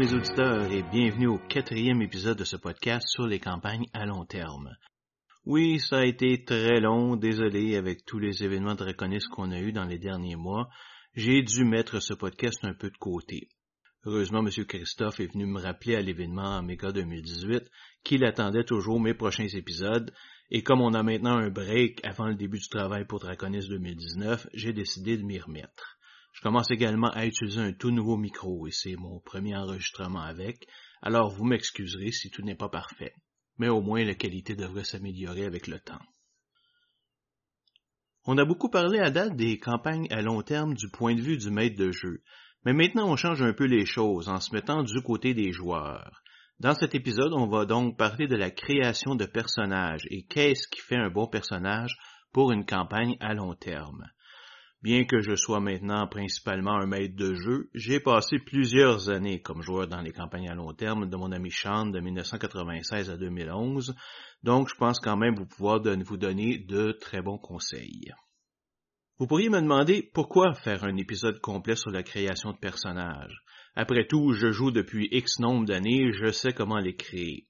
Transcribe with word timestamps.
mes 0.00 0.14
auditeurs 0.14 0.72
et 0.72 0.82
bienvenue 0.82 1.26
au 1.26 1.36
quatrième 1.36 2.00
épisode 2.00 2.38
de 2.38 2.44
ce 2.44 2.56
podcast 2.56 3.06
sur 3.06 3.26
les 3.26 3.38
campagnes 3.38 3.84
à 3.92 4.06
long 4.06 4.24
terme. 4.24 4.74
Oui, 5.44 5.78
ça 5.78 5.98
a 5.98 6.04
été 6.06 6.42
très 6.42 6.80
long, 6.80 7.16
désolé 7.16 7.76
avec 7.76 8.06
tous 8.06 8.18
les 8.18 8.42
événements 8.42 8.76
de 8.76 8.84
reconnaissance 8.84 9.28
qu'on 9.28 9.52
a 9.52 9.60
eus 9.60 9.72
dans 9.72 9.84
les 9.84 9.98
derniers 9.98 10.36
mois, 10.36 10.70
j'ai 11.14 11.42
dû 11.42 11.66
mettre 11.66 12.00
ce 12.00 12.14
podcast 12.14 12.60
un 12.62 12.72
peu 12.72 12.88
de 12.88 12.96
côté. 12.96 13.48
Heureusement, 14.06 14.38
M. 14.38 14.48
Christophe 14.64 15.20
est 15.20 15.30
venu 15.30 15.44
me 15.44 15.60
rappeler 15.60 15.96
à 15.96 16.00
l'événement 16.00 16.56
Amiga 16.56 16.92
2018 16.92 17.64
qu'il 18.02 18.24
attendait 18.24 18.64
toujours 18.64 19.00
mes 19.00 19.12
prochains 19.12 19.48
épisodes, 19.48 20.14
et 20.50 20.62
comme 20.62 20.80
on 20.80 20.94
a 20.94 21.02
maintenant 21.02 21.36
un 21.36 21.50
break 21.50 22.00
avant 22.06 22.28
le 22.28 22.36
début 22.36 22.58
du 22.58 22.68
travail 22.70 23.04
pour 23.04 23.20
Draconis 23.20 23.68
2019, 23.68 24.46
j'ai 24.54 24.72
décidé 24.72 25.18
de 25.18 25.24
m'y 25.24 25.38
remettre. 25.38 25.99
Je 26.32 26.40
commence 26.42 26.70
également 26.70 27.10
à 27.10 27.26
utiliser 27.26 27.60
un 27.60 27.72
tout 27.72 27.90
nouveau 27.90 28.16
micro 28.16 28.66
et 28.66 28.70
c'est 28.70 28.96
mon 28.96 29.20
premier 29.20 29.56
enregistrement 29.56 30.22
avec, 30.22 30.66
alors 31.02 31.30
vous 31.30 31.44
m'excuserez 31.44 32.12
si 32.12 32.30
tout 32.30 32.42
n'est 32.42 32.54
pas 32.54 32.68
parfait. 32.68 33.14
Mais 33.58 33.68
au 33.68 33.80
moins 33.80 34.04
la 34.04 34.14
qualité 34.14 34.54
devrait 34.54 34.84
s'améliorer 34.84 35.44
avec 35.44 35.66
le 35.66 35.80
temps. 35.80 36.00
On 38.24 38.38
a 38.38 38.44
beaucoup 38.44 38.68
parlé 38.68 39.00
à 39.00 39.10
date 39.10 39.34
des 39.34 39.58
campagnes 39.58 40.06
à 40.10 40.22
long 40.22 40.42
terme 40.42 40.74
du 40.74 40.88
point 40.90 41.14
de 41.14 41.20
vue 41.20 41.38
du 41.38 41.50
maître 41.50 41.76
de 41.76 41.90
jeu, 41.90 42.22
mais 42.64 42.72
maintenant 42.72 43.10
on 43.10 43.16
change 43.16 43.42
un 43.42 43.52
peu 43.52 43.64
les 43.64 43.86
choses 43.86 44.28
en 44.28 44.40
se 44.40 44.54
mettant 44.54 44.82
du 44.82 45.02
côté 45.02 45.34
des 45.34 45.52
joueurs. 45.52 46.22
Dans 46.58 46.74
cet 46.74 46.94
épisode, 46.94 47.32
on 47.32 47.48
va 47.48 47.64
donc 47.64 47.96
parler 47.96 48.28
de 48.28 48.36
la 48.36 48.50
création 48.50 49.14
de 49.14 49.24
personnages 49.24 50.06
et 50.10 50.26
qu'est-ce 50.26 50.68
qui 50.68 50.82
fait 50.82 50.96
un 50.96 51.08
bon 51.08 51.26
personnage 51.26 51.96
pour 52.32 52.52
une 52.52 52.66
campagne 52.66 53.16
à 53.20 53.32
long 53.32 53.54
terme. 53.54 54.04
Bien 54.82 55.04
que 55.04 55.20
je 55.20 55.34
sois 55.34 55.60
maintenant 55.60 56.06
principalement 56.06 56.76
un 56.78 56.86
maître 56.86 57.14
de 57.14 57.34
jeu, 57.34 57.68
j'ai 57.74 58.00
passé 58.00 58.38
plusieurs 58.38 59.10
années 59.10 59.42
comme 59.42 59.60
joueur 59.60 59.88
dans 59.88 60.00
les 60.00 60.12
campagnes 60.12 60.48
à 60.48 60.54
long 60.54 60.72
terme 60.72 61.10
de 61.10 61.16
mon 61.16 61.32
ami 61.32 61.50
Sean 61.50 61.84
de 61.86 62.00
1996 62.00 63.10
à 63.10 63.18
2011, 63.18 63.94
donc 64.42 64.70
je 64.70 64.74
pense 64.76 64.98
quand 64.98 65.18
même 65.18 65.34
vous 65.34 65.44
pouvoir 65.44 65.82
vous 65.82 66.16
donner 66.16 66.56
de 66.56 66.92
très 66.92 67.20
bons 67.20 67.36
conseils. 67.36 68.10
Vous 69.18 69.26
pourriez 69.26 69.50
me 69.50 69.60
demander 69.60 70.10
pourquoi 70.14 70.54
faire 70.54 70.82
un 70.82 70.96
épisode 70.96 71.40
complet 71.40 71.76
sur 71.76 71.90
la 71.90 72.02
création 72.02 72.52
de 72.52 72.58
personnages. 72.58 73.42
Après 73.74 74.06
tout, 74.06 74.32
je 74.32 74.50
joue 74.50 74.70
depuis 74.70 75.08
X 75.12 75.40
nombre 75.40 75.66
d'années, 75.66 76.10
je 76.14 76.32
sais 76.32 76.54
comment 76.54 76.78
les 76.78 76.96
créer. 76.96 77.46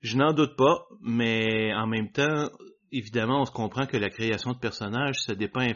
Je 0.00 0.16
n'en 0.16 0.32
doute 0.32 0.56
pas, 0.56 0.86
mais 1.00 1.74
en 1.74 1.88
même 1.88 2.12
temps, 2.12 2.50
évidemment, 2.92 3.42
on 3.42 3.44
se 3.44 3.50
comprend 3.50 3.86
que 3.86 3.96
la 3.96 4.10
création 4.10 4.52
de 4.52 4.58
personnages, 4.58 5.20
ça 5.26 5.34
dépend 5.34 5.66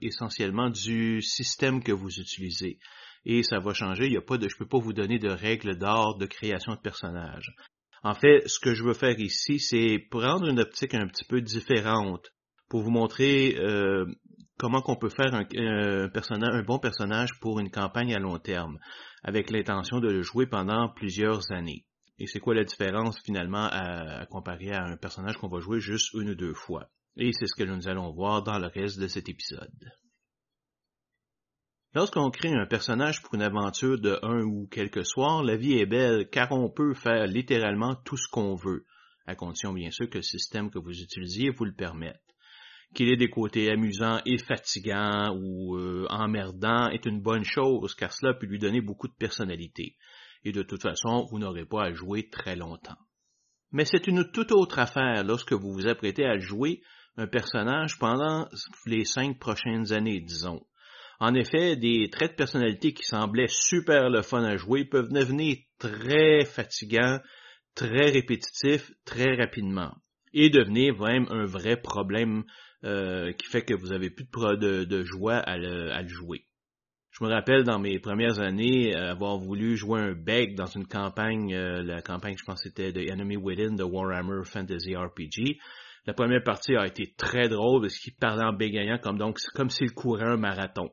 essentiellement 0.00 0.70
du 0.70 1.22
système 1.22 1.82
que 1.82 1.92
vous 1.92 2.18
utilisez. 2.18 2.78
Et 3.24 3.42
ça 3.42 3.60
va 3.60 3.72
changer, 3.72 4.06
il 4.06 4.12
y 4.12 4.16
a 4.16 4.22
pas 4.22 4.38
de, 4.38 4.48
je 4.48 4.56
peux 4.56 4.66
pas 4.66 4.78
vous 4.78 4.92
donner 4.92 5.18
de 5.18 5.28
règles 5.28 5.78
d'ordre 5.78 6.18
de 6.18 6.26
création 6.26 6.74
de 6.74 6.80
personnages. 6.80 7.54
En 8.02 8.14
fait, 8.14 8.42
ce 8.48 8.58
que 8.58 8.74
je 8.74 8.82
veux 8.82 8.94
faire 8.94 9.18
ici, 9.20 9.60
c'est 9.60 9.98
prendre 10.10 10.48
une 10.48 10.58
optique 10.58 10.94
un 10.94 11.06
petit 11.06 11.24
peu 11.24 11.40
différente 11.40 12.26
pour 12.68 12.82
vous 12.82 12.90
montrer 12.90 13.56
euh, 13.58 14.06
comment 14.58 14.82
qu'on 14.82 14.96
peut 14.96 15.10
faire 15.10 15.32
un 15.34 16.62
bon 16.62 16.78
personnage 16.80 17.30
pour 17.40 17.60
une 17.60 17.70
campagne 17.70 18.14
à 18.14 18.18
long 18.18 18.38
terme 18.38 18.78
avec 19.22 19.50
l'intention 19.50 20.00
de 20.00 20.08
le 20.08 20.22
jouer 20.22 20.46
pendant 20.46 20.88
plusieurs 20.88 21.52
années. 21.52 21.84
Et 22.18 22.26
c'est 22.26 22.40
quoi 22.40 22.54
la 22.54 22.64
différence 22.64 23.20
finalement 23.22 23.68
à, 23.70 24.26
comparer 24.26 24.72
à 24.72 24.84
un 24.84 24.96
personnage 24.96 25.36
qu'on 25.38 25.48
va 25.48 25.60
jouer 25.60 25.80
juste 25.80 26.12
une 26.14 26.30
ou 26.30 26.34
deux 26.34 26.54
fois? 26.54 26.90
Et 27.16 27.32
c'est 27.32 27.46
ce 27.46 27.54
que 27.54 27.64
nous 27.64 27.88
allons 27.88 28.12
voir 28.12 28.42
dans 28.42 28.58
le 28.58 28.68
reste 28.68 28.98
de 28.98 29.08
cet 29.08 29.28
épisode. 29.28 29.70
Lorsqu'on 31.94 32.30
crée 32.30 32.52
un 32.52 32.66
personnage 32.66 33.22
pour 33.22 33.34
une 33.34 33.42
aventure 33.42 34.00
de 34.00 34.18
un 34.22 34.42
ou 34.42 34.66
quelques 34.66 35.04
soirs, 35.04 35.42
la 35.42 35.56
vie 35.56 35.78
est 35.78 35.86
belle 35.86 36.28
car 36.30 36.50
on 36.52 36.70
peut 36.70 36.94
faire 36.94 37.26
littéralement 37.26 37.96
tout 37.96 38.16
ce 38.16 38.28
qu'on 38.28 38.54
veut, 38.54 38.86
à 39.26 39.34
condition 39.34 39.74
bien 39.74 39.90
sûr 39.90 40.08
que 40.08 40.18
le 40.18 40.22
système 40.22 40.70
que 40.70 40.78
vous 40.78 41.02
utilisiez 41.02 41.50
vous 41.50 41.66
le 41.66 41.74
permette 41.74 42.22
qu'il 42.94 43.10
ait 43.10 43.16
des 43.16 43.30
côtés 43.30 43.70
amusants 43.70 44.20
et 44.26 44.38
fatigants 44.38 45.34
ou 45.36 45.76
euh, 45.76 46.06
emmerdants 46.10 46.88
est 46.90 47.06
une 47.06 47.20
bonne 47.20 47.44
chose, 47.44 47.94
car 47.94 48.12
cela 48.12 48.34
peut 48.34 48.46
lui 48.46 48.58
donner 48.58 48.80
beaucoup 48.80 49.08
de 49.08 49.14
personnalité. 49.14 49.96
Et 50.44 50.52
de 50.52 50.62
toute 50.62 50.82
façon, 50.82 51.26
vous 51.30 51.38
n'aurez 51.38 51.64
pas 51.64 51.84
à 51.84 51.92
jouer 51.92 52.28
très 52.28 52.56
longtemps. 52.56 52.98
Mais 53.70 53.84
c'est 53.84 54.06
une 54.06 54.30
toute 54.30 54.52
autre 54.52 54.78
affaire 54.78 55.24
lorsque 55.24 55.52
vous 55.52 55.72
vous 55.72 55.86
apprêtez 55.86 56.24
à 56.24 56.38
jouer 56.38 56.82
un 57.16 57.26
personnage 57.26 57.98
pendant 57.98 58.48
les 58.86 59.04
cinq 59.04 59.38
prochaines 59.38 59.92
années, 59.92 60.20
disons. 60.20 60.64
En 61.20 61.34
effet, 61.34 61.76
des 61.76 62.08
traits 62.10 62.32
de 62.32 62.36
personnalité 62.36 62.92
qui 62.92 63.04
semblaient 63.04 63.46
super 63.48 64.10
le 64.10 64.22
fun 64.22 64.42
à 64.42 64.56
jouer 64.56 64.84
peuvent 64.84 65.12
devenir 65.12 65.56
très 65.78 66.44
fatigants, 66.44 67.20
très 67.74 68.10
répétitifs, 68.10 68.90
très 69.04 69.36
rapidement, 69.36 69.94
et 70.32 70.50
devenir 70.50 70.98
même 70.98 71.26
un 71.30 71.44
vrai 71.44 71.76
problème 71.80 72.44
euh, 72.84 73.32
qui 73.34 73.46
fait 73.46 73.62
que 73.62 73.74
vous 73.74 73.92
avez 73.92 74.10
plus 74.10 74.24
de, 74.24 74.84
de, 74.84 75.04
joie 75.04 75.36
à 75.36 75.56
le, 75.56 75.92
à 75.92 76.02
le, 76.02 76.08
jouer. 76.08 76.44
Je 77.12 77.24
me 77.24 77.30
rappelle 77.30 77.62
dans 77.62 77.78
mes 77.78 77.98
premières 77.98 78.40
années 78.40 78.94
avoir 78.94 79.38
voulu 79.38 79.76
jouer 79.76 80.00
un 80.00 80.12
beg 80.12 80.54
dans 80.54 80.66
une 80.66 80.86
campagne, 80.86 81.54
euh, 81.54 81.82
la 81.82 82.00
campagne 82.00 82.36
je 82.38 82.44
pense 82.44 82.62
c'était 82.62 82.92
The 82.92 83.10
Enemy 83.10 83.36
Within 83.36 83.74
de 83.76 83.84
Warhammer 83.84 84.44
Fantasy 84.44 84.96
RPG. 84.96 85.58
La 86.06 86.14
première 86.14 86.42
partie 86.42 86.74
a 86.74 86.86
été 86.86 87.12
très 87.16 87.48
drôle 87.48 87.82
parce 87.82 87.98
qu'il 87.98 88.14
parlait 88.14 88.44
en 88.44 88.52
bégayant 88.52 88.98
comme 88.98 89.18
donc 89.18 89.38
comme 89.54 89.70
s'il 89.70 89.92
courait 89.92 90.24
un 90.24 90.38
marathon. 90.38 90.90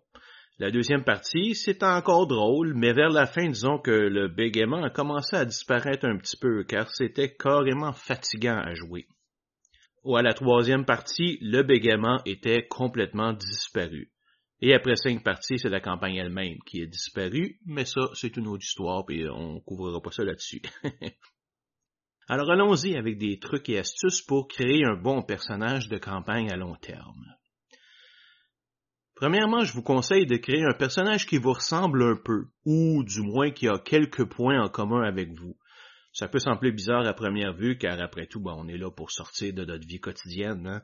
La 0.59 0.71
deuxième 0.71 1.05
partie, 1.05 1.55
c'était 1.55 1.85
encore 1.85 2.27
drôle, 2.27 2.73
mais 2.75 2.91
vers 2.91 3.09
la 3.09 3.25
fin, 3.25 3.47
disons 3.47 3.79
que 3.79 3.91
le 3.91 4.27
bégaiement 4.27 4.83
a 4.83 4.89
commencé 4.89 5.37
à 5.37 5.45
disparaître 5.45 6.05
un 6.05 6.17
petit 6.17 6.35
peu, 6.35 6.65
car 6.65 6.89
c'était 6.91 7.33
carrément 7.33 7.93
fatigant 7.93 8.57
à 8.57 8.73
jouer 8.73 9.07
ou 10.03 10.15
à 10.15 10.21
la 10.21 10.33
troisième 10.33 10.85
partie, 10.85 11.37
le 11.41 11.63
bégaiement 11.63 12.19
était 12.25 12.65
complètement 12.67 13.33
disparu. 13.33 14.11
Et 14.61 14.73
après 14.73 14.95
cinq 14.95 15.23
parties, 15.23 15.57
c'est 15.57 15.69
la 15.69 15.79
campagne 15.79 16.15
elle-même 16.15 16.57
qui 16.65 16.81
est 16.81 16.87
disparue, 16.87 17.59
mais 17.65 17.85
ça, 17.85 18.09
c'est 18.13 18.35
une 18.35 18.47
autre 18.47 18.63
histoire, 18.63 19.05
et 19.09 19.29
on 19.29 19.61
couvrira 19.61 20.01
pas 20.01 20.11
ça 20.11 20.23
là-dessus. 20.23 20.61
Alors 22.27 22.51
allons-y 22.51 22.95
avec 22.95 23.17
des 23.17 23.39
trucs 23.39 23.69
et 23.69 23.79
astuces 23.79 24.21
pour 24.21 24.47
créer 24.47 24.85
un 24.85 24.95
bon 24.95 25.23
personnage 25.23 25.87
de 25.87 25.97
campagne 25.97 26.51
à 26.51 26.57
long 26.57 26.75
terme. 26.75 27.25
Premièrement, 29.15 29.65
je 29.65 29.73
vous 29.73 29.81
conseille 29.81 30.25
de 30.25 30.37
créer 30.37 30.63
un 30.63 30.77
personnage 30.77 31.25
qui 31.25 31.37
vous 31.37 31.53
ressemble 31.53 32.03
un 32.03 32.15
peu, 32.15 32.45
ou 32.65 33.03
du 33.03 33.21
moins 33.21 33.51
qui 33.51 33.67
a 33.67 33.79
quelques 33.79 34.25
points 34.25 34.61
en 34.61 34.69
commun 34.69 35.01
avec 35.01 35.31
vous. 35.33 35.57
Ça 36.13 36.27
peut 36.27 36.39
sembler 36.39 36.71
bizarre 36.71 37.07
à 37.07 37.13
première 37.13 37.53
vue, 37.53 37.77
car 37.77 37.99
après 37.99 38.27
tout, 38.27 38.41
on 38.45 38.67
est 38.67 38.77
là 38.77 38.91
pour 38.91 39.11
sortir 39.11 39.53
de 39.53 39.65
notre 39.65 39.87
vie 39.87 39.99
quotidienne. 39.99 40.67
Hein. 40.67 40.81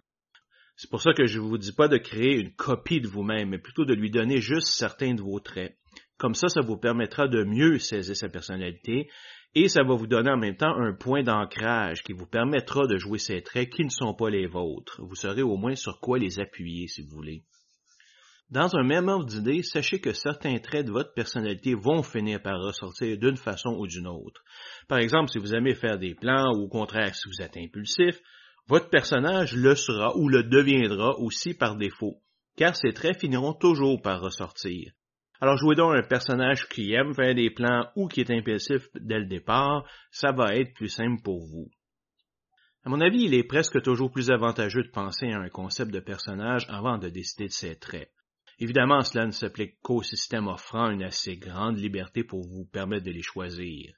C'est 0.76 0.90
pour 0.90 1.02
ça 1.02 1.14
que 1.14 1.26
je 1.26 1.40
ne 1.40 1.46
vous 1.46 1.58
dis 1.58 1.74
pas 1.74 1.88
de 1.88 1.98
créer 1.98 2.36
une 2.36 2.54
copie 2.54 3.00
de 3.00 3.08
vous-même, 3.08 3.50
mais 3.50 3.60
plutôt 3.60 3.86
de 3.86 3.94
lui 3.94 4.12
donner 4.12 4.42
juste 4.42 4.68
certains 4.68 5.14
de 5.14 5.22
vos 5.22 5.40
traits. 5.40 5.78
Comme 6.18 6.36
ça, 6.36 6.48
ça 6.48 6.62
vous 6.62 6.78
permettra 6.78 7.28
de 7.28 7.44
mieux 7.44 7.80
saisir 7.80 8.16
sa 8.16 8.30
personnalité 8.30 9.10
et 9.54 9.70
ça 9.70 9.84
va 9.84 9.96
vous 9.96 10.08
donner 10.08 10.32
en 10.32 10.38
même 10.38 10.58
temps 10.58 10.76
un 10.76 10.94
point 10.94 11.24
d'ancrage 11.24 12.04
qui 12.04 12.12
vous 12.12 12.26
permettra 12.26 12.88
de 12.88 12.98
jouer 12.98 13.20
ces 13.20 13.42
traits 13.42 13.70
qui 13.70 13.86
ne 13.86 13.90
sont 13.90 14.14
pas 14.14 14.30
les 14.30 14.48
vôtres. 14.48 15.02
Vous 15.02 15.16
saurez 15.16 15.42
au 15.42 15.56
moins 15.56 15.76
sur 15.76 16.00
quoi 16.02 16.20
les 16.20 16.40
appuyer 16.40 16.88
si 16.88 17.02
vous 17.02 17.16
voulez. 17.16 17.44
Dans 18.52 18.76
un 18.76 18.84
même 18.84 19.08
ordre 19.08 19.26
d'idée, 19.26 19.64
sachez 19.64 20.00
que 20.00 20.14
certains 20.14 20.60
traits 20.60 20.86
de 20.86 20.92
votre 20.92 21.14
personnalité 21.14 21.74
vont 21.74 22.04
finir 22.04 22.42
par 22.42 22.62
ressortir 22.62 23.18
d'une 23.18 23.38
façon 23.38 23.70
ou 23.80 23.88
d'une 23.88 24.08
autre. 24.08 24.44
Par 24.88 25.00
exemple, 25.00 25.32
si 25.32 25.40
vous 25.40 25.56
aimez 25.56 25.74
faire 25.74 25.98
des 25.98 26.14
plans 26.14 26.54
ou 26.56 26.66
au 26.66 26.68
contraire 26.68 27.16
si 27.16 27.28
vous 27.28 27.42
êtes 27.42 27.58
impulsif, 27.58 28.20
votre 28.68 28.90
personnage 28.90 29.56
le 29.56 29.76
sera 29.76 30.18
ou 30.18 30.28
le 30.28 30.44
deviendra 30.44 31.20
aussi 31.20 31.54
par 31.54 31.76
défaut, 31.76 32.22
car 32.58 32.76
ces 32.76 32.94
traits 32.94 33.20
finiront 33.20 33.54
toujours 33.54 34.02
par 34.02 34.22
ressortir. 34.22 34.92
Alors 35.42 35.58
jouez 35.58 35.76
donc 35.76 35.96
un 35.96 36.08
personnage 36.08 36.68
qui 36.70 36.94
aime 36.94 37.14
faire 37.14 37.36
des 37.36 37.50
plans 37.50 37.90
ou 37.96 38.08
qui 38.08 38.22
est 38.22 38.32
impulsif 38.32 38.88
dès 38.96 39.20
le 39.20 39.28
départ, 39.28 39.86
ça 40.10 40.32
va 40.32 40.56
être 40.56 40.74
plus 40.74 40.90
simple 40.90 41.22
pour 41.22 41.46
vous. 41.46 41.70
À 42.86 42.90
mon 42.90 43.02
avis, 43.02 43.24
il 43.24 43.34
est 43.34 43.44
presque 43.44 43.82
toujours 43.82 44.12
plus 44.12 44.30
avantageux 44.30 44.84
de 44.84 44.92
penser 44.92 45.28
à 45.32 45.40
un 45.40 45.50
concept 45.50 45.92
de 45.92 46.00
personnage 46.00 46.66
avant 46.70 46.98
de 46.98 47.10
décider 47.10 47.48
de 47.48 47.52
ses 47.52 47.76
traits. 47.78 48.12
Évidemment, 48.60 49.02
cela 49.02 49.26
ne 49.26 49.32
s'applique 49.32 49.80
qu'au 49.82 50.02
système 50.02 50.48
offrant 50.48 50.90
une 50.90 51.04
assez 51.04 51.36
grande 51.36 51.78
liberté 51.78 52.24
pour 52.24 52.42
vous 52.42 52.66
permettre 52.66 53.06
de 53.06 53.12
les 53.12 53.24
choisir. 53.24 53.94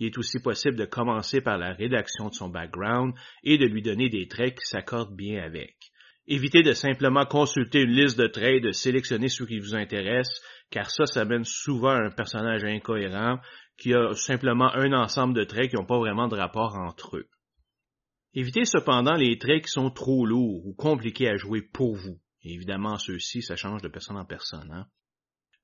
Il 0.00 0.06
est 0.06 0.18
aussi 0.18 0.40
possible 0.40 0.76
de 0.76 0.84
commencer 0.84 1.40
par 1.40 1.56
la 1.56 1.72
rédaction 1.72 2.28
de 2.28 2.34
son 2.34 2.48
background 2.48 3.14
et 3.44 3.58
de 3.58 3.66
lui 3.66 3.82
donner 3.82 4.08
des 4.08 4.26
traits 4.26 4.56
qui 4.56 4.64
s'accordent 4.64 5.14
bien 5.14 5.40
avec. 5.40 5.76
Évitez 6.26 6.62
de 6.62 6.72
simplement 6.72 7.24
consulter 7.24 7.82
une 7.82 7.92
liste 7.92 8.18
de 8.18 8.26
traits 8.26 8.56
et 8.56 8.60
de 8.60 8.72
sélectionner 8.72 9.28
ceux 9.28 9.46
qui 9.46 9.60
vous 9.60 9.76
intéressent, 9.76 10.40
car 10.70 10.90
ça, 10.90 11.06
ça 11.06 11.24
mène 11.24 11.44
souvent 11.44 11.90
à 11.90 12.06
un 12.06 12.10
personnage 12.10 12.64
incohérent 12.64 13.38
qui 13.78 13.94
a 13.94 14.12
simplement 14.14 14.74
un 14.74 14.92
ensemble 14.92 15.34
de 15.34 15.44
traits 15.44 15.70
qui 15.70 15.76
n'ont 15.76 15.86
pas 15.86 15.98
vraiment 15.98 16.26
de 16.26 16.36
rapport 16.36 16.74
entre 16.76 17.16
eux. 17.16 17.28
Évitez 18.34 18.64
cependant 18.64 19.14
les 19.14 19.38
traits 19.38 19.64
qui 19.64 19.70
sont 19.70 19.90
trop 19.90 20.26
lourds 20.26 20.66
ou 20.66 20.74
compliqués 20.74 21.28
à 21.28 21.36
jouer 21.36 21.62
pour 21.62 21.94
vous 21.94 22.20
évidemment, 22.44 22.96
ceux-ci, 22.98 23.42
ça 23.42 23.56
change 23.56 23.82
de 23.82 23.88
personne 23.88 24.16
en 24.16 24.24
personne. 24.24 24.70
Hein. 24.72 24.86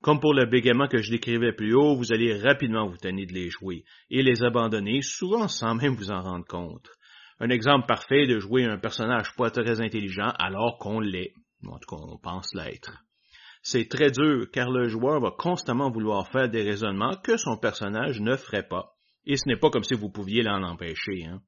Comme 0.01 0.19
pour 0.19 0.33
le 0.33 0.45
bégaiement 0.45 0.87
que 0.87 1.01
je 1.01 1.09
décrivais 1.09 1.53
plus 1.53 1.73
haut, 1.73 1.95
vous 1.95 2.13
allez 2.13 2.39
rapidement 2.39 2.87
vous 2.87 2.97
tenir 2.97 3.25
de 3.27 3.33
les 3.33 3.49
jouer 3.49 3.83
et 4.11 4.21
les 4.21 4.43
abandonner, 4.43 5.01
souvent 5.01 5.47
sans 5.47 5.73
même 5.73 5.95
vous 5.95 6.11
en 6.11 6.21
rendre 6.21 6.45
compte. 6.45 6.87
Un 7.39 7.49
exemple 7.49 7.87
parfait 7.87 8.27
de 8.27 8.39
jouer 8.39 8.65
un 8.65 8.77
personnage 8.77 9.35
pas 9.35 9.49
très 9.49 9.81
intelligent 9.81 10.31
alors 10.37 10.77
qu'on 10.77 10.99
l'est, 10.99 11.33
en 11.65 11.79
tout 11.79 11.95
cas 11.95 12.01
on 12.01 12.17
pense 12.17 12.53
l'être. 12.53 13.03
C'est 13.63 13.89
très 13.89 14.11
dur 14.11 14.45
car 14.53 14.69
le 14.69 14.87
joueur 14.87 15.19
va 15.19 15.31
constamment 15.31 15.89
vouloir 15.89 16.27
faire 16.29 16.49
des 16.49 16.63
raisonnements 16.63 17.17
que 17.23 17.35
son 17.37 17.57
personnage 17.57 18.21
ne 18.21 18.35
ferait 18.35 18.67
pas. 18.67 18.93
Et 19.25 19.35
ce 19.35 19.47
n'est 19.47 19.57
pas 19.57 19.69
comme 19.69 19.83
si 19.83 19.95
vous 19.95 20.09
pouviez 20.09 20.41
l'en 20.41 20.63
empêcher. 20.63 21.25
Hein. 21.25 21.41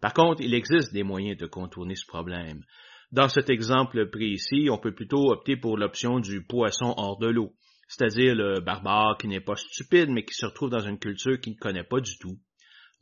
Par 0.00 0.14
contre, 0.14 0.40
il 0.40 0.54
existe 0.54 0.92
des 0.92 1.02
moyens 1.02 1.36
de 1.36 1.46
contourner 1.46 1.96
ce 1.96 2.06
problème. 2.06 2.62
Dans 3.10 3.28
cet 3.28 3.50
exemple 3.50 4.08
précis, 4.08 4.68
on 4.70 4.78
peut 4.78 4.94
plutôt 4.94 5.32
opter 5.32 5.56
pour 5.56 5.76
l'option 5.76 6.20
du 6.20 6.42
poisson 6.44 6.94
hors 6.96 7.18
de 7.18 7.28
l'eau 7.28 7.52
c'est-à-dire 7.88 8.34
le 8.34 8.60
barbare 8.60 9.16
qui 9.18 9.28
n'est 9.28 9.40
pas 9.40 9.56
stupide, 9.56 10.10
mais 10.10 10.24
qui 10.24 10.34
se 10.34 10.46
retrouve 10.46 10.70
dans 10.70 10.86
une 10.86 10.98
culture 10.98 11.40
qu'il 11.40 11.54
ne 11.54 11.58
connaît 11.58 11.84
pas 11.84 12.00
du 12.00 12.18
tout. 12.18 12.38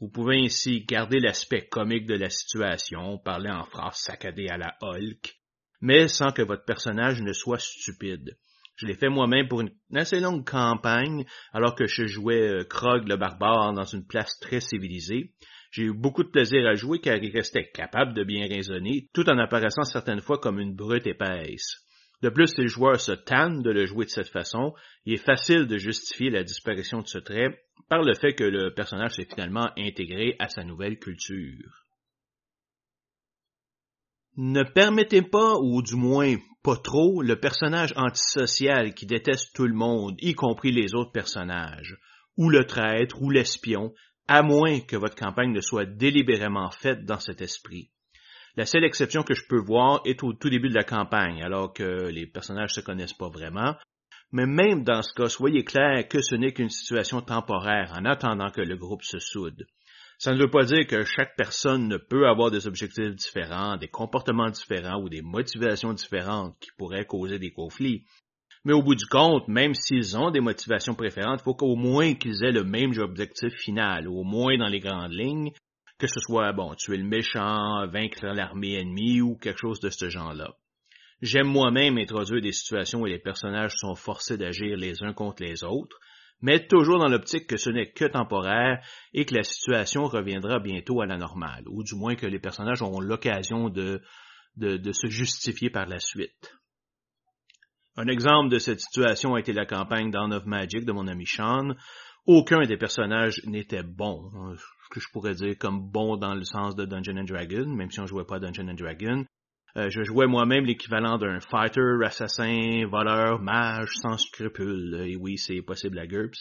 Vous 0.00 0.08
pouvez 0.08 0.44
ainsi 0.44 0.84
garder 0.84 1.20
l'aspect 1.20 1.66
comique 1.66 2.06
de 2.06 2.14
la 2.14 2.30
situation, 2.30 3.18
parler 3.18 3.50
en 3.50 3.64
phrase 3.64 3.96
saccadée 3.96 4.48
à 4.48 4.58
la 4.58 4.76
Hulk, 4.82 5.36
mais 5.80 6.06
sans 6.06 6.32
que 6.32 6.42
votre 6.42 6.64
personnage 6.64 7.20
ne 7.22 7.32
soit 7.32 7.58
stupide. 7.58 8.36
Je 8.76 8.86
l'ai 8.86 8.94
fait 8.94 9.08
moi-même 9.08 9.48
pour 9.48 9.62
une 9.62 9.72
assez 9.94 10.20
longue 10.20 10.46
campagne, 10.46 11.24
alors 11.52 11.74
que 11.74 11.86
je 11.86 12.06
jouais 12.06 12.48
euh, 12.48 12.64
Krog 12.64 13.08
le 13.08 13.16
barbare 13.16 13.72
dans 13.72 13.84
une 13.84 14.06
place 14.06 14.38
très 14.38 14.60
civilisée. 14.60 15.32
J'ai 15.70 15.84
eu 15.84 15.94
beaucoup 15.94 16.22
de 16.22 16.28
plaisir 16.28 16.66
à 16.66 16.74
jouer 16.74 17.00
car 17.00 17.16
il 17.16 17.32
restait 17.32 17.70
capable 17.70 18.12
de 18.12 18.22
bien 18.22 18.46
raisonner, 18.46 19.08
tout 19.14 19.28
en 19.30 19.38
apparaissant 19.38 19.84
certaines 19.84 20.20
fois 20.20 20.38
comme 20.38 20.60
une 20.60 20.74
brute 20.74 21.06
épaisse. 21.06 21.85
De 22.22 22.30
plus, 22.30 22.48
si 22.48 22.62
le 22.62 22.68
joueur 22.68 23.00
se 23.00 23.12
tanne 23.12 23.62
de 23.62 23.70
le 23.70 23.84
jouer 23.86 24.06
de 24.06 24.10
cette 24.10 24.30
façon, 24.30 24.74
il 25.04 25.14
est 25.14 25.24
facile 25.24 25.66
de 25.66 25.76
justifier 25.76 26.30
la 26.30 26.42
disparition 26.42 27.02
de 27.02 27.06
ce 27.06 27.18
trait 27.18 27.62
par 27.88 28.02
le 28.02 28.14
fait 28.14 28.34
que 28.34 28.44
le 28.44 28.72
personnage 28.74 29.16
s'est 29.16 29.28
finalement 29.28 29.70
intégré 29.76 30.34
à 30.38 30.48
sa 30.48 30.64
nouvelle 30.64 30.98
culture. 30.98 31.84
Ne 34.38 34.64
permettez 34.64 35.22
pas, 35.22 35.54
ou 35.62 35.82
du 35.82 35.94
moins 35.94 36.36
pas 36.62 36.76
trop, 36.76 37.22
le 37.22 37.38
personnage 37.38 37.94
antisocial 37.96 38.92
qui 38.94 39.06
déteste 39.06 39.54
tout 39.54 39.66
le 39.66 39.74
monde, 39.74 40.16
y 40.20 40.34
compris 40.34 40.72
les 40.72 40.94
autres 40.94 41.12
personnages, 41.12 41.96
ou 42.36 42.50
le 42.50 42.66
traître, 42.66 43.20
ou 43.22 43.30
l'espion, 43.30 43.94
à 44.28 44.42
moins 44.42 44.80
que 44.80 44.96
votre 44.96 45.16
campagne 45.16 45.52
ne 45.52 45.60
soit 45.60 45.86
délibérément 45.86 46.70
faite 46.70 47.04
dans 47.04 47.20
cet 47.20 47.40
esprit. 47.40 47.90
La 48.56 48.64
seule 48.64 48.84
exception 48.84 49.22
que 49.22 49.34
je 49.34 49.46
peux 49.46 49.60
voir 49.60 50.00
est 50.06 50.22
au 50.22 50.32
tout 50.32 50.48
début 50.48 50.70
de 50.70 50.74
la 50.74 50.82
campagne, 50.82 51.42
alors 51.42 51.74
que 51.74 52.08
les 52.08 52.26
personnages 52.26 52.72
se 52.72 52.80
connaissent 52.80 53.12
pas 53.12 53.28
vraiment. 53.28 53.74
Mais 54.32 54.46
même 54.46 54.82
dans 54.82 55.02
ce 55.02 55.12
cas, 55.14 55.28
soyez 55.28 55.62
clair 55.62 56.08
que 56.08 56.22
ce 56.22 56.34
n'est 56.34 56.52
qu'une 56.52 56.70
situation 56.70 57.20
temporaire 57.20 57.92
en 57.94 58.06
attendant 58.06 58.50
que 58.50 58.62
le 58.62 58.76
groupe 58.76 59.02
se 59.02 59.18
soude. 59.18 59.66
Ça 60.18 60.32
ne 60.32 60.38
veut 60.38 60.50
pas 60.50 60.64
dire 60.64 60.86
que 60.86 61.04
chaque 61.04 61.36
personne 61.36 61.86
ne 61.86 61.98
peut 61.98 62.26
avoir 62.26 62.50
des 62.50 62.66
objectifs 62.66 63.14
différents, 63.14 63.76
des 63.76 63.88
comportements 63.88 64.48
différents 64.48 65.02
ou 65.02 65.10
des 65.10 65.20
motivations 65.20 65.92
différentes 65.92 66.56
qui 66.58 66.70
pourraient 66.78 67.04
causer 67.04 67.38
des 67.38 67.52
conflits. 67.52 68.04
Mais 68.64 68.72
au 68.72 68.82
bout 68.82 68.94
du 68.94 69.06
compte, 69.06 69.46
même 69.48 69.74
s'ils 69.74 70.16
ont 70.16 70.30
des 70.30 70.40
motivations 70.40 70.94
préférentes, 70.94 71.40
il 71.42 71.44
faut 71.44 71.54
qu'au 71.54 71.76
moins 71.76 72.14
qu'ils 72.14 72.42
aient 72.42 72.52
le 72.52 72.64
même 72.64 72.92
objectif 72.98 73.52
final, 73.52 74.08
au 74.08 74.24
moins 74.24 74.56
dans 74.56 74.68
les 74.68 74.80
grandes 74.80 75.12
lignes, 75.12 75.52
que 75.98 76.06
ce 76.06 76.20
soit, 76.20 76.52
bon, 76.52 76.74
tuer 76.74 76.98
le 76.98 77.04
méchant, 77.04 77.86
vaincre 77.88 78.26
l'armée 78.26 78.74
ennemie 78.74 79.20
ou 79.20 79.36
quelque 79.36 79.60
chose 79.60 79.80
de 79.80 79.90
ce 79.90 80.08
genre-là. 80.08 80.54
J'aime 81.22 81.46
moi-même 81.46 81.96
introduire 81.96 82.42
des 82.42 82.52
situations 82.52 83.00
où 83.00 83.06
les 83.06 83.18
personnages 83.18 83.74
sont 83.76 83.94
forcés 83.94 84.36
d'agir 84.36 84.76
les 84.76 85.02
uns 85.02 85.14
contre 85.14 85.42
les 85.42 85.64
autres, 85.64 85.98
mais 86.42 86.66
toujours 86.66 86.98
dans 86.98 87.08
l'optique 87.08 87.46
que 87.46 87.56
ce 87.56 87.70
n'est 87.70 87.90
que 87.90 88.04
temporaire 88.04 88.84
et 89.14 89.24
que 89.24 89.34
la 89.34 89.42
situation 89.42 90.04
reviendra 90.04 90.58
bientôt 90.58 91.00
à 91.00 91.06
la 91.06 91.16
normale, 91.16 91.64
ou 91.68 91.82
du 91.82 91.94
moins 91.94 92.14
que 92.14 92.26
les 92.26 92.38
personnages 92.38 92.82
auront 92.82 93.00
l'occasion 93.00 93.70
de, 93.70 94.02
se 94.60 95.06
justifier 95.06 95.70
par 95.70 95.86
la 95.86 95.98
suite. 95.98 96.52
Un 97.96 98.08
exemple 98.08 98.50
de 98.50 98.58
cette 98.58 98.80
situation 98.80 99.34
a 99.34 99.40
été 99.40 99.54
la 99.54 99.64
campagne 99.64 100.10
Dawn 100.10 100.34
of 100.34 100.44
Magic 100.44 100.84
de 100.84 100.92
mon 100.92 101.06
ami 101.06 101.24
Sean. 101.24 101.74
Aucun 102.26 102.64
des 102.66 102.76
personnages 102.76 103.40
n'était 103.44 103.84
bon 103.84 104.32
que 104.90 105.00
je 105.00 105.08
pourrais 105.12 105.34
dire 105.34 105.56
comme 105.58 105.90
bon 105.90 106.16
dans 106.16 106.34
le 106.34 106.44
sens 106.44 106.74
de 106.74 106.84
Dungeon 106.84 107.24
Dragon, 107.24 107.66
même 107.66 107.90
si 107.90 108.00
on 108.00 108.06
jouait 108.06 108.24
pas 108.24 108.40
Dungeon 108.40 108.74
Dragon. 108.74 109.24
Euh, 109.76 109.90
je 109.90 110.02
jouais 110.02 110.26
moi-même 110.26 110.64
l'équivalent 110.64 111.18
d'un 111.18 111.38
fighter, 111.38 111.98
assassin, 112.04 112.86
voleur, 112.90 113.40
mage, 113.40 113.90
sans 114.00 114.16
scrupules. 114.16 115.04
Et 115.06 115.16
oui, 115.16 115.38
c'est 115.38 115.60
possible 115.62 115.98
à 115.98 116.06
GURP, 116.06 116.34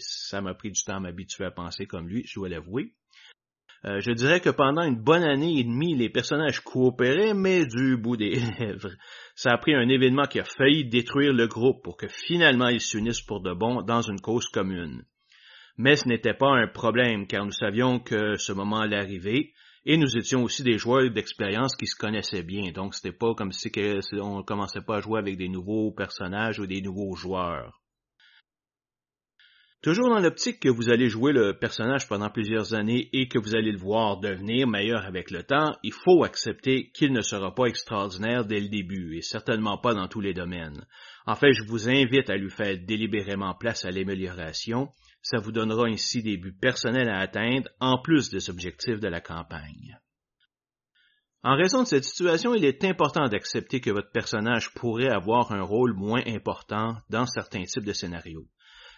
ça 0.00 0.40
m'a 0.40 0.54
pris 0.54 0.72
du 0.72 0.82
temps 0.82 0.96
à 0.96 1.00
m'habituer 1.00 1.44
à 1.44 1.50
penser 1.50 1.86
comme 1.86 2.08
lui, 2.08 2.24
je 2.26 2.34
dois 2.40 2.48
l'avouer. 2.48 2.94
Euh, 3.84 4.00
je 4.00 4.10
dirais 4.10 4.40
que 4.40 4.50
pendant 4.50 4.82
une 4.82 5.00
bonne 5.00 5.22
année 5.22 5.60
et 5.60 5.64
demie, 5.64 5.94
les 5.94 6.08
personnages 6.08 6.60
coopéraient, 6.60 7.34
mais 7.34 7.64
du 7.64 7.96
bout 7.96 8.16
des 8.16 8.40
lèvres. 8.58 8.90
Ça 9.36 9.52
a 9.52 9.58
pris 9.58 9.74
un 9.74 9.88
événement 9.88 10.24
qui 10.24 10.40
a 10.40 10.44
failli 10.44 10.88
détruire 10.88 11.32
le 11.32 11.46
groupe 11.46 11.84
pour 11.84 11.96
que 11.96 12.08
finalement 12.08 12.68
ils 12.68 12.80
s'unissent 12.80 13.22
pour 13.22 13.40
de 13.40 13.52
bon 13.52 13.82
dans 13.82 14.02
une 14.02 14.20
cause 14.20 14.48
commune. 14.48 15.04
Mais 15.78 15.94
ce 15.94 16.08
n'était 16.08 16.34
pas 16.34 16.56
un 16.56 16.66
problème 16.66 17.26
car 17.26 17.44
nous 17.44 17.52
savions 17.52 18.00
que 18.00 18.36
ce 18.36 18.52
moment 18.52 18.80
allait 18.80 18.96
arriver 18.96 19.52
et 19.86 19.96
nous 19.96 20.18
étions 20.18 20.42
aussi 20.42 20.64
des 20.64 20.76
joueurs 20.76 21.10
d'expérience 21.10 21.76
qui 21.76 21.86
se 21.86 21.96
connaissaient 21.96 22.42
bien. 22.42 22.72
Donc 22.72 22.94
c'était 22.94 23.16
pas 23.16 23.34
comme 23.34 23.52
si 23.52 23.70
on 24.20 24.42
commençait 24.42 24.82
pas 24.82 24.96
à 24.96 25.00
jouer 25.00 25.20
avec 25.20 25.36
des 25.36 25.48
nouveaux 25.48 25.92
personnages 25.92 26.58
ou 26.58 26.66
des 26.66 26.82
nouveaux 26.82 27.14
joueurs. 27.14 27.80
Toujours 29.80 30.08
dans 30.08 30.18
l'optique 30.18 30.58
que 30.58 30.68
vous 30.68 30.90
allez 30.90 31.08
jouer 31.08 31.32
le 31.32 31.56
personnage 31.56 32.08
pendant 32.08 32.30
plusieurs 32.30 32.74
années 32.74 33.08
et 33.12 33.28
que 33.28 33.38
vous 33.38 33.54
allez 33.54 33.70
le 33.70 33.78
voir 33.78 34.18
devenir 34.18 34.66
meilleur 34.66 35.06
avec 35.06 35.30
le 35.30 35.44
temps, 35.44 35.76
il 35.84 35.92
faut 35.92 36.24
accepter 36.24 36.90
qu'il 36.90 37.12
ne 37.12 37.22
sera 37.22 37.54
pas 37.54 37.66
extraordinaire 37.66 38.44
dès 38.44 38.58
le 38.58 38.68
début 38.68 39.16
et 39.16 39.22
certainement 39.22 39.78
pas 39.78 39.94
dans 39.94 40.08
tous 40.08 40.20
les 40.20 40.34
domaines. 40.34 40.84
En 41.26 41.36
fait, 41.36 41.52
je 41.52 41.62
vous 41.62 41.88
invite 41.88 42.28
à 42.28 42.36
lui 42.36 42.50
faire 42.50 42.76
délibérément 42.76 43.54
place 43.54 43.84
à 43.84 43.92
l'amélioration 43.92 44.88
ça 45.22 45.38
vous 45.38 45.52
donnera 45.52 45.86
ainsi 45.86 46.22
des 46.22 46.36
buts 46.36 46.56
personnels 46.58 47.08
à 47.08 47.20
atteindre 47.20 47.68
en 47.80 48.00
plus 48.00 48.30
des 48.30 48.50
objectifs 48.50 49.00
de 49.00 49.08
la 49.08 49.20
campagne. 49.20 49.98
En 51.44 51.56
raison 51.56 51.82
de 51.82 51.88
cette 51.88 52.04
situation, 52.04 52.54
il 52.54 52.64
est 52.64 52.84
important 52.84 53.28
d'accepter 53.28 53.80
que 53.80 53.90
votre 53.90 54.10
personnage 54.10 54.74
pourrait 54.74 55.10
avoir 55.10 55.52
un 55.52 55.62
rôle 55.62 55.94
moins 55.94 56.22
important 56.26 56.96
dans 57.10 57.26
certains 57.26 57.62
types 57.62 57.84
de 57.84 57.92
scénarios. 57.92 58.48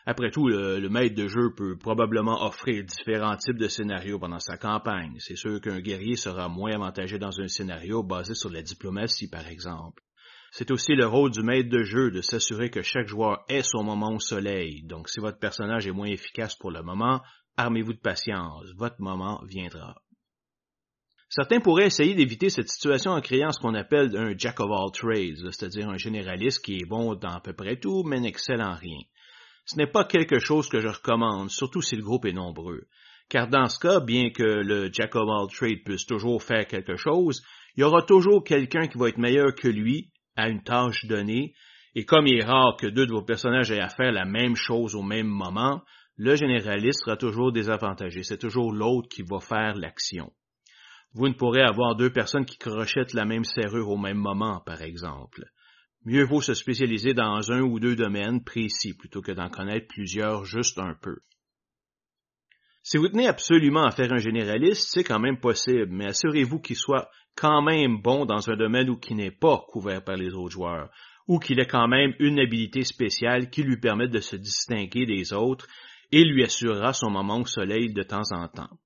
Après 0.06 0.30
tout, 0.30 0.48
le, 0.48 0.88
maître 0.88 1.14
de 1.14 1.28
jeu 1.28 1.52
peut 1.54 1.76
probablement 1.76 2.42
offrir 2.44 2.82
différents 2.84 3.36
types 3.36 3.58
de 3.58 3.68
scénarios 3.68 4.18
pendant 4.18 4.38
sa 4.38 4.56
campagne. 4.56 5.16
C'est 5.18 5.36
sûr 5.36 5.60
qu'un 5.60 5.80
guerrier 5.80 6.16
sera 6.16 6.48
moins 6.48 6.72
avantagé 6.72 7.18
dans 7.18 7.38
un 7.40 7.48
scénario 7.48 8.02
basé 8.02 8.34
sur 8.34 8.50
la 8.50 8.62
diplomatie, 8.62 9.28
par 9.28 9.46
exemple. 9.46 10.02
C'est 10.52 10.70
aussi 10.72 10.94
le 10.94 11.06
rôle 11.06 11.30
du 11.30 11.42
maître 11.42 11.68
de 11.68 11.82
jeu 11.82 12.10
de 12.10 12.22
s'assurer 12.22 12.70
que 12.70 12.82
chaque 12.82 13.06
joueur 13.06 13.44
ait 13.48 13.62
son 13.62 13.84
moment 13.84 14.14
au 14.14 14.18
soleil. 14.18 14.82
Donc 14.82 15.08
si 15.08 15.20
votre 15.20 15.38
personnage 15.38 15.86
est 15.86 15.92
moins 15.92 16.08
efficace 16.08 16.56
pour 16.56 16.70
le 16.72 16.82
moment, 16.82 17.20
armez-vous 17.56 17.92
de 17.92 18.00
patience, 18.00 18.66
votre 18.76 19.00
moment 19.00 19.40
viendra. 19.46 19.94
Certains 21.28 21.60
pourraient 21.60 21.86
essayer 21.86 22.14
d'éviter 22.14 22.50
cette 22.50 22.68
situation 22.68 23.12
en 23.12 23.20
créant 23.20 23.52
ce 23.52 23.60
qu'on 23.60 23.74
appelle 23.74 24.16
un 24.16 24.36
jack 24.36 24.58
of 24.58 24.70
all 24.72 24.90
trades, 24.92 25.52
c'est-à-dire 25.52 25.88
un 25.88 25.96
généraliste 25.96 26.64
qui 26.64 26.78
est 26.78 26.88
bon 26.88 27.14
dans 27.14 27.30
à 27.30 27.40
peu 27.40 27.52
près 27.52 27.76
tout, 27.76 28.02
mais 28.02 28.18
n'excelle 28.18 28.60
en 28.60 28.74
rien. 28.74 28.98
Ce 29.64 29.76
n'est 29.76 29.86
pas 29.86 30.04
quelque 30.04 30.40
chose 30.40 30.68
que 30.68 30.80
je 30.80 30.88
recommande, 30.88 31.48
surtout 31.50 31.82
si 31.82 31.94
le 31.94 32.02
groupe 32.02 32.24
est 32.24 32.32
nombreux. 32.32 32.88
Car 33.28 33.46
dans 33.46 33.68
ce 33.68 33.78
cas, 33.78 34.00
bien 34.00 34.30
que 34.30 34.42
le 34.42 34.90
jack 34.92 35.14
of 35.14 35.28
all 35.28 35.46
trades 35.46 35.84
puisse 35.84 36.04
toujours 36.04 36.42
faire 36.42 36.66
quelque 36.66 36.96
chose, 36.96 37.44
il 37.76 37.82
y 37.82 37.84
aura 37.84 38.02
toujours 38.02 38.42
quelqu'un 38.42 38.88
qui 38.88 38.98
va 38.98 39.08
être 39.08 39.18
meilleur 39.18 39.54
que 39.54 39.68
lui 39.68 40.10
à 40.40 40.48
une 40.48 40.62
tâche 40.62 41.04
donnée, 41.06 41.54
et 41.94 42.04
comme 42.04 42.26
il 42.26 42.38
est 42.38 42.44
rare 42.44 42.76
que 42.76 42.86
deux 42.86 43.06
de 43.06 43.12
vos 43.12 43.24
personnages 43.24 43.70
aient 43.70 43.80
à 43.80 43.88
faire 43.88 44.12
la 44.12 44.24
même 44.24 44.56
chose 44.56 44.94
au 44.94 45.02
même 45.02 45.26
moment, 45.26 45.82
le 46.16 46.36
généraliste 46.36 47.00
sera 47.04 47.16
toujours 47.16 47.52
désavantagé. 47.52 48.22
C'est 48.22 48.38
toujours 48.38 48.72
l'autre 48.72 49.08
qui 49.08 49.22
va 49.22 49.40
faire 49.40 49.74
l'action. 49.74 50.32
Vous 51.12 51.28
ne 51.28 51.34
pourrez 51.34 51.62
avoir 51.62 51.96
deux 51.96 52.12
personnes 52.12 52.44
qui 52.44 52.58
crochettent 52.58 53.14
la 53.14 53.24
même 53.24 53.44
serrure 53.44 53.88
au 53.88 53.96
même 53.96 54.18
moment, 54.18 54.60
par 54.60 54.82
exemple. 54.82 55.44
Mieux 56.04 56.24
vaut 56.24 56.40
se 56.40 56.54
spécialiser 56.54 57.14
dans 57.14 57.50
un 57.50 57.60
ou 57.60 57.80
deux 57.80 57.96
domaines 57.96 58.44
précis 58.44 58.94
plutôt 58.94 59.20
que 59.20 59.32
d'en 59.32 59.48
connaître 59.48 59.88
plusieurs 59.88 60.44
juste 60.44 60.78
un 60.78 60.94
peu. 60.94 61.16
Si 62.82 62.96
vous 62.96 63.08
tenez 63.08 63.26
absolument 63.26 63.84
à 63.84 63.90
faire 63.90 64.12
un 64.12 64.18
généraliste, 64.18 64.88
c'est 64.90 65.04
quand 65.04 65.18
même 65.18 65.38
possible, 65.38 65.88
mais 65.90 66.06
assurez-vous 66.06 66.60
qu'il 66.60 66.76
soit 66.76 67.10
quand 67.36 67.62
même 67.62 68.00
bon 68.00 68.26
dans 68.26 68.50
un 68.50 68.56
domaine 68.56 68.90
où 68.90 68.96
qui 68.96 69.14
n'est 69.14 69.30
pas 69.30 69.64
couvert 69.68 70.04
par 70.04 70.16
les 70.16 70.34
autres 70.34 70.52
joueurs, 70.52 70.90
ou 71.26 71.38
qu'il 71.38 71.60
ait 71.60 71.66
quand 71.66 71.88
même 71.88 72.14
une 72.18 72.40
habilité 72.40 72.84
spéciale 72.84 73.50
qui 73.50 73.62
lui 73.62 73.78
permette 73.78 74.10
de 74.10 74.20
se 74.20 74.36
distinguer 74.36 75.06
des 75.06 75.32
autres 75.32 75.66
et 76.12 76.24
lui 76.24 76.44
assurera 76.44 76.92
son 76.92 77.10
moment 77.10 77.40
au 77.40 77.46
soleil 77.46 77.92
de 77.92 78.02
temps 78.02 78.32
en 78.32 78.48
temps. 78.48 78.78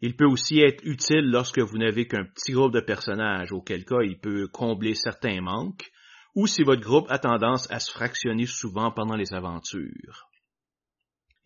Il 0.00 0.16
peut 0.16 0.26
aussi 0.26 0.60
être 0.60 0.84
utile 0.84 1.30
lorsque 1.30 1.60
vous 1.60 1.78
n'avez 1.78 2.06
qu'un 2.06 2.24
petit 2.24 2.52
groupe 2.52 2.74
de 2.74 2.80
personnages, 2.80 3.52
auquel 3.52 3.84
cas 3.84 4.02
il 4.02 4.18
peut 4.18 4.48
combler 4.48 4.94
certains 4.94 5.40
manques, 5.40 5.90
ou 6.34 6.46
si 6.46 6.62
votre 6.62 6.82
groupe 6.82 7.06
a 7.08 7.18
tendance 7.18 7.70
à 7.70 7.80
se 7.80 7.90
fractionner 7.90 8.46
souvent 8.46 8.90
pendant 8.90 9.16
les 9.16 9.32
aventures. 9.32 10.28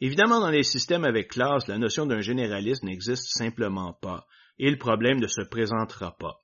Évidemment, 0.00 0.40
dans 0.40 0.50
les 0.50 0.64
systèmes 0.64 1.04
avec 1.04 1.28
classe, 1.28 1.68
la 1.68 1.78
notion 1.78 2.06
d'un 2.06 2.22
généraliste 2.22 2.82
n'existe 2.82 3.28
simplement 3.28 3.92
pas, 3.92 4.26
et 4.60 4.70
le 4.70 4.76
problème 4.76 5.20
ne 5.20 5.26
se 5.26 5.40
présentera 5.40 6.14
pas. 6.18 6.42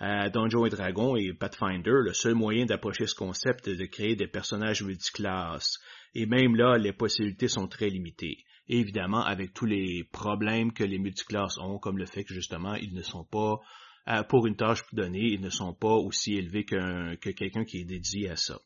À 0.00 0.28
Dungeons 0.30 0.66
et 0.66 0.70
Dragons 0.70 1.14
et 1.14 1.32
Pathfinder, 1.32 2.02
le 2.02 2.12
seul 2.12 2.34
moyen 2.34 2.66
d'approcher 2.66 3.06
ce 3.06 3.14
concept 3.14 3.68
est 3.68 3.76
de 3.76 3.86
créer 3.86 4.16
des 4.16 4.26
personnages 4.26 4.82
multiclasses, 4.82 5.78
et 6.12 6.26
même 6.26 6.56
là, 6.56 6.76
les 6.76 6.92
possibilités 6.92 7.46
sont 7.46 7.68
très 7.68 7.88
limitées. 7.88 8.38
évidemment, 8.66 9.22
avec 9.22 9.52
tous 9.52 9.66
les 9.66 10.02
problèmes 10.12 10.72
que 10.72 10.82
les 10.82 10.98
multiclasses 10.98 11.58
ont, 11.58 11.78
comme 11.78 11.98
le 11.98 12.06
fait 12.06 12.24
que 12.24 12.34
justement, 12.34 12.74
ils 12.74 12.94
ne 12.94 13.02
sont 13.02 13.24
pas, 13.24 13.60
euh, 14.08 14.24
pour 14.24 14.48
une 14.48 14.56
tâche 14.56 14.82
donnée, 14.92 15.28
ils 15.34 15.40
ne 15.40 15.50
sont 15.50 15.72
pas 15.72 15.94
aussi 15.94 16.34
élevés 16.34 16.64
que 16.64 17.14
quelqu'un 17.14 17.64
qui 17.64 17.78
est 17.78 17.84
dédié 17.84 18.28
à 18.28 18.36
ça. 18.36 18.58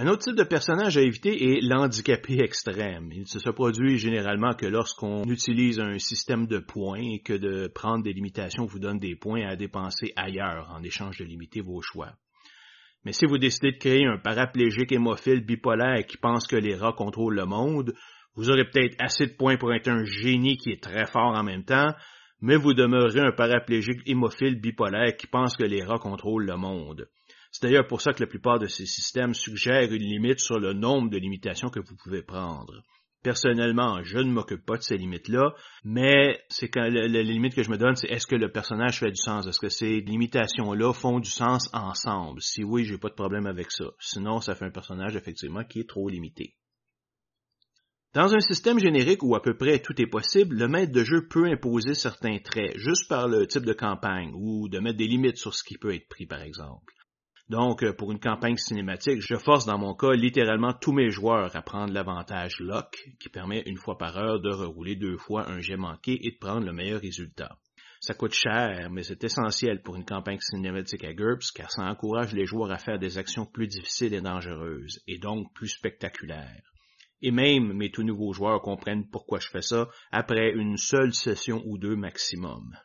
Un 0.00 0.06
autre 0.06 0.22
type 0.22 0.36
de 0.36 0.44
personnage 0.44 0.96
à 0.96 1.00
éviter 1.00 1.56
est 1.56 1.60
l'handicapé 1.60 2.40
extrême. 2.40 3.10
Il 3.12 3.26
se 3.26 3.50
produit 3.50 3.98
généralement 3.98 4.54
que 4.54 4.64
lorsqu'on 4.66 5.24
utilise 5.24 5.80
un 5.80 5.98
système 5.98 6.46
de 6.46 6.60
points 6.60 7.00
et 7.00 7.18
que 7.18 7.32
de 7.32 7.66
prendre 7.66 8.04
des 8.04 8.12
limitations 8.12 8.64
vous 8.64 8.78
donne 8.78 9.00
des 9.00 9.16
points 9.16 9.44
à 9.44 9.56
dépenser 9.56 10.12
ailleurs 10.14 10.70
en 10.70 10.84
échange 10.84 11.18
de 11.18 11.24
limiter 11.24 11.62
vos 11.62 11.82
choix. 11.82 12.12
Mais 13.04 13.10
si 13.10 13.26
vous 13.26 13.38
décidez 13.38 13.72
de 13.72 13.78
créer 13.78 14.06
un 14.06 14.18
paraplégique 14.18 14.92
hémophile 14.92 15.44
bipolaire 15.44 16.06
qui 16.06 16.16
pense 16.16 16.46
que 16.46 16.54
les 16.54 16.76
rats 16.76 16.94
contrôlent 16.96 17.34
le 17.34 17.46
monde, 17.46 17.92
vous 18.36 18.50
aurez 18.50 18.70
peut-être 18.70 18.94
assez 19.00 19.26
de 19.26 19.34
points 19.34 19.56
pour 19.56 19.74
être 19.74 19.88
un 19.88 20.04
génie 20.04 20.58
qui 20.58 20.70
est 20.70 20.80
très 20.80 21.06
fort 21.06 21.36
en 21.36 21.42
même 21.42 21.64
temps, 21.64 21.92
mais 22.40 22.54
vous 22.56 22.72
demeurerez 22.72 23.26
un 23.26 23.32
paraplégique 23.32 24.02
hémophile 24.06 24.60
bipolaire 24.60 25.16
qui 25.16 25.26
pense 25.26 25.56
que 25.56 25.64
les 25.64 25.82
rats 25.82 25.98
contrôlent 25.98 26.46
le 26.46 26.56
monde. 26.56 27.08
C'est 27.50 27.62
d'ailleurs 27.62 27.86
pour 27.86 28.00
ça 28.00 28.12
que 28.12 28.22
la 28.22 28.26
plupart 28.26 28.58
de 28.58 28.66
ces 28.66 28.86
systèmes 28.86 29.34
suggèrent 29.34 29.92
une 29.92 30.02
limite 30.02 30.40
sur 30.40 30.58
le 30.58 30.74
nombre 30.74 31.10
de 31.10 31.18
limitations 31.18 31.70
que 31.70 31.80
vous 31.80 31.96
pouvez 31.96 32.22
prendre. 32.22 32.82
Personnellement, 33.22 34.02
je 34.04 34.18
ne 34.18 34.30
m'occupe 34.30 34.64
pas 34.64 34.76
de 34.76 34.82
ces 34.82 34.96
limites-là, 34.96 35.52
mais 35.82 36.40
c'est 36.50 36.74
la, 36.76 37.08
limite 37.22 37.54
que 37.54 37.64
je 37.64 37.70
me 37.70 37.76
donne, 37.76 37.96
c'est 37.96 38.06
est-ce 38.06 38.28
que 38.28 38.36
le 38.36 38.52
personnage 38.52 39.00
fait 39.00 39.10
du 39.10 39.16
sens? 39.16 39.46
Est-ce 39.46 39.58
que 39.58 39.68
ces 39.68 40.00
limitations-là 40.00 40.92
font 40.92 41.18
du 41.18 41.30
sens 41.30 41.68
ensemble? 41.72 42.40
Si 42.40 42.62
oui, 42.62 42.84
j'ai 42.84 42.96
pas 42.96 43.08
de 43.08 43.14
problème 43.14 43.46
avec 43.46 43.72
ça. 43.72 43.86
Sinon, 43.98 44.40
ça 44.40 44.54
fait 44.54 44.66
un 44.66 44.70
personnage 44.70 45.16
effectivement 45.16 45.64
qui 45.64 45.80
est 45.80 45.88
trop 45.88 46.08
limité. 46.08 46.54
Dans 48.14 48.32
un 48.34 48.40
système 48.40 48.78
générique 48.78 49.22
où 49.22 49.34
à 49.34 49.42
peu 49.42 49.56
près 49.56 49.80
tout 49.80 50.00
est 50.00 50.06
possible, 50.06 50.56
le 50.56 50.68
maître 50.68 50.92
de 50.92 51.04
jeu 51.04 51.26
peut 51.28 51.46
imposer 51.46 51.94
certains 51.94 52.38
traits 52.38 52.78
juste 52.78 53.08
par 53.08 53.28
le 53.28 53.46
type 53.46 53.66
de 53.66 53.74
campagne 53.74 54.32
ou 54.34 54.68
de 54.68 54.78
mettre 54.78 54.96
des 54.96 55.08
limites 55.08 55.36
sur 55.36 55.54
ce 55.54 55.64
qui 55.64 55.76
peut 55.76 55.94
être 55.94 56.08
pris, 56.08 56.26
par 56.26 56.42
exemple. 56.42 56.94
Donc, 57.48 57.82
euh, 57.82 57.94
pour 57.94 58.12
une 58.12 58.20
campagne 58.20 58.58
cinématique, 58.58 59.22
je 59.22 59.36
force 59.36 59.64
dans 59.64 59.78
mon 59.78 59.94
cas 59.94 60.12
littéralement 60.12 60.74
tous 60.74 60.92
mes 60.92 61.10
joueurs 61.10 61.56
à 61.56 61.62
prendre 61.62 61.94
l'avantage 61.94 62.60
lock, 62.60 62.98
qui 63.18 63.30
permet 63.30 63.62
une 63.64 63.78
fois 63.78 63.96
par 63.96 64.18
heure 64.18 64.40
de 64.40 64.50
rerouler 64.50 64.96
deux 64.96 65.16
fois 65.16 65.48
un 65.48 65.60
jet 65.60 65.78
manqué 65.78 66.18
et 66.26 66.32
de 66.32 66.38
prendre 66.38 66.66
le 66.66 66.74
meilleur 66.74 67.00
résultat. 67.00 67.56
Ça 68.00 68.14
coûte 68.14 68.34
cher, 68.34 68.90
mais 68.90 69.02
c'est 69.02 69.24
essentiel 69.24 69.82
pour 69.82 69.96
une 69.96 70.04
campagne 70.04 70.38
cinématique 70.40 71.04
à 71.04 71.14
GURPS 71.14 71.50
car 71.50 71.70
ça 71.70 71.82
encourage 71.82 72.32
les 72.32 72.44
joueurs 72.44 72.70
à 72.70 72.78
faire 72.78 72.98
des 72.98 73.18
actions 73.18 73.46
plus 73.46 73.66
difficiles 73.66 74.14
et 74.14 74.20
dangereuses, 74.20 75.00
et 75.06 75.18
donc 75.18 75.52
plus 75.54 75.68
spectaculaires. 75.68 76.62
Et 77.22 77.32
même 77.32 77.72
mes 77.72 77.90
tout 77.90 78.04
nouveaux 78.04 78.32
joueurs 78.32 78.60
comprennent 78.60 79.08
pourquoi 79.10 79.40
je 79.40 79.48
fais 79.48 79.62
ça 79.62 79.88
après 80.12 80.52
une 80.52 80.76
seule 80.76 81.12
session 81.12 81.62
ou 81.64 81.78
deux 81.78 81.96
maximum. 81.96 82.76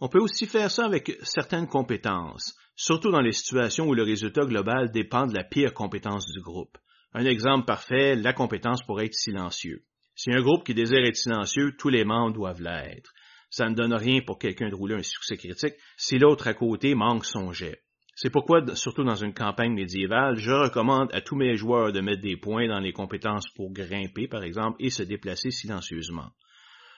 On 0.00 0.08
peut 0.08 0.20
aussi 0.20 0.46
faire 0.46 0.70
ça 0.70 0.84
avec 0.84 1.12
certaines 1.22 1.68
compétences 1.68 2.54
surtout 2.76 3.10
dans 3.10 3.20
les 3.20 3.32
situations 3.32 3.86
où 3.86 3.94
le 3.94 4.02
résultat 4.02 4.44
global 4.44 4.90
dépend 4.90 5.26
de 5.26 5.34
la 5.34 5.44
pire 5.44 5.74
compétence 5.74 6.26
du 6.26 6.40
groupe. 6.40 6.76
Un 7.12 7.24
exemple 7.24 7.66
parfait, 7.66 8.16
la 8.16 8.32
compétence 8.32 8.82
pour 8.82 9.00
être 9.00 9.14
silencieux. 9.14 9.84
Si 10.16 10.32
un 10.32 10.42
groupe 10.42 10.64
qui 10.64 10.74
désire 10.74 11.04
être 11.04 11.16
silencieux, 11.16 11.76
tous 11.76 11.88
les 11.88 12.04
membres 12.04 12.34
doivent 12.34 12.62
l'être. 12.62 13.12
Ça 13.50 13.68
ne 13.68 13.74
donne 13.74 13.94
rien 13.94 14.20
pour 14.20 14.38
quelqu'un 14.38 14.68
de 14.68 14.74
rouler 14.74 14.96
un 14.96 15.02
succès 15.02 15.36
critique 15.36 15.74
si 15.96 16.18
l'autre 16.18 16.48
à 16.48 16.54
côté 16.54 16.94
manque 16.94 17.24
son 17.24 17.52
jet. 17.52 17.82
C'est 18.16 18.30
pourquoi, 18.30 18.64
surtout 18.76 19.02
dans 19.02 19.16
une 19.16 19.34
campagne 19.34 19.74
médiévale, 19.74 20.36
je 20.36 20.52
recommande 20.52 21.12
à 21.12 21.20
tous 21.20 21.34
mes 21.34 21.56
joueurs 21.56 21.92
de 21.92 22.00
mettre 22.00 22.22
des 22.22 22.36
points 22.36 22.68
dans 22.68 22.78
les 22.78 22.92
compétences 22.92 23.48
pour 23.56 23.72
grimper, 23.72 24.28
par 24.28 24.44
exemple, 24.44 24.76
et 24.78 24.90
se 24.90 25.02
déplacer 25.02 25.50
silencieusement. 25.50 26.30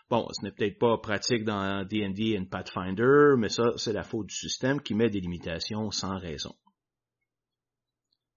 Bon, 0.09 0.29
ce 0.33 0.45
n'est 0.45 0.53
peut-être 0.53 0.79
pas 0.79 0.99
pratique 0.99 1.45
dans 1.45 1.85
D&D 1.85 2.23
et 2.23 2.41
Pathfinder, 2.45 3.35
mais 3.39 3.49
ça, 3.49 3.73
c'est 3.77 3.93
la 3.93 4.05
faute 4.05 4.29
du 4.29 4.35
système 4.35 4.81
qui 4.81 4.95
met 4.95 5.11
des 5.11 5.21
limitations 5.21 5.91
sans 5.91 6.19
raison. 6.19 6.55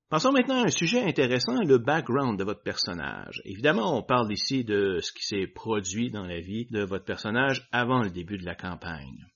Passons 0.09 0.31
maintenant 0.31 0.63
à 0.63 0.65
un 0.65 0.71
sujet 0.71 1.03
intéressant, 1.03 1.61
le 1.61 1.77
background 1.77 2.39
de 2.39 2.43
votre 2.43 2.63
personnage. 2.63 3.39
Évidemment, 3.45 3.95
on 3.95 4.01
parle 4.01 4.33
ici 4.33 4.63
de 4.63 4.99
ce 5.01 5.11
qui 5.11 5.23
s'est 5.23 5.45
produit 5.45 6.09
dans 6.09 6.25
la 6.25 6.39
vie 6.39 6.65
de 6.71 6.81
votre 6.81 7.05
personnage 7.05 7.67
avant 7.71 8.01
le 8.01 8.09
début 8.09 8.39
de 8.39 8.45
la 8.45 8.55
campagne. 8.55 9.27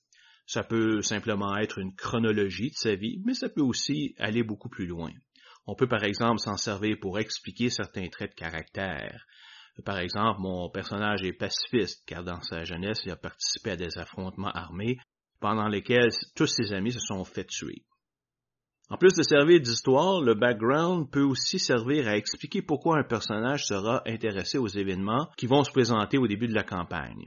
Ça 0.46 0.64
peut 0.64 1.00
simplement 1.02 1.56
être 1.56 1.78
une 1.78 1.94
chronologie 1.94 2.70
de 2.70 2.76
sa 2.76 2.96
vie, 2.96 3.22
mais 3.24 3.34
ça 3.34 3.48
peut 3.48 3.62
aussi 3.62 4.16
aller 4.18 4.42
beaucoup 4.42 4.68
plus 4.68 4.86
loin. 4.86 5.12
On 5.68 5.76
peut 5.76 5.86
par 5.86 6.02
exemple 6.02 6.40
s'en 6.40 6.56
servir 6.56 6.96
pour 7.00 7.20
expliquer 7.20 7.70
certains 7.70 8.08
traits 8.08 8.32
de 8.32 8.36
caractère, 8.36 9.24
par 9.82 9.98
exemple, 9.98 10.40
mon 10.40 10.70
personnage 10.70 11.22
est 11.24 11.32
pacifiste, 11.32 12.04
car 12.06 12.22
dans 12.22 12.40
sa 12.42 12.64
jeunesse, 12.64 13.02
il 13.04 13.10
a 13.10 13.16
participé 13.16 13.72
à 13.72 13.76
des 13.76 13.98
affrontements 13.98 14.52
armés 14.52 14.98
pendant 15.40 15.68
lesquels 15.68 16.10
tous 16.36 16.46
ses 16.46 16.72
amis 16.72 16.92
se 16.92 17.00
sont 17.00 17.24
fait 17.24 17.44
tuer. 17.44 17.84
En 18.90 18.98
plus 18.98 19.14
de 19.14 19.22
servir 19.22 19.60
d'histoire, 19.60 20.20
le 20.20 20.34
background 20.34 21.10
peut 21.10 21.22
aussi 21.22 21.58
servir 21.58 22.06
à 22.06 22.16
expliquer 22.16 22.62
pourquoi 22.62 22.98
un 22.98 23.02
personnage 23.02 23.66
sera 23.66 24.02
intéressé 24.06 24.58
aux 24.58 24.68
événements 24.68 25.28
qui 25.36 25.46
vont 25.46 25.64
se 25.64 25.72
présenter 25.72 26.18
au 26.18 26.28
début 26.28 26.48
de 26.48 26.54
la 26.54 26.62
campagne. 26.62 27.24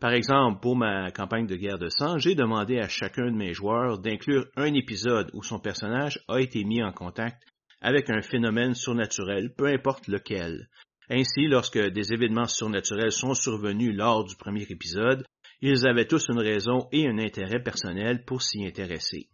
Par 0.00 0.12
exemple, 0.12 0.60
pour 0.60 0.76
ma 0.76 1.10
campagne 1.10 1.46
de 1.46 1.56
guerre 1.56 1.78
de 1.78 1.88
sang, 1.88 2.18
j'ai 2.18 2.34
demandé 2.34 2.78
à 2.78 2.88
chacun 2.88 3.26
de 3.26 3.36
mes 3.36 3.52
joueurs 3.52 3.98
d'inclure 3.98 4.46
un 4.56 4.72
épisode 4.74 5.30
où 5.34 5.42
son 5.42 5.58
personnage 5.58 6.20
a 6.28 6.40
été 6.40 6.64
mis 6.64 6.82
en 6.82 6.92
contact 6.92 7.42
avec 7.80 8.08
un 8.08 8.22
phénomène 8.22 8.74
surnaturel, 8.74 9.52
peu 9.54 9.66
importe 9.66 10.06
lequel, 10.06 10.68
ainsi, 11.10 11.46
lorsque 11.46 11.78
des 11.78 12.12
événements 12.12 12.46
surnaturels 12.46 13.12
sont 13.12 13.34
survenus 13.34 13.94
lors 13.94 14.24
du 14.24 14.36
premier 14.36 14.66
épisode, 14.68 15.24
ils 15.60 15.86
avaient 15.86 16.06
tous 16.06 16.28
une 16.28 16.40
raison 16.40 16.88
et 16.92 17.06
un 17.06 17.18
intérêt 17.18 17.62
personnel 17.62 18.24
pour 18.24 18.42
s'y 18.42 18.66
intéresser. 18.66 19.28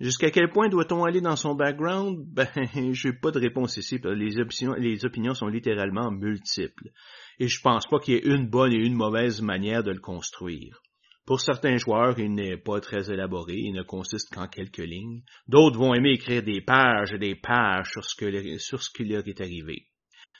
Jusqu'à 0.00 0.30
quel 0.30 0.48
point 0.48 0.70
doit-on 0.70 1.04
aller 1.04 1.20
dans 1.20 1.36
son 1.36 1.54
background? 1.54 2.24
Ben, 2.32 2.48
j'ai 2.92 3.12
pas 3.12 3.30
de 3.30 3.38
réponse 3.38 3.76
ici, 3.76 4.00
les 4.02 4.38
opinions, 4.38 4.74
les 4.74 5.04
opinions 5.04 5.34
sont 5.34 5.48
littéralement 5.48 6.10
multiples. 6.10 6.90
Et 7.38 7.48
je 7.48 7.60
pense 7.60 7.86
pas 7.86 7.98
qu'il 7.98 8.14
y 8.14 8.16
ait 8.16 8.34
une 8.34 8.48
bonne 8.48 8.72
et 8.72 8.86
une 8.86 8.94
mauvaise 8.94 9.42
manière 9.42 9.82
de 9.82 9.90
le 9.90 10.00
construire. 10.00 10.80
Pour 11.26 11.40
certains 11.40 11.76
joueurs, 11.76 12.18
il 12.18 12.34
n'est 12.34 12.56
pas 12.56 12.80
très 12.80 13.12
élaboré, 13.12 13.54
il 13.56 13.74
ne 13.74 13.82
consiste 13.82 14.34
qu'en 14.34 14.48
quelques 14.48 14.78
lignes. 14.78 15.22
D'autres 15.46 15.78
vont 15.78 15.94
aimer 15.94 16.12
écrire 16.12 16.42
des 16.42 16.62
pages 16.62 17.12
et 17.12 17.18
des 17.18 17.34
pages 17.34 17.90
sur 17.90 18.04
ce, 18.04 18.16
que, 18.16 18.58
sur 18.58 18.82
ce 18.82 18.90
qui 18.90 19.04
leur 19.04 19.28
est 19.28 19.40
arrivé. 19.40 19.86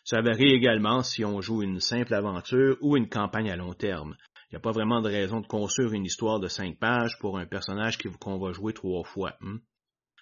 Ça 0.05 0.23
varie 0.23 0.53
également 0.53 1.03
si 1.03 1.25
on 1.25 1.41
joue 1.41 1.63
une 1.63 1.81
simple 1.81 2.15
aventure 2.15 2.77
ou 2.81 2.97
une 2.97 3.09
campagne 3.09 3.51
à 3.51 3.57
long 3.57 3.75
terme. 3.75 4.17
Il 4.51 4.55
n'y 4.55 4.57
a 4.57 4.61
pas 4.61 4.73
vraiment 4.73 5.01
de 5.01 5.09
raison 5.09 5.41
de 5.41 5.47
construire 5.47 5.93
une 5.93 6.05
histoire 6.05 6.41
de 6.41 6.49
cinq 6.49 6.79
pages 6.79 7.17
pour 7.21 7.39
un 7.39 7.47
personnage 7.47 7.99
qu'on 7.99 8.39
va 8.39 8.53
jouer 8.53 8.73
trois 8.73 9.05
fois. 9.05 9.35
Hein. 9.43 9.59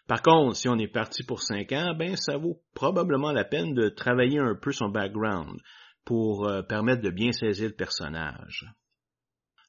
Par 0.07 0.23
contre, 0.23 0.57
si 0.57 0.69
on 0.69 0.79
est 0.79 0.89
parti 0.89 1.23
pour 1.23 1.43
cinq 1.43 1.73
ans, 1.73 1.95
ben 1.95 2.17
ça 2.17 2.37
vaut 2.37 2.61
probablement 2.75 3.33
la 3.33 3.45
peine 3.45 3.75
de 3.75 3.89
travailler 3.89 4.39
un 4.39 4.55
peu 4.55 4.73
son 4.73 4.89
background 4.89 5.59
pour 6.05 6.47
euh, 6.47 6.63
permettre 6.63 7.03
de 7.03 7.11
bien 7.11 7.33
saisir 7.33 7.69
le 7.69 7.75
personnage. 7.75 8.65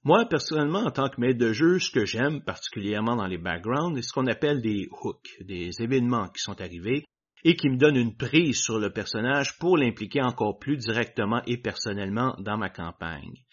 Moi, 0.06 0.26
personnellement, 0.30 0.86
en 0.86 0.92
tant 0.92 1.10
que 1.10 1.20
maître 1.20 1.40
de 1.40 1.52
jeu, 1.52 1.80
ce 1.80 1.92
que 1.92 2.06
j'aime 2.06 2.42
particulièrement 2.42 3.18
dans 3.18 3.28
les 3.28 3.38
backgrounds, 3.38 3.96
c'est 3.98 4.08
ce 4.08 4.14
qu'on 4.14 4.28
appelle 4.28 4.62
des 4.62 4.88
hooks, 4.92 5.30
des 5.42 5.72
événements 5.82 6.30
qui 6.30 6.42
sont 6.42 6.60
arrivés 6.62 7.06
et 7.44 7.56
qui 7.56 7.70
me 7.70 7.78
donne 7.78 7.96
une 7.96 8.16
prise 8.16 8.62
sur 8.62 8.80
le 8.80 8.92
personnage 8.92 9.58
pour 9.60 9.78
l'impliquer 9.78 10.22
encore 10.22 10.60
plus 10.60 10.78
directement 10.78 11.42
et 11.46 11.58
personnellement 11.58 12.36
dans 12.40 12.58
ma 12.58 12.70
campagne. 12.70 13.44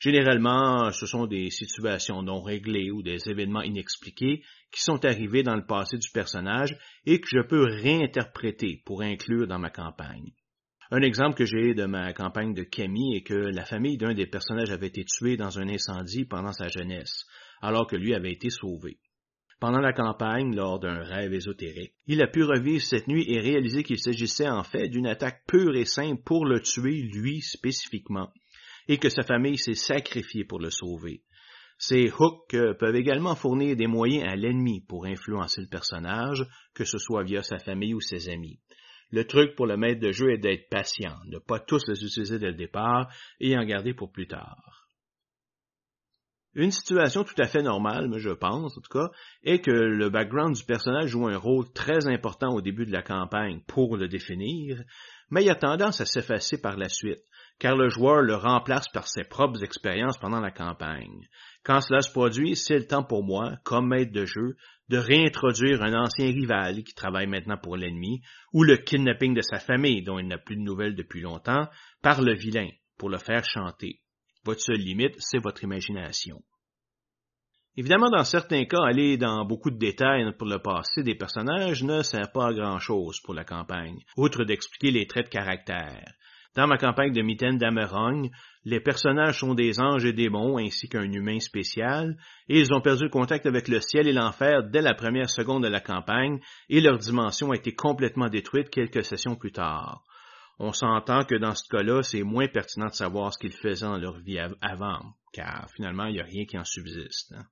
Généralement, 0.00 0.90
ce 0.92 1.06
sont 1.06 1.26
des 1.26 1.50
situations 1.50 2.22
non 2.22 2.42
réglées 2.42 2.90
ou 2.90 3.02
des 3.02 3.28
événements 3.28 3.62
inexpliqués 3.62 4.42
qui 4.70 4.82
sont 4.82 5.04
arrivés 5.04 5.42
dans 5.42 5.56
le 5.56 5.64
passé 5.64 5.96
du 5.96 6.10
personnage 6.10 6.76
et 7.06 7.20
que 7.20 7.28
je 7.28 7.40
peux 7.40 7.64
réinterpréter 7.64 8.82
pour 8.84 9.02
inclure 9.02 9.46
dans 9.46 9.58
ma 9.58 9.70
campagne. 9.70 10.32
Un 10.90 11.02
exemple 11.02 11.36
que 11.36 11.46
j'ai 11.46 11.74
de 11.74 11.86
ma 11.86 12.12
campagne 12.12 12.54
de 12.54 12.62
Camille 12.62 13.16
est 13.16 13.22
que 13.22 13.34
la 13.34 13.64
famille 13.64 13.96
d'un 13.96 14.14
des 14.14 14.26
personnages 14.26 14.70
avait 14.70 14.86
été 14.86 15.04
tuée 15.04 15.36
dans 15.36 15.58
un 15.58 15.68
incendie 15.68 16.26
pendant 16.26 16.52
sa 16.52 16.68
jeunesse, 16.68 17.24
alors 17.60 17.86
que 17.86 17.96
lui 17.96 18.14
avait 18.14 18.32
été 18.32 18.50
sauvé. 18.50 18.98
Pendant 19.58 19.80
la 19.80 19.94
campagne, 19.94 20.54
lors 20.54 20.78
d'un 20.78 21.02
rêve 21.02 21.32
ésotérique, 21.32 21.94
il 22.06 22.20
a 22.20 22.26
pu 22.26 22.44
revivre 22.44 22.84
cette 22.84 23.08
nuit 23.08 23.24
et 23.26 23.40
réaliser 23.40 23.84
qu'il 23.84 23.98
s'agissait 23.98 24.48
en 24.48 24.62
fait 24.62 24.88
d'une 24.88 25.06
attaque 25.06 25.44
pure 25.46 25.74
et 25.76 25.86
simple 25.86 26.22
pour 26.22 26.44
le 26.44 26.60
tuer 26.60 27.02
lui 27.02 27.40
spécifiquement, 27.40 28.30
et 28.86 28.98
que 28.98 29.08
sa 29.08 29.22
famille 29.22 29.56
s'est 29.56 29.74
sacrifiée 29.74 30.44
pour 30.44 30.60
le 30.60 30.68
sauver. 30.70 31.22
Ces 31.78 32.10
hooks 32.10 32.54
euh, 32.54 32.74
peuvent 32.74 32.96
également 32.96 33.34
fournir 33.34 33.76
des 33.76 33.86
moyens 33.86 34.24
à 34.30 34.36
l'ennemi 34.36 34.82
pour 34.86 35.06
influencer 35.06 35.62
le 35.62 35.68
personnage, 35.68 36.44
que 36.74 36.84
ce 36.84 36.98
soit 36.98 37.22
via 37.22 37.42
sa 37.42 37.58
famille 37.58 37.94
ou 37.94 38.00
ses 38.00 38.28
amis. 38.28 38.60
Le 39.10 39.26
truc 39.26 39.54
pour 39.54 39.66
le 39.66 39.76
maître 39.76 40.00
de 40.00 40.10
jeu 40.10 40.32
est 40.32 40.38
d'être 40.38 40.68
patient, 40.68 41.16
ne 41.26 41.38
pas 41.38 41.60
tous 41.60 41.86
les 41.88 42.02
utiliser 42.04 42.38
dès 42.38 42.48
le 42.48 42.54
départ 42.54 43.08
et 43.40 43.56
en 43.56 43.64
garder 43.64 43.94
pour 43.94 44.10
plus 44.10 44.26
tard. 44.26 44.85
Une 46.58 46.70
situation 46.70 47.22
tout 47.22 47.34
à 47.36 47.46
fait 47.46 47.62
normale, 47.62 48.08
mais 48.08 48.18
je 48.18 48.30
pense 48.30 48.78
en 48.78 48.80
tout 48.80 48.90
cas, 48.90 49.10
est 49.44 49.60
que 49.60 49.70
le 49.70 50.08
background 50.08 50.56
du 50.56 50.64
personnage 50.64 51.10
joue 51.10 51.28
un 51.28 51.36
rôle 51.36 51.70
très 51.74 52.06
important 52.06 52.54
au 52.54 52.62
début 52.62 52.86
de 52.86 52.92
la 52.92 53.02
campagne 53.02 53.60
pour 53.66 53.98
le 53.98 54.08
définir, 54.08 54.82
mais 55.28 55.44
il 55.44 55.50
a 55.50 55.54
tendance 55.54 56.00
à 56.00 56.06
s'effacer 56.06 56.58
par 56.58 56.78
la 56.78 56.88
suite, 56.88 57.20
car 57.58 57.76
le 57.76 57.90
joueur 57.90 58.22
le 58.22 58.36
remplace 58.36 58.88
par 58.88 59.06
ses 59.06 59.24
propres 59.24 59.62
expériences 59.64 60.16
pendant 60.16 60.40
la 60.40 60.50
campagne. 60.50 61.28
Quand 61.62 61.82
cela 61.82 62.00
se 62.00 62.10
produit, 62.10 62.56
c'est 62.56 62.78
le 62.78 62.86
temps 62.86 63.04
pour 63.04 63.22
moi, 63.22 63.58
comme 63.62 63.88
maître 63.88 64.12
de 64.12 64.24
jeu, 64.24 64.56
de 64.88 64.96
réintroduire 64.96 65.82
un 65.82 65.92
ancien 65.92 66.28
rival 66.28 66.84
qui 66.84 66.94
travaille 66.94 67.26
maintenant 67.26 67.58
pour 67.58 67.76
l'ennemi, 67.76 68.22
ou 68.54 68.64
le 68.64 68.78
kidnapping 68.78 69.34
de 69.34 69.42
sa 69.42 69.58
famille, 69.58 70.02
dont 70.02 70.18
il 70.18 70.26
n'a 70.26 70.38
plus 70.38 70.56
de 70.56 70.62
nouvelles 70.62 70.96
depuis 70.96 71.20
longtemps, 71.20 71.68
par 72.00 72.22
le 72.22 72.34
vilain, 72.34 72.70
pour 72.96 73.10
le 73.10 73.18
faire 73.18 73.44
chanter. 73.44 74.00
Votre 74.46 74.60
seule 74.60 74.78
limite, 74.78 75.16
c'est 75.18 75.42
votre 75.42 75.64
imagination. 75.64 76.40
Évidemment, 77.76 78.10
dans 78.10 78.22
certains 78.22 78.64
cas, 78.64 78.84
aller 78.86 79.16
dans 79.16 79.44
beaucoup 79.44 79.72
de 79.72 79.78
détails 79.78 80.24
pour 80.38 80.46
le 80.46 80.60
passé 80.60 81.02
des 81.02 81.16
personnages 81.16 81.82
ne 81.82 82.02
sert 82.02 82.30
pas 82.30 82.46
à 82.46 82.52
grand-chose 82.52 83.20
pour 83.24 83.34
la 83.34 83.42
campagne, 83.42 83.98
outre 84.16 84.44
d'expliquer 84.44 84.92
les 84.92 85.08
traits 85.08 85.26
de 85.26 85.30
caractère. 85.30 86.12
Dans 86.54 86.68
ma 86.68 86.78
campagne 86.78 87.12
de 87.12 87.22
Mitaine 87.22 87.58
d'Amerogne, 87.58 88.30
les 88.64 88.78
personnages 88.78 89.40
sont 89.40 89.54
des 89.54 89.80
anges 89.80 90.04
et 90.04 90.12
démons 90.12 90.58
ainsi 90.58 90.88
qu'un 90.88 91.10
humain 91.10 91.40
spécial, 91.40 92.16
et 92.48 92.60
ils 92.60 92.72
ont 92.72 92.80
perdu 92.80 93.10
contact 93.10 93.46
avec 93.46 93.66
le 93.66 93.80
ciel 93.80 94.06
et 94.06 94.12
l'enfer 94.12 94.62
dès 94.70 94.80
la 94.80 94.94
première 94.94 95.28
seconde 95.28 95.64
de 95.64 95.68
la 95.68 95.80
campagne, 95.80 96.38
et 96.68 96.80
leur 96.80 96.98
dimension 96.98 97.50
a 97.50 97.56
été 97.56 97.74
complètement 97.74 98.28
détruite 98.28 98.70
quelques 98.70 99.04
sessions 99.04 99.34
plus 99.34 99.50
tard 99.50 100.04
on 100.58 100.72
s'entend 100.72 101.24
que 101.24 101.34
dans 101.34 101.54
ce 101.54 101.68
cas-là, 101.68 102.02
c'est 102.02 102.22
moins 102.22 102.48
pertinent 102.48 102.86
de 102.86 102.94
savoir 102.94 103.32
ce 103.32 103.38
qu'ils 103.38 103.56
faisaient 103.56 103.84
dans 103.86 103.98
leur 103.98 104.18
vie 104.18 104.38
avant, 104.38 105.14
car 105.32 105.68
finalement, 105.74 106.06
il 106.06 106.14
n'y 106.14 106.20
a 106.20 106.24
rien 106.24 106.46
qui 106.46 106.58
en 106.58 106.64
subsiste. 106.64 107.34
Hein. 107.36 107.44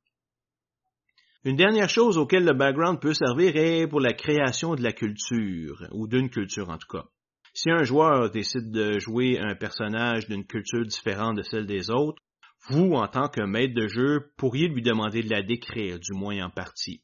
Une 1.44 1.56
dernière 1.56 1.90
chose 1.90 2.16
auquel 2.16 2.44
le 2.44 2.54
background 2.54 3.00
peut 3.00 3.12
servir 3.12 3.54
est 3.56 3.86
pour 3.86 4.00
la 4.00 4.14
création 4.14 4.74
de 4.74 4.82
la 4.82 4.92
culture, 4.92 5.86
ou 5.92 6.08
d'une 6.08 6.30
culture 6.30 6.70
en 6.70 6.78
tout 6.78 6.88
cas. 6.90 7.04
Si 7.52 7.70
un 7.70 7.84
joueur 7.84 8.30
décide 8.30 8.70
de 8.70 8.98
jouer 8.98 9.38
un 9.38 9.54
personnage 9.54 10.26
d'une 10.26 10.46
culture 10.46 10.86
différente 10.86 11.36
de 11.36 11.42
celle 11.42 11.66
des 11.66 11.90
autres, 11.90 12.22
vous, 12.70 12.94
en 12.94 13.06
tant 13.08 13.28
que 13.28 13.42
maître 13.42 13.74
de 13.74 13.86
jeu, 13.86 14.32
pourriez 14.38 14.68
lui 14.68 14.80
demander 14.80 15.22
de 15.22 15.28
la 15.28 15.42
décrire, 15.42 15.98
du 16.00 16.14
moins 16.14 16.42
en 16.42 16.48
partie. 16.48 17.02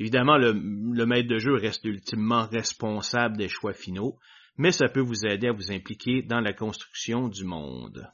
Évidemment, 0.00 0.36
le, 0.36 0.52
le 0.52 1.06
maître 1.06 1.28
de 1.28 1.38
jeu 1.38 1.54
reste 1.54 1.84
ultimement 1.84 2.46
responsable 2.46 3.36
des 3.36 3.48
choix 3.48 3.72
finaux, 3.72 4.18
mais 4.58 4.72
ça 4.72 4.88
peut 4.88 5.00
vous 5.00 5.26
aider 5.26 5.48
à 5.48 5.52
vous 5.52 5.72
impliquer 5.72 6.22
dans 6.22 6.40
la 6.40 6.52
construction 6.52 7.28
du 7.28 7.44
monde. 7.44 8.10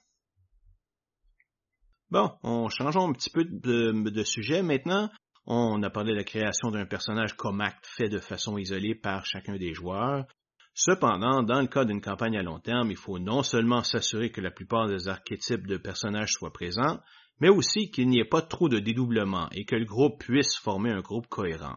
Bon, 2.10 2.30
on 2.42 2.68
changeons 2.68 3.08
un 3.08 3.12
petit 3.12 3.30
peu 3.30 3.44
de, 3.44 4.22
sujet 4.22 4.62
maintenant. 4.62 5.10
On 5.46 5.82
a 5.82 5.90
parlé 5.90 6.12
de 6.12 6.18
la 6.18 6.24
création 6.24 6.70
d'un 6.70 6.84
personnage 6.84 7.34
comme 7.36 7.60
acte 7.60 7.86
fait 7.86 8.08
de 8.08 8.18
façon 8.18 8.58
isolée 8.58 8.94
par 8.94 9.24
chacun 9.24 9.56
des 9.56 9.72
joueurs. 9.72 10.26
Cependant, 10.74 11.42
dans 11.42 11.60
le 11.60 11.66
cas 11.68 11.84
d'une 11.84 12.00
campagne 12.00 12.36
à 12.36 12.42
long 12.42 12.58
terme, 12.58 12.90
il 12.90 12.96
faut 12.96 13.18
non 13.18 13.42
seulement 13.42 13.82
s'assurer 13.82 14.30
que 14.30 14.40
la 14.40 14.50
plupart 14.50 14.88
des 14.88 15.08
archétypes 15.08 15.66
de 15.66 15.76
personnages 15.76 16.32
soient 16.32 16.52
présents, 16.52 17.00
mais 17.40 17.48
aussi 17.48 17.90
qu'il 17.90 18.08
n'y 18.08 18.20
ait 18.20 18.28
pas 18.28 18.42
trop 18.42 18.68
de 18.68 18.78
dédoublement 18.78 19.48
et 19.52 19.64
que 19.64 19.76
le 19.76 19.84
groupe 19.84 20.22
puisse 20.22 20.56
former 20.56 20.90
un 20.90 21.00
groupe 21.00 21.26
cohérent. 21.28 21.76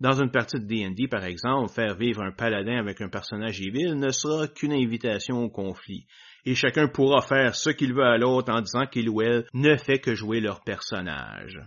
Dans 0.00 0.12
une 0.12 0.30
partie 0.30 0.58
de 0.58 0.64
D&D, 0.64 1.08
par 1.08 1.24
exemple, 1.24 1.70
faire 1.70 1.94
vivre 1.94 2.22
un 2.22 2.32
paladin 2.32 2.78
avec 2.78 3.02
un 3.02 3.10
personnage 3.10 3.60
evil 3.60 3.94
ne 3.96 4.10
sera 4.10 4.48
qu'une 4.48 4.72
invitation 4.72 5.44
au 5.44 5.50
conflit, 5.50 6.06
et 6.46 6.54
chacun 6.54 6.88
pourra 6.88 7.20
faire 7.20 7.54
ce 7.54 7.68
qu'il 7.68 7.92
veut 7.92 8.06
à 8.06 8.16
l'autre 8.16 8.50
en 8.50 8.62
disant 8.62 8.86
qu'il 8.86 9.10
ou 9.10 9.20
elle 9.20 9.44
ne 9.52 9.76
fait 9.76 9.98
que 9.98 10.14
jouer 10.14 10.40
leur 10.40 10.62
personnage. 10.62 11.60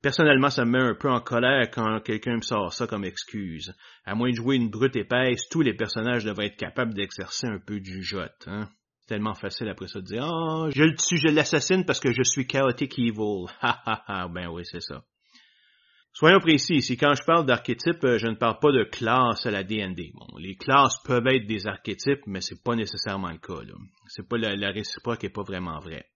Personnellement, 0.00 0.48
ça 0.48 0.64
me 0.64 0.70
met 0.70 0.78
un 0.78 0.94
peu 0.94 1.10
en 1.10 1.20
colère 1.20 1.68
quand 1.70 2.00
quelqu'un 2.00 2.36
me 2.36 2.42
sort 2.42 2.72
ça 2.72 2.86
comme 2.86 3.04
excuse. 3.04 3.74
À 4.06 4.14
moins 4.14 4.30
de 4.30 4.36
jouer 4.36 4.56
une 4.56 4.70
brute 4.70 4.96
épaisse, 4.96 5.48
tous 5.50 5.60
les 5.60 5.74
personnages 5.74 6.24
devraient 6.24 6.46
être 6.46 6.56
capables 6.56 6.94
d'exercer 6.94 7.48
un 7.48 7.58
peu 7.58 7.80
du 7.80 8.02
jot. 8.02 8.20
Hein? 8.46 8.68
Tellement 9.08 9.34
facile 9.34 9.68
après 9.68 9.88
ça 9.88 10.00
de 10.00 10.06
dire 10.06 10.24
«Oh, 10.26 10.68
je 10.70 10.84
le 10.84 10.94
tue, 10.94 11.18
je 11.18 11.34
l'assassine 11.34 11.84
parce 11.84 12.00
que 12.00 12.12
je 12.12 12.22
suis 12.22 12.46
chaotic 12.46 12.98
evil.» 12.98 13.46
Ha 13.60 13.82
ha 13.84 14.04
ha, 14.06 14.28
ben 14.28 14.48
oui, 14.48 14.62
c'est 14.64 14.80
ça. 14.80 15.02
Soyons 16.18 16.40
précis 16.40 16.74
ici, 16.74 16.96
quand 16.96 17.14
je 17.14 17.22
parle 17.22 17.46
d'archétypes, 17.46 18.02
euh, 18.02 18.18
je 18.18 18.26
ne 18.26 18.34
parle 18.34 18.58
pas 18.58 18.72
de 18.72 18.82
classe 18.82 19.46
à 19.46 19.52
la 19.52 19.62
D&D. 19.62 20.10
Bon, 20.14 20.26
les 20.40 20.56
classes 20.56 20.98
peuvent 21.04 21.28
être 21.28 21.46
des 21.46 21.68
archétypes, 21.68 22.26
mais 22.26 22.40
c'est 22.40 22.60
pas 22.60 22.74
nécessairement 22.74 23.30
le 23.30 23.38
cas. 23.38 23.62
C'est 24.08 24.28
pas 24.28 24.36
la, 24.36 24.70
réciproque 24.72 25.22
est 25.22 25.28
pas 25.28 25.44
vraiment 25.44 25.78
vrai. 25.78 26.06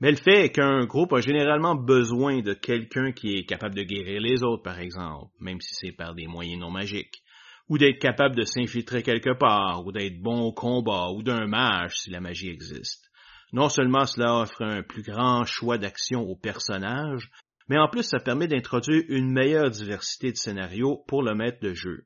Mais 0.00 0.12
le 0.12 0.18
fait 0.18 0.44
est 0.44 0.52
qu'un 0.52 0.84
groupe 0.84 1.12
a 1.14 1.20
généralement 1.20 1.74
besoin 1.74 2.42
de 2.42 2.54
quelqu'un 2.54 3.10
qui 3.10 3.34
est 3.34 3.44
capable 3.44 3.74
de 3.74 3.82
guérir 3.82 4.20
les 4.20 4.44
autres, 4.44 4.62
par 4.62 4.78
exemple, 4.78 5.32
même 5.40 5.60
si 5.60 5.74
c'est 5.74 5.96
par 5.96 6.14
des 6.14 6.28
moyens 6.28 6.60
non 6.60 6.70
magiques, 6.70 7.20
ou 7.68 7.76
d'être 7.76 7.98
capable 7.98 8.36
de 8.36 8.44
s'infiltrer 8.44 9.02
quelque 9.02 9.36
part, 9.36 9.84
ou 9.84 9.90
d'être 9.90 10.22
bon 10.22 10.42
au 10.42 10.52
combat, 10.52 11.08
ou 11.10 11.24
d'un 11.24 11.48
mage 11.48 11.94
si 11.96 12.10
la 12.10 12.20
magie 12.20 12.50
existe. 12.50 13.10
Non 13.52 13.68
seulement 13.68 14.06
cela 14.06 14.32
offre 14.36 14.62
un 14.62 14.84
plus 14.84 15.02
grand 15.02 15.44
choix 15.44 15.76
d'action 15.76 16.20
aux 16.20 16.36
personnages, 16.36 17.32
mais 17.70 17.78
en 17.78 17.88
plus 17.88 18.02
ça 18.02 18.18
permet 18.18 18.48
d'introduire 18.48 19.04
une 19.08 19.30
meilleure 19.30 19.70
diversité 19.70 20.32
de 20.32 20.36
scénarios 20.36 21.04
pour 21.06 21.22
le 21.22 21.36
maître 21.36 21.60
de 21.62 21.72
jeu. 21.72 22.04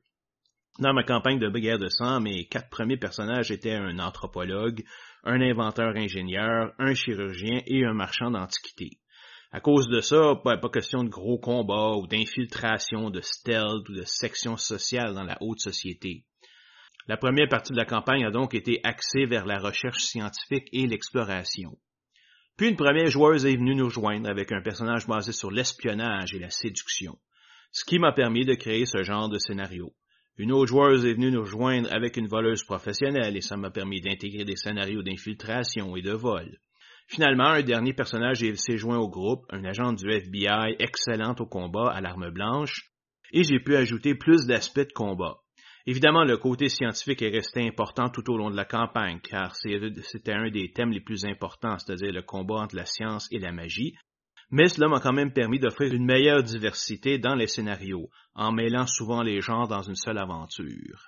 Dans 0.77 0.93
ma 0.93 1.03
campagne 1.03 1.39
de 1.39 1.49
guerre 1.49 1.79
de 1.79 1.89
sang, 1.89 2.21
mes 2.21 2.45
quatre 2.45 2.69
premiers 2.69 2.97
personnages 2.97 3.49
étaient 3.49 3.73
un 3.73 3.97
anthropologue, 3.97 4.83
un 5.23 5.41
inventeur-ingénieur, 5.41 6.71
un 6.77 6.93
chirurgien 6.93 7.61
et 7.65 7.83
un 7.83 7.93
marchand 7.93 8.29
d'antiquités. 8.29 8.99
À 9.51 9.59
cause 9.59 9.87
de 9.87 10.01
ça, 10.01 10.35
pas, 10.43 10.57
pas 10.57 10.69
question 10.69 11.03
de 11.03 11.09
gros 11.09 11.39
combats 11.39 11.95
ou 11.95 12.05
d'infiltration, 12.05 13.09
de 13.09 13.21
stealth 13.21 13.89
ou 13.89 13.93
de 13.93 14.03
section 14.03 14.57
sociale 14.57 15.15
dans 15.15 15.23
la 15.23 15.37
haute 15.41 15.61
société. 15.61 16.25
La 17.07 17.17
première 17.17 17.49
partie 17.49 17.73
de 17.73 17.77
la 17.77 17.85
campagne 17.85 18.25
a 18.25 18.31
donc 18.31 18.53
été 18.53 18.81
axée 18.83 19.25
vers 19.25 19.47
la 19.47 19.57
recherche 19.57 20.03
scientifique 20.03 20.67
et 20.73 20.85
l'exploration. 20.85 21.75
Puis 22.57 22.69
une 22.69 22.77
première 22.77 23.07
joueuse 23.07 23.45
est 23.45 23.57
venue 23.57 23.75
nous 23.75 23.85
rejoindre 23.85 24.29
avec 24.29 24.51
un 24.53 24.61
personnage 24.61 25.07
basé 25.07 25.33
sur 25.33 25.51
l'espionnage 25.51 26.33
et 26.33 26.39
la 26.39 26.49
séduction, 26.49 27.17
ce 27.71 27.83
qui 27.83 27.99
m'a 27.99 28.13
permis 28.13 28.45
de 28.45 28.53
créer 28.53 28.85
ce 28.85 29.03
genre 29.03 29.27
de 29.27 29.37
scénario. 29.37 29.93
Une 30.37 30.53
autre 30.53 30.67
joueuse 30.67 31.05
est 31.05 31.13
venue 31.13 31.31
nous 31.31 31.41
rejoindre 31.41 31.93
avec 31.93 32.15
une 32.15 32.27
voleuse 32.27 32.63
professionnelle 32.63 33.35
et 33.35 33.41
ça 33.41 33.57
m'a 33.57 33.71
permis 33.71 33.99
d'intégrer 33.99 34.45
des 34.45 34.55
scénarios 34.55 35.03
d'infiltration 35.03 35.95
et 35.97 36.01
de 36.01 36.11
vol. 36.11 36.59
Finalement, 37.07 37.49
un 37.49 37.61
dernier 37.61 37.93
personnage 37.93 38.39
s'est 38.55 38.77
joint 38.77 38.97
au 38.97 39.09
groupe, 39.09 39.45
un 39.49 39.63
agent 39.65 39.93
du 39.93 40.09
FBI 40.09 40.75
excellent 40.79 41.35
au 41.39 41.45
combat 41.45 41.91
à 41.91 42.01
l'arme 42.01 42.31
blanche, 42.31 42.89
et 43.31 43.43
j'ai 43.43 43.59
pu 43.59 43.75
ajouter 43.75 44.15
plus 44.15 44.45
d'aspects 44.45 44.79
de 44.79 44.93
combat. 44.93 45.39
Évidemment, 45.87 46.23
le 46.23 46.37
côté 46.37 46.67
scientifique 46.67 47.21
est 47.21 47.29
resté 47.29 47.67
important 47.67 48.09
tout 48.09 48.27
au 48.31 48.37
long 48.37 48.49
de 48.49 48.55
la 48.55 48.65
campagne, 48.65 49.19
car 49.19 49.55
c'était 49.55 50.33
un 50.33 50.49
des 50.49 50.71
thèmes 50.71 50.91
les 50.91 51.01
plus 51.01 51.25
importants, 51.25 51.77
c'est-à-dire 51.77 52.11
le 52.11 52.23
combat 52.23 52.61
entre 52.61 52.75
la 52.75 52.85
science 52.85 53.27
et 53.31 53.37
la 53.37 53.51
magie, 53.51 53.93
mais 54.49 54.67
cela 54.67 54.87
m'a 54.87 54.99
quand 54.99 55.13
même 55.13 55.33
permis 55.33 55.59
d'offrir 55.59 55.93
une 55.93 56.05
meilleure 56.05 56.43
diversité 56.43 57.19
dans 57.19 57.35
les 57.35 57.47
scénarios, 57.47 58.09
en 58.33 58.51
mêlant 58.51 58.87
souvent 58.87 59.21
les 59.21 59.41
genres 59.41 59.67
dans 59.67 59.83
une 59.83 59.95
seule 59.95 60.17
aventure. 60.17 61.07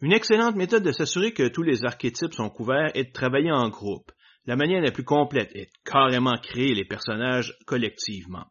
Une 0.00 0.12
excellente 0.12 0.56
méthode 0.56 0.82
de 0.82 0.92
s'assurer 0.92 1.32
que 1.32 1.48
tous 1.48 1.62
les 1.62 1.84
archétypes 1.84 2.34
sont 2.34 2.50
couverts 2.50 2.90
est 2.94 3.04
de 3.04 3.12
travailler 3.12 3.50
en 3.50 3.68
groupe. 3.68 4.12
La 4.44 4.54
manière 4.54 4.82
la 4.82 4.92
plus 4.92 5.04
complète 5.04 5.50
est 5.56 5.66
de 5.66 5.90
carrément 5.90 6.36
créer 6.36 6.74
les 6.74 6.84
personnages 6.84 7.56
collectivement. 7.66 8.46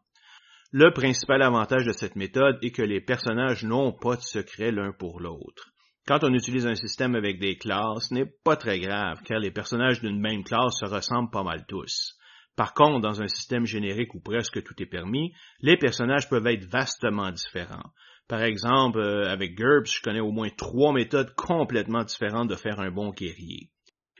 Le 0.78 0.90
principal 0.90 1.40
avantage 1.40 1.86
de 1.86 1.92
cette 1.92 2.16
méthode 2.16 2.58
est 2.60 2.70
que 2.70 2.82
les 2.82 3.00
personnages 3.00 3.64
n'ont 3.64 3.92
pas 3.92 4.16
de 4.16 4.20
secret 4.20 4.70
l'un 4.70 4.92
pour 4.92 5.20
l'autre. 5.20 5.70
Quand 6.06 6.22
on 6.22 6.34
utilise 6.34 6.66
un 6.66 6.74
système 6.74 7.14
avec 7.14 7.40
des 7.40 7.56
classes, 7.56 8.08
ce 8.10 8.14
n'est 8.14 8.30
pas 8.44 8.56
très 8.56 8.78
grave, 8.78 9.22
car 9.24 9.38
les 9.38 9.50
personnages 9.50 10.02
d'une 10.02 10.20
même 10.20 10.44
classe 10.44 10.78
se 10.78 10.84
ressemblent 10.84 11.30
pas 11.30 11.44
mal 11.44 11.64
tous. 11.66 12.18
Par 12.56 12.74
contre, 12.74 13.00
dans 13.00 13.22
un 13.22 13.26
système 13.26 13.64
générique 13.64 14.14
où 14.14 14.20
presque 14.20 14.62
tout 14.62 14.74
est 14.82 14.84
permis, 14.84 15.32
les 15.62 15.78
personnages 15.78 16.28
peuvent 16.28 16.46
être 16.46 16.66
vastement 16.66 17.30
différents. 17.30 17.94
Par 18.28 18.42
exemple, 18.42 18.98
euh, 18.98 19.30
avec 19.30 19.54
GURPS, 19.54 19.90
je 19.90 20.02
connais 20.02 20.20
au 20.20 20.30
moins 20.30 20.50
trois 20.58 20.92
méthodes 20.92 21.34
complètement 21.36 22.04
différentes 22.04 22.50
de 22.50 22.54
faire 22.54 22.80
un 22.80 22.90
bon 22.90 23.12
guerrier. 23.12 23.70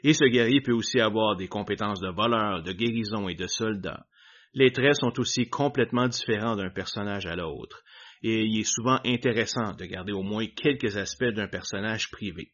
Et 0.05 0.15
ce 0.15 0.25
guerrier 0.25 0.63
peut 0.63 0.73
aussi 0.73 1.01
avoir 1.01 1.37
des 1.37 1.49
compétences 1.49 2.01
de 2.01 2.09
voleur, 2.09 2.63
de 2.63 2.73
guérison 2.73 3.29
et 3.29 3.35
de 3.35 3.47
soldat 3.47 4.07
les 4.57 4.73
traits 4.73 4.97
sont 4.97 5.21
aussi 5.21 5.51
complètement 5.51 6.09
différents 6.09 6.57
d'un 6.57 6.71
personnage 6.71 7.27
à 7.27 7.37
l'autre, 7.37 7.85
et 8.23 8.43
il 8.43 8.61
est 8.61 8.65
souvent 8.65 8.99
intéressant 9.05 9.75
de 9.75 9.85
garder 9.85 10.13
au 10.13 10.23
moins 10.23 10.47
quelques 10.47 10.97
aspects 10.97 11.25
d'un 11.27 11.47
personnage 11.47 12.11
privé. 12.11 12.53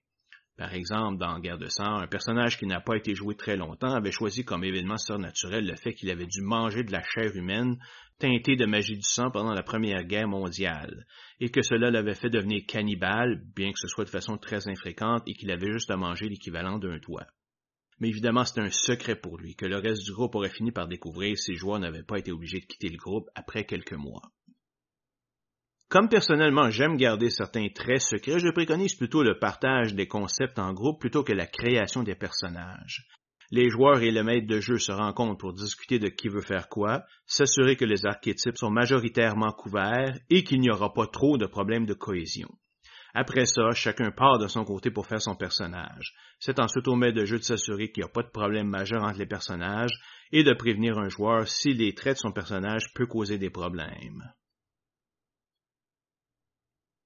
Par 0.59 0.75
exemple, 0.75 1.19
dans 1.19 1.39
Guerre 1.39 1.59
de 1.59 1.69
sang, 1.69 2.01
un 2.01 2.09
personnage 2.09 2.59
qui 2.59 2.67
n'a 2.67 2.81
pas 2.81 2.97
été 2.97 3.15
joué 3.15 3.37
très 3.37 3.57
longtemps 3.57 3.95
avait 3.95 4.11
choisi 4.11 4.45
comme 4.45 4.65
événement 4.65 4.99
surnaturel 4.99 5.65
le 5.65 5.77
fait 5.77 5.95
qu'il 5.95 6.11
avait 6.11 6.27
dû 6.27 6.43
manger 6.43 6.83
de 6.83 6.91
la 6.91 7.05
chair 7.05 7.37
humaine 7.37 7.79
teintée 8.19 8.57
de 8.57 8.67
magie 8.67 8.97
du 8.97 9.05
sang 9.05 9.31
pendant 9.31 9.55
la 9.55 9.63
Première 9.63 10.03
Guerre 10.03 10.29
mondiale, 10.29 11.07
et 11.39 11.51
que 11.51 11.63
cela 11.63 11.93
l'avait 11.93 12.17
fait 12.17 12.31
devenir 12.31 12.63
cannibale, 12.67 13.41
bien 13.55 13.71
que 13.71 13.79
ce 13.79 13.87
soit 13.87 14.05
de 14.05 14.11
façon 14.11 14.39
très 14.39 14.69
infréquente, 14.69 15.23
et 15.29 15.35
qu'il 15.35 15.53
avait 15.53 15.71
juste 15.71 15.91
à 15.93 15.97
manger 15.97 16.29
l'équivalent 16.29 16.81
d'un 16.81 16.99
toit. 16.99 17.29
Mais 18.01 18.09
évidemment, 18.09 18.45
c'était 18.45 18.61
un 18.61 18.71
secret 18.71 19.17
pour 19.17 19.39
lui, 19.39 19.55
que 19.55 19.67
le 19.67 19.77
reste 19.77 20.05
du 20.05 20.13
groupe 20.13 20.35
aurait 20.35 20.51
fini 20.51 20.73
par 20.73 20.89
découvrir 20.89 21.39
si 21.39 21.53
les 21.53 21.57
joueurs 21.57 21.79
n'avaient 21.79 22.03
pas 22.03 22.19
été 22.19 22.33
obligés 22.33 22.61
de 22.61 22.67
quitter 22.67 22.89
le 22.89 22.97
groupe 22.97 23.29
après 23.35 23.65
quelques 23.65 23.93
mois. 23.93 24.23
Comme 25.93 26.09
personnellement 26.09 26.71
j'aime 26.71 26.97
garder 26.97 27.29
certains 27.29 27.69
traits 27.69 28.01
secrets, 28.01 28.39
je 28.39 28.49
préconise 28.49 28.95
plutôt 28.95 29.23
le 29.23 29.39
partage 29.39 29.95
des 29.95 30.09
concepts 30.09 30.59
en 30.59 30.73
groupe 30.73 30.99
plutôt 30.99 31.23
que 31.23 31.35
la 31.35 31.47
création 31.47 32.03
des 32.03 32.15
personnages. 32.15 33.07
Les 33.51 33.69
joueurs 33.69 34.01
et 34.01 34.11
le 34.11 34.23
maître 34.23 34.47
de 34.47 34.59
jeu 34.59 34.79
se 34.79 34.91
rencontrent 34.91 35.37
pour 35.37 35.53
discuter 35.53 35.99
de 35.99 36.09
qui 36.09 36.29
veut 36.29 36.41
faire 36.41 36.71
quoi, 36.71 37.05
s'assurer 37.27 37.77
que 37.77 37.85
les 37.85 38.07
archétypes 38.07 38.57
sont 38.57 38.71
majoritairement 38.71 39.53
couverts 39.53 40.19
et 40.31 40.43
qu'il 40.45 40.61
n'y 40.61 40.71
aura 40.71 40.95
pas 40.95 41.07
trop 41.07 41.37
de 41.37 41.45
problèmes 41.45 41.85
de 41.85 41.93
cohésion. 41.93 42.49
Après 43.15 43.45
ça, 43.45 43.71
chacun 43.73 44.11
part 44.11 44.39
de 44.39 44.47
son 44.47 44.65
côté 44.65 44.91
pour 44.91 45.07
faire 45.07 45.21
son 45.21 45.37
personnage. 45.37 46.15
C'est 46.39 46.59
ensuite 46.59 46.89
au 46.89 46.97
maître 46.97 47.19
de 47.19 47.27
jeu 47.27 47.39
de 47.39 47.45
s'assurer 47.45 47.93
qu'il 47.93 48.03
n'y 48.03 48.09
a 48.09 48.13
pas 48.13 48.23
de 48.23 48.31
problème 48.31 48.69
majeur 48.69 49.03
entre 49.03 49.19
les 49.19 49.27
personnages 49.27 49.93
et 50.33 50.45
de 50.45 50.55
prévenir 50.55 50.99
un 50.99 51.11
joueur 51.11 51.47
si 51.47 51.75
les 51.75 51.95
traits 51.95 52.15
de 52.15 52.21
son 52.21 52.33
personnage 52.33 52.93
peuvent 52.95 53.07
causer 53.07 53.37
des 53.37 53.51
problèmes. 53.51 54.33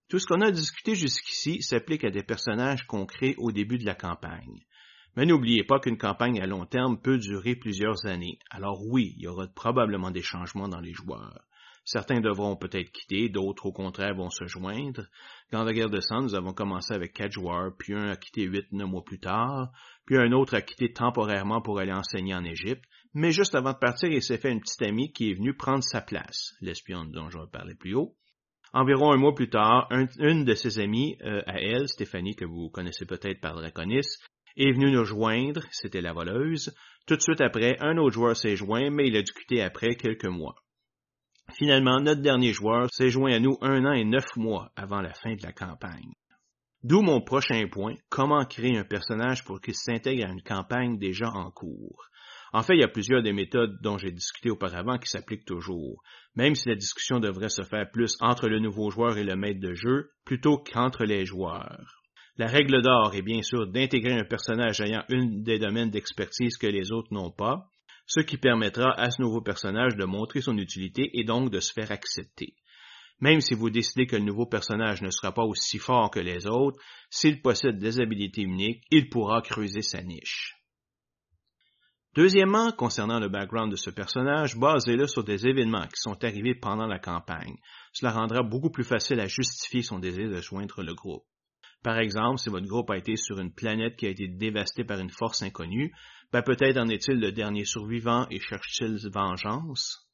Tout 0.09 0.21
ce 0.21 0.27
qu'on 0.27 0.41
a 0.41 0.53
discuté 0.53 0.95
jusqu'ici 0.95 1.61
s'applique 1.63 2.05
à 2.05 2.11
des 2.11 2.23
personnages 2.23 2.87
qu'on 2.87 3.07
crée 3.07 3.35
au 3.39 3.51
début 3.51 3.79
de 3.79 3.87
la 3.87 3.97
campagne. 3.97 4.65
Mais 5.17 5.27
n'oubliez 5.27 5.65
pas 5.65 5.81
qu'une 5.81 5.99
campagne 5.99 6.41
à 6.41 6.47
long 6.47 6.67
terme 6.67 7.01
peut 7.01 7.19
durer 7.19 7.57
plusieurs 7.57 8.07
années. 8.07 8.39
Alors 8.51 8.87
oui, 8.87 9.15
il 9.17 9.23
y 9.23 9.27
aura 9.27 9.49
probablement 9.49 10.13
des 10.13 10.23
changements 10.23 10.69
dans 10.69 10.81
les 10.81 10.93
joueurs. 10.93 11.43
Certains 11.87 12.21
devront 12.21 12.57
peut-être 12.57 12.91
quitter, 12.91 13.29
d'autres 13.29 13.67
au 13.67 13.73
contraire 13.73 14.17
vont 14.17 14.29
se 14.29 14.45
joindre. 14.47 15.07
Dans 15.53 15.63
la 15.63 15.73
guerre 15.73 15.89
de 15.89 16.01
sang, 16.01 16.21
nous 16.21 16.35
avons 16.35 16.53
commencé 16.53 16.93
avec 16.93 17.13
quatre 17.13 17.31
joueurs, 17.31 17.71
puis 17.79 17.95
un 17.95 18.09
a 18.09 18.17
quitté 18.17 18.43
huit, 18.43 18.67
neuf 18.73 18.91
mois 18.91 19.05
plus 19.05 19.21
tard, 19.21 19.71
puis 20.05 20.17
un 20.19 20.33
autre 20.33 20.57
a 20.57 20.63
quitté 20.63 20.93
temporairement 20.93 21.63
pour 21.63 21.79
aller 21.79 21.93
enseigner 21.93 22.35
en 22.35 22.43
Égypte, 22.43 22.83
mais 23.15 23.31
juste 23.31 23.55
avant 23.55 23.73
de 23.73 23.79
partir, 23.79 24.11
il 24.11 24.21
s'est 24.21 24.37
fait 24.37 24.51
une 24.51 24.61
petite 24.61 24.83
amie 24.83 25.13
qui 25.13 25.31
est 25.31 25.35
venue 25.35 25.57
prendre 25.57 25.85
sa 25.85 26.01
place, 26.01 26.57
l'espionne 26.61 27.13
dont 27.13 27.31
je 27.31 27.39
parler 27.53 27.77
plus 27.77 27.95
haut. 27.95 28.17
Environ 28.73 29.13
un 29.13 29.17
mois 29.17 29.37
plus 29.37 29.49
tard, 29.49 29.89
une 30.19 30.45
de 30.45 30.55
ses 30.55 30.81
amies 30.81 31.17
euh, 31.23 31.41
à 31.47 31.61
elle, 31.61 31.87
Stéphanie, 31.87 32.35
que 32.35 32.45
vous 32.45 32.69
connaissez 32.69 33.07
peut-être 33.07 33.41
par 33.41 33.55
Draconis, 33.55 34.19
est 34.57 34.73
venue 34.73 34.91
nous 34.91 35.05
joindre, 35.05 35.63
c'était 35.71 36.01
la 36.01 36.13
voleuse. 36.13 36.75
Tout 37.07 37.15
de 37.15 37.23
suite 37.23 37.41
après, 37.41 37.77
un 37.79 37.97
autre 37.99 38.15
joueur 38.15 38.37
s'est 38.37 38.57
joint, 38.57 38.91
mais 38.91 39.07
il 39.07 39.17
a 39.17 39.23
dû 39.23 39.33
quitter 39.33 39.63
après 39.63 39.95
quelques 39.95 40.27
mois. 40.27 40.57
Finalement, 41.59 42.01
notre 42.01 42.21
dernier 42.21 42.53
joueur 42.53 42.89
s'est 42.93 43.09
joint 43.09 43.33
à 43.33 43.41
nous 43.41 43.57
un 43.63 43.87
an 43.87 43.93
et 43.93 44.05
neuf 44.05 44.27
mois 44.37 44.73
avant 44.77 45.01
la 45.01 45.15
fin 45.15 45.35
de 45.35 45.43
la 45.43 45.53
campagne. 45.53 46.13
D'où 46.83 47.01
mon 47.01 47.23
prochain 47.23 47.67
point, 47.67 47.95
comment 48.11 48.45
créer 48.45 48.77
un 48.77 48.85
personnage 48.85 49.43
pour 49.43 49.63
qu'il 49.63 49.75
s'intègre 49.75 50.27
à 50.27 50.33
une 50.33 50.43
campagne 50.43 50.99
déjà 50.99 51.31
en 51.31 51.51
cours. 51.51 52.11
En 52.53 52.63
fait, 52.63 52.75
il 52.75 52.81
y 52.81 52.85
a 52.85 52.89
plusieurs 52.89 53.23
des 53.23 53.33
méthodes 53.33 53.79
dont 53.81 53.97
j'ai 53.97 54.13
discuté 54.13 54.51
auparavant 54.51 54.99
qui 54.99 55.09
s'appliquent 55.09 55.47
toujours, 55.47 56.03
même 56.35 56.55
si 56.55 56.69
la 56.69 56.75
discussion 56.75 57.21
devrait 57.21 57.49
se 57.49 57.63
faire 57.63 57.91
plus 57.91 58.19
entre 58.21 58.49
le 58.49 58.59
nouveau 58.59 58.91
joueur 58.91 59.17
et 59.17 59.25
le 59.25 59.35
maître 59.35 59.61
de 59.61 59.73
jeu 59.73 60.11
plutôt 60.27 60.59
qu'entre 60.59 61.05
les 61.05 61.25
joueurs. 61.25 62.03
La 62.37 62.49
règle 62.49 62.83
d'or 62.83 63.15
est 63.15 63.23
bien 63.23 63.41
sûr 63.41 63.67
d'intégrer 63.67 64.13
un 64.13 64.25
personnage 64.25 64.83
ayant 64.83 65.05
une 65.09 65.43
des 65.43 65.59
domaines 65.59 65.91
d'expertise 65.91 66.59
que 66.59 66.67
les 66.67 66.93
autres 66.93 67.15
n'ont 67.15 67.33
pas, 67.33 67.71
ce 68.07 68.21
qui 68.21 68.37
permettra 68.37 68.93
à 68.93 69.11
ce 69.11 69.21
nouveau 69.21 69.41
personnage 69.41 69.97
de 69.97 70.05
montrer 70.05 70.41
son 70.41 70.57
utilité 70.59 71.11
et 71.19 71.25
donc 71.25 71.51
de 71.51 71.61
se 71.61 71.73
faire 71.73 71.91
accepter. 71.91 72.55
Même 73.21 73.41
si 73.41 73.55
vous 73.55 73.71
décidez 73.71 74.07
que 74.07 74.17
le 74.17 74.25
nouveau 74.25 74.47
personnage 74.47 75.03
ne 75.03 75.11
sera 75.11 75.33
pas 75.33 75.45
aussi 75.45 75.79
fort 75.79 76.11
que 76.11 76.21
les 76.21 76.47
autres, 76.47 76.79
s'il 77.11 77.41
possède 77.41 77.79
des 77.79 78.01
habilités 78.01 78.43
uniques, 78.43 78.85
il 78.91 79.09
pourra 79.09 79.41
creuser 79.41 79.83
sa 79.83 80.03
niche. 80.03 80.55
Deuxièmement, 82.15 82.73
concernant 82.73 83.21
le 83.21 83.29
background 83.29 83.71
de 83.71 83.77
ce 83.77 83.91
personnage, 83.91 84.57
basez-le 84.57 85.07
sur 85.07 85.23
des 85.23 85.47
événements 85.47 85.87
qui 85.87 86.01
sont 86.01 86.25
arrivés 86.25 86.55
pendant 86.55 86.87
la 86.87 86.99
campagne. 86.99 87.57
Cela 87.93 88.13
rendra 88.13 88.43
beaucoup 88.43 88.71
plus 88.71 88.85
facile 88.85 89.21
à 89.21 89.27
justifier 89.27 89.83
son 89.83 89.99
désir 89.99 90.31
de 90.31 90.41
joindre 90.41 90.83
le 90.83 90.95
groupe. 90.95 91.25
Par 91.83 91.99
exemple, 91.99 92.39
si 92.39 92.49
votre 92.49 92.67
groupe 92.67 92.91
a 92.91 92.97
été 92.97 93.17
sur 93.17 93.39
une 93.39 93.53
planète 93.53 93.97
qui 93.97 94.07
a 94.07 94.11
été 94.11 94.29
dévastée 94.29 94.83
par 94.83 94.99
une 94.99 95.11
force 95.11 95.43
inconnue, 95.43 95.93
ben 96.33 96.43
peut-être 96.43 96.79
en 96.79 96.89
est-il 96.89 97.21
le 97.21 97.33
dernier 97.33 97.65
survivant 97.65 98.27
et 98.31 98.41
cherche-t-il 98.41 98.99
vengeance? 99.11 100.07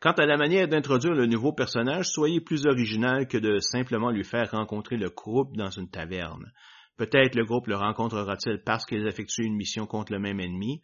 Quant 0.00 0.12
à 0.12 0.26
la 0.26 0.36
manière 0.36 0.68
d'introduire 0.68 1.14
le 1.14 1.26
nouveau 1.26 1.52
personnage, 1.52 2.08
soyez 2.08 2.40
plus 2.40 2.66
original 2.66 3.26
que 3.26 3.38
de 3.38 3.58
simplement 3.60 4.10
lui 4.10 4.24
faire 4.24 4.50
rencontrer 4.50 4.96
le 4.96 5.08
groupe 5.08 5.56
dans 5.56 5.70
une 5.70 5.88
taverne. 5.88 6.52
Peut-être 6.96 7.34
le 7.34 7.44
groupe 7.44 7.66
le 7.66 7.76
rencontrera-t-il 7.76 8.62
parce 8.62 8.84
qu'ils 8.84 9.06
effectuent 9.06 9.46
une 9.46 9.56
mission 9.56 9.86
contre 9.86 10.12
le 10.12 10.18
même 10.18 10.40
ennemi. 10.40 10.82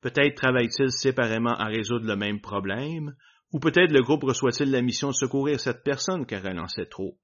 Peut-être 0.00 0.36
travaillent-ils 0.36 0.92
séparément 0.92 1.54
à 1.54 1.66
résoudre 1.66 2.06
le 2.06 2.16
même 2.16 2.40
problème. 2.40 3.14
Ou 3.52 3.58
peut-être 3.58 3.92
le 3.92 4.02
groupe 4.02 4.22
reçoit-il 4.22 4.70
la 4.70 4.80
mission 4.80 5.08
de 5.08 5.14
secourir 5.14 5.60
cette 5.60 5.82
personne 5.82 6.24
car 6.24 6.46
elle 6.46 6.60
en 6.60 6.68
sait 6.68 6.86
trop. 6.86 7.18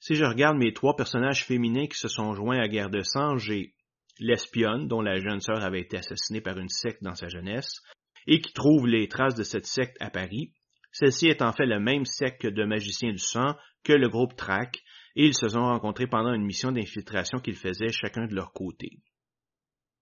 Si 0.00 0.14
je 0.14 0.24
regarde 0.24 0.56
mes 0.56 0.72
trois 0.72 0.96
personnages 0.96 1.44
féminins 1.44 1.86
qui 1.86 1.98
se 1.98 2.08
sont 2.08 2.34
joints 2.34 2.58
à 2.58 2.68
Guerre 2.68 2.90
de 2.90 3.02
sang, 3.02 3.36
j'ai 3.36 3.74
l'espionne 4.18 4.88
dont 4.88 5.00
la 5.00 5.18
jeune 5.18 5.40
sœur 5.40 5.62
avait 5.62 5.80
été 5.80 5.98
assassinée 5.98 6.40
par 6.40 6.58
une 6.58 6.68
secte 6.68 7.02
dans 7.02 7.14
sa 7.14 7.28
jeunesse 7.28 7.82
et 8.26 8.40
qui 8.40 8.52
trouve 8.52 8.86
les 8.86 9.08
traces 9.08 9.34
de 9.34 9.42
cette 9.42 9.66
secte 9.66 9.96
à 10.00 10.10
Paris. 10.10 10.52
Celle-ci 10.92 11.28
est 11.28 11.42
en 11.42 11.52
fait 11.52 11.66
le 11.66 11.78
même 11.78 12.04
secte 12.04 12.46
de 12.46 12.64
magiciens 12.64 13.12
du 13.12 13.18
sang 13.18 13.54
que 13.84 13.92
le 13.92 14.08
groupe 14.08 14.36
Track 14.36 14.82
et 15.14 15.26
ils 15.26 15.34
se 15.34 15.48
sont 15.48 15.62
rencontrés 15.62 16.06
pendant 16.06 16.32
une 16.32 16.44
mission 16.44 16.72
d'infiltration 16.72 17.38
qu'ils 17.38 17.56
faisaient 17.56 17.92
chacun 17.92 18.26
de 18.26 18.34
leur 18.34 18.52
côté. 18.52 18.98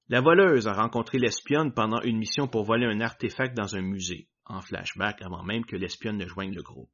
La 0.09 0.21
voleuse 0.21 0.69
a 0.69 0.75
rencontré 0.75 1.19
l'espionne 1.19 1.73
pendant 1.73 2.01
une 2.03 2.19
mission 2.19 2.47
pour 2.47 2.65
voler 2.65 2.87
un 2.87 3.01
artefact 3.01 3.57
dans 3.57 3.75
un 3.75 3.81
musée, 3.81 4.29
en 4.45 4.61
flashback 4.61 5.23
avant 5.23 5.43
même 5.43 5.65
que 5.65 5.77
l'espionne 5.77 6.19
ne 6.19 6.27
joigne 6.27 6.55
le 6.55 6.63
groupe. 6.63 6.91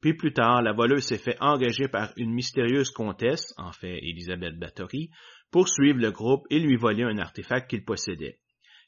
Puis 0.00 0.12
plus 0.12 0.34
tard, 0.34 0.60
la 0.60 0.74
voleuse 0.74 1.04
s'est 1.04 1.16
fait 1.16 1.38
engager 1.40 1.88
par 1.88 2.12
une 2.18 2.34
mystérieuse 2.34 2.90
comtesse, 2.90 3.54
en 3.56 3.72
fait 3.72 3.96
Elisabeth 4.02 4.58
Bathory, 4.58 5.08
pour 5.54 5.68
suivre 5.68 6.00
le 6.00 6.10
groupe 6.10 6.48
et 6.50 6.58
lui 6.58 6.74
voler 6.74 7.04
un 7.04 7.16
artefact 7.16 7.70
qu'il 7.70 7.84
possédait. 7.84 8.40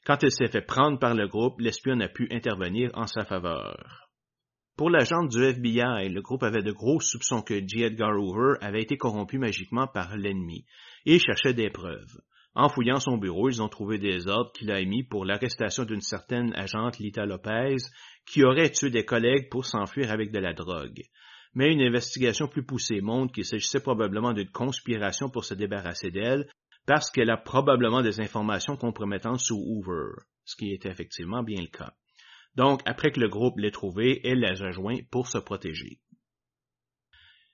Quand 0.05 0.21
elle 0.21 0.33
s'est 0.33 0.49
fait 0.49 0.59
prendre 0.59 0.99
par 0.99 1.15
le 1.15 1.25
groupe, 1.25 1.61
l'espionne 1.61 2.01
a 2.01 2.09
pu 2.09 2.27
intervenir 2.29 2.91
en 2.93 3.07
sa 3.07 3.23
faveur. 3.23 4.09
Pour 4.75 4.89
l'agent 4.89 5.23
du 5.23 5.41
FBI, 5.41 6.09
le 6.09 6.21
groupe 6.21 6.43
avait 6.43 6.63
de 6.63 6.73
gros 6.73 6.99
soupçons 6.99 7.41
que 7.41 7.65
J. 7.65 7.83
Edgar 7.83 8.11
Hoover 8.19 8.55
avait 8.59 8.81
été 8.81 8.97
corrompu 8.97 9.37
magiquement 9.37 9.87
par 9.87 10.17
l'ennemi 10.17 10.65
et 11.05 11.19
cherchait 11.19 11.53
des 11.53 11.69
preuves. 11.69 12.19
En 12.53 12.67
fouillant 12.67 12.99
son 12.99 13.15
bureau, 13.15 13.47
ils 13.47 13.61
ont 13.61 13.69
trouvé 13.69 13.97
des 13.97 14.27
ordres 14.27 14.51
qu'il 14.51 14.69
a 14.69 14.81
émis 14.81 15.05
pour 15.05 15.23
l'arrestation 15.23 15.85
d'une 15.85 16.01
certaine 16.01 16.53
agente 16.53 16.99
Lita 16.99 17.25
Lopez 17.25 17.77
qui 18.25 18.43
aurait 18.43 18.71
tué 18.71 18.89
des 18.89 19.05
collègues 19.05 19.49
pour 19.49 19.65
s'enfuir 19.65 20.11
avec 20.11 20.33
de 20.33 20.39
la 20.39 20.51
drogue. 20.51 21.03
Mais 21.57 21.71
une 21.73 21.81
investigation 21.81 22.47
plus 22.47 22.63
poussée 22.63 23.01
montre 23.01 23.33
qu'il 23.33 23.43
s'agissait 23.43 23.79
probablement 23.79 24.31
d'une 24.31 24.51
conspiration 24.51 25.27
pour 25.27 25.43
se 25.43 25.55
débarrasser 25.55 26.11
d'elle 26.11 26.47
parce 26.85 27.09
qu'elle 27.09 27.31
a 27.31 27.37
probablement 27.37 28.03
des 28.03 28.21
informations 28.21 28.77
compromettantes 28.77 29.39
sur 29.39 29.57
Hoover, 29.57 30.21
ce 30.45 30.55
qui 30.55 30.71
était 30.71 30.91
effectivement 30.91 31.41
bien 31.41 31.59
le 31.59 31.75
cas. 31.75 31.95
Donc, 32.53 32.81
après 32.85 33.09
que 33.09 33.19
le 33.19 33.27
groupe 33.27 33.57
l'ait 33.57 33.71
trouvé, 33.71 34.21
elle 34.23 34.41
les 34.41 34.53
rejoint 34.53 34.97
pour 35.09 35.27
se 35.27 35.39
protéger. 35.39 35.99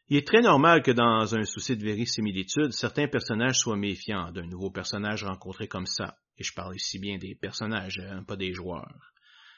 Il 0.10 0.18
est 0.18 0.28
très 0.28 0.42
normal 0.42 0.82
que 0.82 0.92
dans 0.92 1.34
un 1.34 1.46
souci 1.46 1.78
de 1.78 1.86
vérisimilitude, 1.86 2.74
certains 2.74 3.08
personnages 3.08 3.60
soient 3.60 3.78
méfiants 3.78 4.34
d'un 4.34 4.48
nouveau 4.48 4.70
personnage 4.70 5.24
rencontré 5.24 5.70
comme 5.70 5.86
ça. 5.86 6.18
Et 6.38 6.44
je 6.44 6.54
parle 6.54 6.76
ici 6.76 7.00
bien 7.00 7.18
des 7.18 7.36
personnages, 7.36 8.00
hein, 8.00 8.26
pas 8.28 8.36
des 8.36 8.54
joueurs. 8.54 9.14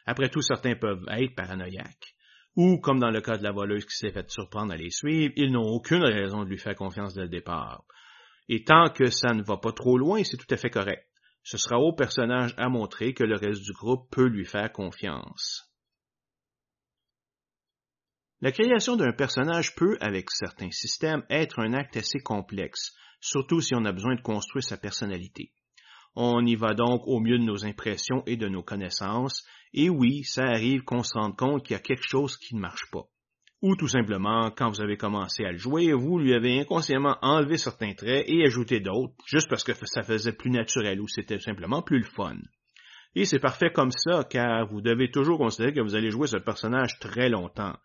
Après 0.05 0.29
tout, 0.29 0.43
certains 0.43 0.75
peuvent 0.75 1.03
être 1.09 1.33
paranoïaques. 1.33 2.15
Ou, 2.55 2.79
comme 2.79 2.99
dans 2.99 3.11
le 3.11 3.21
cas 3.21 3.37
de 3.37 3.43
la 3.43 3.51
voleuse 3.51 3.85
qui 3.85 3.95
s'est 3.95 4.11
fait 4.11 4.29
surprendre 4.29 4.73
à 4.73 4.77
les 4.77 4.91
suivre, 4.91 5.33
ils 5.35 5.51
n'ont 5.51 5.67
aucune 5.67 6.03
raison 6.03 6.43
de 6.43 6.49
lui 6.49 6.57
faire 6.57 6.75
confiance 6.75 7.13
dès 7.13 7.23
le 7.23 7.29
départ. 7.29 7.83
Et 8.47 8.63
tant 8.63 8.89
que 8.89 9.09
ça 9.09 9.33
ne 9.33 9.43
va 9.43 9.57
pas 9.57 9.73
trop 9.73 9.97
loin, 9.97 10.23
c'est 10.23 10.37
tout 10.37 10.53
à 10.53 10.57
fait 10.57 10.69
correct 10.69 11.05
ce 11.45 11.59
sera 11.59 11.77
au 11.77 11.93
personnage 11.93 12.55
à 12.57 12.69
montrer 12.69 13.13
que 13.13 13.23
le 13.23 13.35
reste 13.35 13.61
du 13.61 13.71
groupe 13.71 14.09
peut 14.09 14.27
lui 14.27 14.45
faire 14.45 14.71
confiance. 14.71 15.71
La 18.41 18.51
création 18.51 18.95
d'un 18.95 19.13
personnage 19.13 19.75
peut, 19.75 19.95
avec 20.01 20.31
certains 20.31 20.71
systèmes, 20.71 21.23
être 21.29 21.59
un 21.59 21.73
acte 21.73 21.97
assez 21.97 22.19
complexe, 22.19 22.95
surtout 23.21 23.61
si 23.61 23.75
on 23.75 23.85
a 23.85 23.91
besoin 23.91 24.15
de 24.15 24.21
construire 24.21 24.63
sa 24.63 24.77
personnalité. 24.77 25.53
On 26.15 26.43
y 26.45 26.55
va 26.55 26.73
donc 26.73 27.03
au 27.05 27.19
mieux 27.19 27.37
de 27.37 27.43
nos 27.43 27.63
impressions 27.63 28.23
et 28.25 28.37
de 28.37 28.47
nos 28.47 28.63
connaissances, 28.63 29.45
et 29.77 29.89
oui, 29.89 30.23
ça 30.23 30.45
arrive 30.45 30.83
qu'on 30.83 31.03
se 31.03 31.17
rende 31.17 31.35
compte 31.35 31.63
qu'il 31.63 31.73
y 31.73 31.77
a 31.77 31.81
quelque 31.81 32.07
chose 32.07 32.37
qui 32.37 32.55
ne 32.55 32.61
marche 32.61 32.89
pas. 32.91 33.03
Ou 33.61 33.75
tout 33.75 33.89
simplement, 33.89 34.49
quand 34.51 34.69
vous 34.69 34.81
avez 34.81 34.95
commencé 34.95 35.43
à 35.43 35.51
le 35.51 35.57
jouer, 35.57 35.91
vous 35.91 36.17
lui 36.17 36.33
avez 36.33 36.61
inconsciemment 36.61 37.17
enlevé 37.21 37.57
certains 37.57 37.93
traits 37.93 38.23
et 38.27 38.45
ajouté 38.45 38.79
d'autres, 38.79 39.13
juste 39.25 39.49
parce 39.49 39.65
que 39.65 39.73
ça 39.73 40.03
faisait 40.03 40.31
plus 40.31 40.49
naturel 40.49 41.01
ou 41.01 41.07
c'était 41.09 41.39
simplement 41.39 41.81
plus 41.81 41.99
le 41.99 42.05
fun. 42.05 42.37
Et 43.15 43.25
c'est 43.25 43.39
parfait 43.39 43.71
comme 43.71 43.91
ça, 43.91 44.23
car 44.23 44.65
vous 44.67 44.81
devez 44.81 45.11
toujours 45.11 45.39
considérer 45.39 45.73
que 45.73 45.81
vous 45.81 45.95
allez 45.95 46.09
jouer 46.09 46.27
ce 46.27 46.37
personnage 46.37 46.97
très 46.99 47.27
longtemps. 47.27 47.75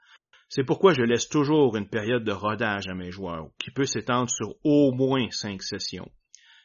C'est 0.48 0.64
pourquoi 0.64 0.92
je 0.94 1.02
laisse 1.02 1.28
toujours 1.28 1.76
une 1.76 1.88
période 1.88 2.24
de 2.24 2.32
rodage 2.32 2.86
à 2.88 2.94
mes 2.94 3.10
joueurs, 3.10 3.48
qui 3.58 3.72
peut 3.72 3.84
s'étendre 3.84 4.30
sur 4.30 4.54
au 4.62 4.92
moins 4.92 5.28
cinq 5.30 5.62
sessions. 5.62 6.10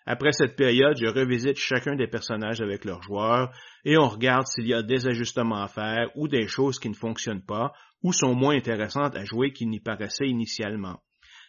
Après 0.08 0.32
cette 0.32 0.56
période, 0.56 0.98
je 0.98 1.08
revisite 1.08 1.58
chacun 1.58 1.96
des 1.96 2.08
personnages 2.08 2.62
avec 2.62 2.86
leurs 2.86 3.02
joueurs 3.02 3.52
et 3.84 3.98
on 3.98 4.08
regarde 4.08 4.46
s'il 4.46 4.68
y 4.68 4.74
a 4.74 4.84
des 4.84 5.08
ajustements 5.08 5.63
à 5.63 5.68
faire 5.68 6.12
ou 6.15 6.28
des 6.28 6.48
choses 6.48 6.78
qui 6.78 6.89
ne 6.89 6.96
fonctionnent 6.96 7.46
pas 7.46 7.74
ou 8.04 8.13
sont 8.13 8.36
moins 8.36 8.56
intéressantes 8.56 9.15
à 9.15 9.26
jouer 9.26 9.52
qu'il 9.52 9.70
n'y 9.70 9.80
paraissait 9.80 10.28
initialement. 10.28 11.02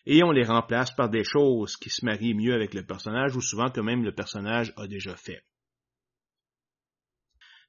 Et 0.06 0.22
on 0.24 0.30
les 0.30 0.44
remplace 0.44 0.90
par 0.94 1.10
des 1.10 1.24
choses 1.24 1.76
qui 1.76 1.90
se 1.90 2.04
marient 2.04 2.34
mieux 2.34 2.54
avec 2.54 2.72
le 2.72 2.86
personnage 2.86 3.36
ou 3.36 3.42
souvent 3.42 3.68
que 3.68 3.80
même 3.80 4.04
le 4.04 4.14
personnage 4.14 4.72
a 4.76 4.86
déjà 4.86 5.16
fait. 5.16 5.42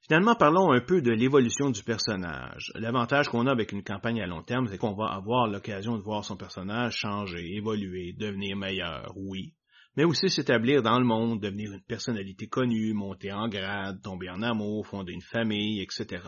Finalement, 0.06 0.36
parlons 0.36 0.72
un 0.72 0.80
peu 0.80 1.02
de 1.02 1.10
l'évolution 1.10 1.68
du 1.68 1.82
personnage. 1.82 2.72
L'avantage 2.76 3.28
qu'on 3.28 3.46
a 3.46 3.52
avec 3.52 3.72
une 3.72 3.82
campagne 3.82 4.22
à 4.22 4.26
long 4.26 4.42
terme, 4.42 4.68
c'est 4.68 4.78
qu'on 4.78 4.94
va 4.94 5.08
avoir 5.08 5.48
l'occasion 5.48 5.98
de 5.98 6.02
voir 6.02 6.24
son 6.24 6.38
personnage 6.38 6.96
changer, 6.96 7.56
évoluer, 7.56 8.14
devenir 8.14 8.56
meilleur, 8.56 9.12
oui, 9.16 9.52
mais 9.98 10.04
aussi 10.04 10.30
s'établir 10.30 10.80
dans 10.80 11.00
le 11.00 11.04
monde, 11.04 11.42
devenir 11.42 11.72
une 11.72 11.82
personnalité 11.82 12.46
connue, 12.46 12.94
monter 12.94 13.32
en 13.32 13.48
grade, 13.48 14.00
tomber 14.00 14.30
en 14.30 14.42
amour, 14.42 14.86
fonder 14.86 15.12
une 15.12 15.20
famille, 15.20 15.82
etc. 15.82 16.22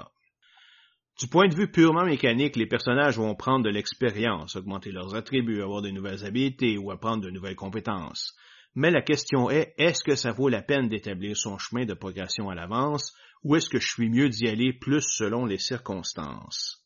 Du 1.21 1.29
point 1.29 1.47
de 1.47 1.55
vue 1.55 1.71
purement 1.71 2.05
mécanique, 2.05 2.57
les 2.57 2.67
personnages 2.67 3.17
vont 3.17 3.37
prendre 3.37 3.65
de 3.65 3.71
l'expérience, 3.71 4.57
augmenter 4.57 4.91
leurs 4.91 5.15
attributs, 5.15 5.63
avoir 5.63 5.83
de 5.83 5.91
nouvelles 5.91 6.25
habiletés 6.25 6.79
ou 6.79 6.91
apprendre 6.91 7.23
de 7.23 7.31
nouvelles 7.31 7.55
compétences. 7.55 8.35
Mais 8.75 8.91
la 8.91 9.03
question 9.03 9.51
est, 9.51 9.73
est-ce 9.79 10.03
que 10.03 10.17
ça 10.17 10.33
vaut 10.33 10.49
la 10.49 10.63
peine 10.63 10.89
d'établir 10.89 11.37
son 11.37 11.57
chemin 11.57 11.85
de 11.85 11.95
progression 11.95 12.51
à 12.51 12.57
l'avance 12.57 13.15
ou 13.45 13.55
est-ce 13.55 13.71
que 13.71 13.79
je 13.79 13.87
suis 13.87 14.11
mieux 14.11 14.31
d'y 14.31 14.49
aller 14.49 14.73
plus 14.73 15.07
selon 15.17 15.47
les 15.47 15.59
circonstances? 15.59 16.85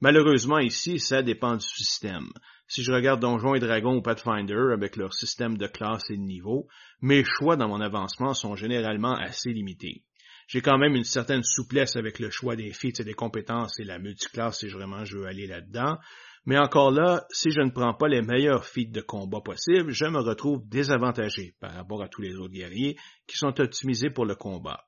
Malheureusement, 0.00 0.58
ici, 0.58 1.00
ça 1.00 1.22
dépend 1.22 1.56
du 1.56 1.66
système. 1.66 2.30
Si 2.68 2.82
je 2.82 2.92
regarde 2.92 3.20
Donjons 3.20 3.54
et 3.54 3.60
Dragons 3.60 3.96
ou 3.96 4.02
Pathfinder 4.02 4.72
avec 4.72 4.96
leur 4.96 5.14
système 5.14 5.56
de 5.56 5.66
classe 5.66 6.10
et 6.10 6.16
de 6.16 6.22
niveau, 6.22 6.66
mes 7.00 7.22
choix 7.22 7.56
dans 7.56 7.68
mon 7.68 7.80
avancement 7.80 8.34
sont 8.34 8.56
généralement 8.56 9.14
assez 9.14 9.50
limités. 9.50 10.02
J'ai 10.48 10.60
quand 10.60 10.78
même 10.78 10.94
une 10.94 11.04
certaine 11.04 11.42
souplesse 11.42 11.96
avec 11.96 12.18
le 12.18 12.30
choix 12.30 12.56
des 12.56 12.72
feats 12.72 13.00
et 13.00 13.04
des 13.04 13.14
compétences 13.14 13.78
et 13.80 13.84
la 13.84 13.98
multiclasse 13.98 14.60
si 14.60 14.68
vraiment 14.68 15.04
je 15.04 15.18
veux 15.18 15.26
aller 15.26 15.46
là-dedans, 15.46 15.96
mais 16.44 16.58
encore 16.58 16.92
là, 16.92 17.26
si 17.30 17.50
je 17.50 17.60
ne 17.60 17.70
prends 17.70 17.94
pas 17.94 18.06
les 18.06 18.22
meilleurs 18.22 18.64
feats 18.64 18.90
de 18.90 19.00
combat 19.00 19.40
possibles, 19.40 19.90
je 19.90 20.04
me 20.04 20.20
retrouve 20.20 20.68
désavantagé 20.68 21.54
par 21.60 21.72
rapport 21.72 22.02
à 22.02 22.08
tous 22.08 22.22
les 22.22 22.36
autres 22.36 22.54
guerriers 22.54 22.96
qui 23.26 23.36
sont 23.36 23.60
optimisés 23.60 24.10
pour 24.10 24.26
le 24.26 24.36
combat. 24.36 24.84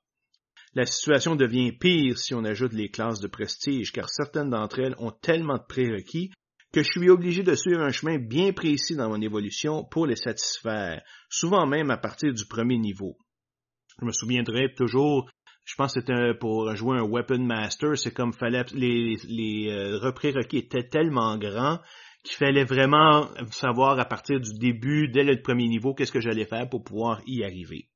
La 0.74 0.86
situation 0.86 1.34
devient 1.34 1.72
pire 1.72 2.16
si 2.18 2.34
on 2.34 2.44
ajoute 2.44 2.72
les 2.72 2.90
classes 2.90 3.20
de 3.20 3.26
prestige, 3.26 3.90
car 3.90 4.08
certaines 4.08 4.50
d'entre 4.50 4.78
elles 4.78 4.94
ont 4.98 5.10
tellement 5.10 5.56
de 5.58 5.66
prérequis 5.68 6.30
que 6.72 6.82
je 6.82 6.90
suis 6.90 7.10
obligé 7.10 7.42
de 7.42 7.54
suivre 7.54 7.80
un 7.80 7.90
chemin 7.90 8.18
bien 8.18 8.52
précis 8.52 8.96
dans 8.96 9.08
mon 9.08 9.20
évolution 9.20 9.84
pour 9.84 10.06
les 10.06 10.16
satisfaire, 10.16 11.02
souvent 11.30 11.66
même 11.66 11.90
à 11.90 11.96
partir 11.96 12.32
du 12.32 12.46
premier 12.46 12.78
niveau. 12.78 13.16
Je 14.00 14.06
me 14.06 14.12
souviendrai 14.12 14.74
toujours, 14.74 15.30
je 15.64 15.74
pense 15.76 15.94
que 15.94 16.00
c'était 16.00 16.34
pour 16.38 16.74
jouer 16.76 16.98
un 16.98 17.08
Weapon 17.08 17.38
Master, 17.38 17.96
c'est 17.96 18.12
comme 18.12 18.32
fallait 18.32 18.64
les, 18.74 19.16
les 19.28 19.70
euh, 19.70 20.12
prérequis 20.12 20.58
étaient 20.58 20.88
tellement 20.88 21.36
grands 21.38 21.80
qu'il 22.22 22.36
fallait 22.36 22.64
vraiment 22.64 23.28
savoir 23.50 23.98
à 23.98 24.04
partir 24.04 24.40
du 24.40 24.52
début, 24.58 25.08
dès 25.08 25.24
le 25.24 25.40
premier 25.40 25.68
niveau, 25.68 25.94
qu'est-ce 25.94 26.12
que 26.12 26.20
j'allais 26.20 26.44
faire 26.44 26.68
pour 26.68 26.84
pouvoir 26.84 27.22
y 27.26 27.44
arriver. 27.44 27.88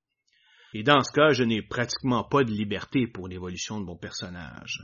Et 0.75 0.83
dans 0.83 1.01
ce 1.01 1.13
cas, 1.13 1.33
je 1.33 1.45
n'ai 1.45 1.61
pratiquement 1.61 2.25
pas 2.25 2.45
de 2.45 2.51
liberté 2.51 3.07
pour 3.07 3.29
l'évolution 3.29 3.79
de 3.81 3.85
mon 3.85 3.97
personnage. 3.97 4.81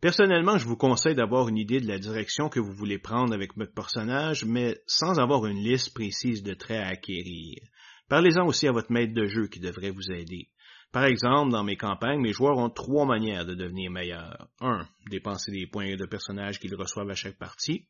Personnellement, 0.00 0.58
je 0.58 0.66
vous 0.66 0.76
conseille 0.76 1.14
d'avoir 1.14 1.48
une 1.48 1.56
idée 1.56 1.80
de 1.80 1.88
la 1.88 1.98
direction 1.98 2.48
que 2.48 2.60
vous 2.60 2.72
voulez 2.72 2.98
prendre 2.98 3.32
avec 3.32 3.56
votre 3.56 3.72
personnage, 3.72 4.44
mais 4.44 4.76
sans 4.86 5.18
avoir 5.18 5.46
une 5.46 5.62
liste 5.62 5.94
précise 5.94 6.42
de 6.42 6.54
traits 6.54 6.82
à 6.82 6.88
acquérir. 6.88 7.56
Parlez-en 8.08 8.46
aussi 8.46 8.68
à 8.68 8.72
votre 8.72 8.92
maître 8.92 9.14
de 9.14 9.26
jeu 9.26 9.46
qui 9.46 9.60
devrait 9.60 9.90
vous 9.90 10.10
aider. 10.10 10.48
Par 10.92 11.04
exemple, 11.04 11.50
dans 11.50 11.64
mes 11.64 11.76
campagnes, 11.76 12.20
mes 12.20 12.32
joueurs 12.32 12.58
ont 12.58 12.70
trois 12.70 13.06
manières 13.06 13.46
de 13.46 13.54
devenir 13.54 13.90
meilleurs. 13.90 14.48
Un, 14.60 14.86
dépenser 15.10 15.50
des 15.50 15.66
points 15.66 15.96
de 15.96 16.06
personnage 16.06 16.60
qu'ils 16.60 16.76
reçoivent 16.76 17.10
à 17.10 17.16
chaque 17.16 17.38
partie. 17.38 17.86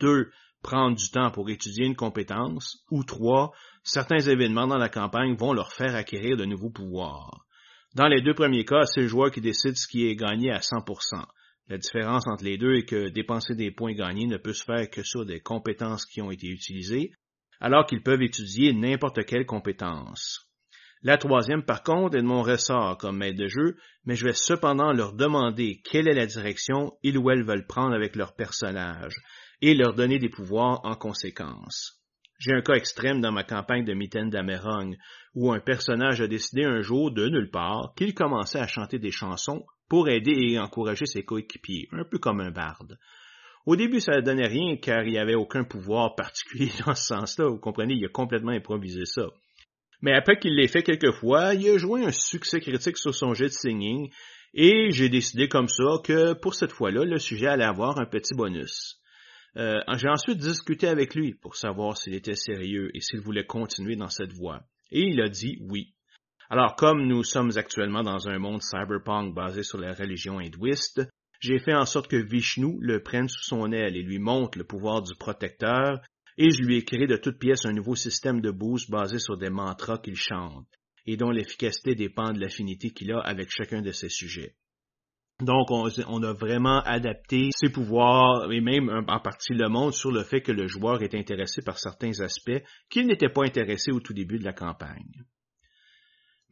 Deux, 0.00 0.30
prendre 0.62 0.96
du 0.96 1.10
temps 1.10 1.30
pour 1.30 1.50
étudier 1.50 1.86
une 1.86 1.96
compétence. 1.96 2.84
Ou 2.90 3.04
trois, 3.04 3.52
certains 3.82 4.20
événements 4.20 4.66
dans 4.66 4.78
la 4.78 4.88
campagne 4.88 5.34
vont 5.34 5.52
leur 5.52 5.72
faire 5.72 5.96
acquérir 5.96 6.36
de 6.36 6.44
nouveaux 6.44 6.70
pouvoirs. 6.70 7.44
Dans 7.94 8.06
les 8.06 8.22
deux 8.22 8.34
premiers 8.34 8.64
cas, 8.64 8.84
c'est 8.84 9.02
le 9.02 9.08
joueur 9.08 9.30
qui 9.30 9.40
décide 9.40 9.76
ce 9.76 9.88
qui 9.88 10.06
est 10.06 10.16
gagné 10.16 10.50
à 10.50 10.58
100%. 10.58 11.24
La 11.68 11.78
différence 11.78 12.26
entre 12.26 12.44
les 12.44 12.58
deux 12.58 12.74
est 12.74 12.84
que 12.84 13.08
dépenser 13.08 13.54
des 13.54 13.70
points 13.70 13.94
gagnés 13.94 14.26
ne 14.26 14.36
peut 14.36 14.52
se 14.52 14.64
faire 14.64 14.90
que 14.90 15.02
sur 15.02 15.24
des 15.24 15.40
compétences 15.40 16.04
qui 16.04 16.20
ont 16.20 16.30
été 16.30 16.48
utilisées, 16.48 17.12
alors 17.60 17.86
qu'ils 17.86 18.02
peuvent 18.02 18.22
étudier 18.22 18.74
n'importe 18.74 19.24
quelle 19.24 19.46
compétence. 19.46 20.50
La 21.02 21.18
troisième, 21.18 21.64
par 21.64 21.82
contre, 21.82 22.16
est 22.16 22.22
de 22.22 22.26
mon 22.26 22.42
ressort 22.42 22.98
comme 22.98 23.18
maître 23.18 23.38
de 23.38 23.48
jeu, 23.48 23.76
mais 24.04 24.16
je 24.16 24.24
vais 24.24 24.32
cependant 24.34 24.92
leur 24.92 25.14
demander 25.14 25.80
quelle 25.84 26.08
est 26.08 26.14
la 26.14 26.26
direction 26.26 26.92
ils 27.02 27.18
ou 27.18 27.30
elles 27.30 27.44
veulent 27.44 27.66
prendre 27.66 27.94
avec 27.94 28.16
leur 28.16 28.34
personnage, 28.34 29.14
et 29.60 29.74
leur 29.74 29.94
donner 29.94 30.18
des 30.18 30.28
pouvoirs 30.28 30.80
en 30.84 30.94
conséquence. 30.96 32.02
J'ai 32.38 32.52
un 32.52 32.62
cas 32.62 32.74
extrême 32.74 33.20
dans 33.20 33.32
ma 33.32 33.44
campagne 33.44 33.84
de 33.84 33.94
Mitaine 33.94 34.28
d'Amerong, 34.28 34.96
où 35.34 35.52
un 35.52 35.60
personnage 35.60 36.20
a 36.20 36.26
décidé 36.26 36.64
un 36.64 36.80
jour, 36.80 37.10
de 37.10 37.28
nulle 37.28 37.50
part, 37.50 37.94
qu'il 37.96 38.12
commençait 38.14 38.58
à 38.58 38.66
chanter 38.66 38.98
des 38.98 39.12
chansons 39.12 39.64
pour 39.88 40.08
aider 40.08 40.34
et 40.36 40.58
encourager 40.58 41.06
ses 41.06 41.24
coéquipiers, 41.24 41.88
un 41.92 42.04
peu 42.04 42.18
comme 42.18 42.40
un 42.40 42.50
barde. 42.50 42.98
Au 43.66 43.76
début, 43.76 44.00
ça 44.00 44.16
ne 44.16 44.20
donnait 44.20 44.46
rien 44.46 44.76
car 44.76 45.04
il 45.04 45.12
n'y 45.12 45.18
avait 45.18 45.34
aucun 45.34 45.64
pouvoir 45.64 46.14
particulier 46.14 46.70
dans 46.86 46.94
ce 46.94 47.04
sens-là. 47.04 47.48
Vous 47.48 47.58
comprenez, 47.58 47.94
il 47.94 48.04
a 48.04 48.08
complètement 48.08 48.52
improvisé 48.52 49.04
ça. 49.04 49.26
Mais 50.02 50.12
après 50.12 50.38
qu'il 50.38 50.54
l'ait 50.54 50.68
fait 50.68 50.82
quelques 50.82 51.12
fois, 51.12 51.54
il 51.54 51.68
a 51.70 51.78
joué 51.78 52.04
un 52.04 52.12
succès 52.12 52.60
critique 52.60 52.98
sur 52.98 53.14
son 53.14 53.32
jet 53.32 53.46
de 53.46 53.50
singing 53.50 54.10
et 54.52 54.90
j'ai 54.90 55.08
décidé 55.08 55.48
comme 55.48 55.68
ça 55.68 55.98
que 56.04 56.34
pour 56.34 56.54
cette 56.54 56.72
fois-là, 56.72 57.04
le 57.04 57.18
sujet 57.18 57.46
allait 57.46 57.64
avoir 57.64 57.98
un 57.98 58.04
petit 58.04 58.34
bonus. 58.34 59.00
Euh, 59.56 59.80
j'ai 59.96 60.08
ensuite 60.08 60.38
discuté 60.38 60.88
avec 60.88 61.14
lui 61.14 61.34
pour 61.34 61.56
savoir 61.56 61.96
s'il 61.96 62.14
était 62.14 62.34
sérieux 62.34 62.90
et 62.94 63.00
s'il 63.00 63.20
voulait 63.20 63.46
continuer 63.46 63.96
dans 63.96 64.10
cette 64.10 64.32
voie. 64.32 64.60
Et 64.90 65.00
il 65.00 65.20
a 65.20 65.28
dit 65.28 65.58
oui. 65.60 65.94
Alors, 66.50 66.76
comme 66.76 67.06
nous 67.06 67.24
sommes 67.24 67.52
actuellement 67.56 68.02
dans 68.02 68.28
un 68.28 68.38
monde 68.38 68.62
cyberpunk 68.62 69.34
basé 69.34 69.62
sur 69.62 69.78
la 69.78 69.94
religion 69.94 70.38
hindouiste, 70.38 71.02
j'ai 71.40 71.58
fait 71.58 71.74
en 71.74 71.84
sorte 71.84 72.08
que 72.08 72.16
Vishnu 72.16 72.78
le 72.80 73.02
prenne 73.02 73.28
sous 73.28 73.42
son 73.42 73.72
aile 73.72 73.96
et 73.96 74.02
lui 74.02 74.18
montre 74.18 74.58
le 74.58 74.64
pouvoir 74.64 75.02
du 75.02 75.14
protecteur, 75.14 76.00
et 76.36 76.50
je 76.50 76.62
lui 76.62 76.76
ai 76.76 76.84
créé 76.84 77.06
de 77.06 77.16
toutes 77.16 77.38
pièces 77.38 77.64
un 77.64 77.72
nouveau 77.72 77.94
système 77.94 78.40
de 78.40 78.50
boost 78.50 78.90
basé 78.90 79.18
sur 79.18 79.36
des 79.36 79.50
mantras 79.50 79.98
qu'il 79.98 80.16
chante, 80.16 80.66
et 81.06 81.16
dont 81.16 81.30
l'efficacité 81.30 81.94
dépend 81.94 82.32
de 82.32 82.40
l'affinité 82.40 82.90
qu'il 82.90 83.12
a 83.12 83.20
avec 83.20 83.50
chacun 83.50 83.82
de 83.82 83.92
ses 83.92 84.08
sujets. 84.08 84.56
Donc, 85.40 85.70
on, 85.70 86.22
a 86.22 86.32
vraiment 86.32 86.80
adapté 86.82 87.50
ses 87.56 87.68
pouvoirs 87.68 88.50
et 88.52 88.60
même 88.60 88.88
en 88.88 89.18
partie 89.18 89.52
le 89.52 89.68
monde 89.68 89.92
sur 89.92 90.12
le 90.12 90.22
fait 90.22 90.42
que 90.42 90.52
le 90.52 90.68
joueur 90.68 91.02
est 91.02 91.14
intéressé 91.14 91.60
par 91.60 91.78
certains 91.78 92.20
aspects 92.20 92.62
qu'il 92.88 93.08
n'était 93.08 93.28
pas 93.28 93.44
intéressé 93.44 93.90
au 93.90 93.98
tout 93.98 94.14
début 94.14 94.38
de 94.38 94.44
la 94.44 94.52
campagne. 94.52 95.24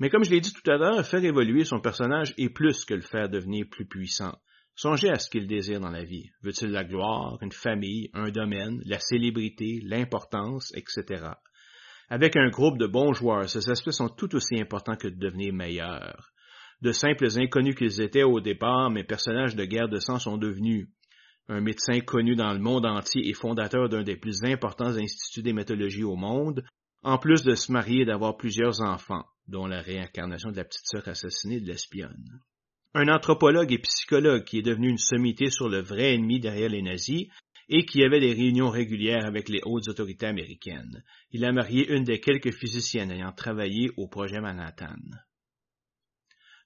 Mais 0.02 0.10
comme 0.10 0.24
je 0.24 0.32
l'ai 0.32 0.40
dit 0.40 0.52
tout 0.52 0.68
à 0.68 0.78
l'heure, 0.78 1.06
faire 1.06 1.24
évoluer 1.24 1.64
son 1.64 1.78
personnage 1.78 2.34
est 2.36 2.48
plus 2.48 2.84
que 2.84 2.94
le 2.94 3.02
faire 3.02 3.28
devenir 3.28 3.66
plus 3.70 3.86
puissant. 3.86 4.36
Songez 4.74 5.10
à 5.10 5.20
ce 5.20 5.30
qu'il 5.30 5.46
désire 5.46 5.78
dans 5.78 5.92
la 5.92 6.02
vie. 6.02 6.28
Veut-il 6.42 6.72
la 6.72 6.82
gloire, 6.82 7.38
une 7.40 7.52
famille, 7.52 8.10
un 8.12 8.30
domaine, 8.30 8.82
la 8.84 8.98
célébrité, 8.98 9.78
l'importance, 9.84 10.72
etc. 10.74 11.26
Avec 12.08 12.34
un 12.34 12.48
groupe 12.48 12.78
de 12.78 12.88
bons 12.88 13.12
joueurs, 13.12 13.48
ces 13.48 13.70
aspects 13.70 13.92
sont 13.92 14.08
tout 14.08 14.34
aussi 14.34 14.60
importants 14.60 14.96
que 14.96 15.06
de 15.06 15.14
devenir 15.14 15.54
meilleur. 15.54 16.32
De 16.80 16.90
simples 16.90 17.28
inconnus 17.38 17.76
qu'ils 17.76 18.00
étaient 18.00 18.24
au 18.24 18.40
départ, 18.40 18.90
mes 18.90 19.04
personnages 19.04 19.54
de 19.54 19.64
guerre 19.64 19.88
de 19.88 20.00
sang 20.00 20.18
sont 20.18 20.36
devenus 20.36 20.88
un 21.46 21.60
médecin 21.60 22.00
connu 22.00 22.34
dans 22.34 22.52
le 22.52 22.58
monde 22.58 22.86
entier 22.86 23.28
et 23.28 23.34
fondateur 23.34 23.88
d'un 23.88 24.02
des 24.02 24.16
plus 24.16 24.42
importants 24.42 24.96
instituts 24.96 25.42
d'hématologie 25.42 26.02
au 26.02 26.16
monde, 26.16 26.64
en 27.04 27.18
plus 27.18 27.44
de 27.44 27.54
se 27.54 27.70
marier 27.70 28.02
et 28.02 28.04
d'avoir 28.04 28.36
plusieurs 28.36 28.80
enfants, 28.80 29.24
dont 29.48 29.66
la 29.66 29.80
réincarnation 29.80 30.50
de 30.50 30.56
la 30.56 30.64
petite 30.64 30.86
sœur 30.86 31.06
assassinée 31.08 31.60
de 31.60 31.66
l'espionne. 31.66 32.40
Un 32.94 33.08
anthropologue 33.08 33.72
et 33.72 33.78
psychologue 33.78 34.44
qui 34.44 34.58
est 34.58 34.62
devenu 34.62 34.88
une 34.88 34.98
sommité 34.98 35.50
sur 35.50 35.68
le 35.68 35.80
vrai 35.80 36.14
ennemi 36.14 36.40
derrière 36.40 36.68
les 36.68 36.82
nazis 36.82 37.28
et 37.68 37.86
qui 37.86 38.04
avait 38.04 38.20
des 38.20 38.34
réunions 38.34 38.68
régulières 38.68 39.24
avec 39.24 39.48
les 39.48 39.60
hautes 39.64 39.88
autorités 39.88 40.26
américaines. 40.26 41.02
Il 41.30 41.44
a 41.44 41.52
marié 41.52 41.90
une 41.90 42.04
des 42.04 42.20
quelques 42.20 42.52
physiciennes 42.52 43.10
ayant 43.10 43.32
travaillé 43.32 43.90
au 43.96 44.08
projet 44.08 44.40
Manhattan. 44.40 44.96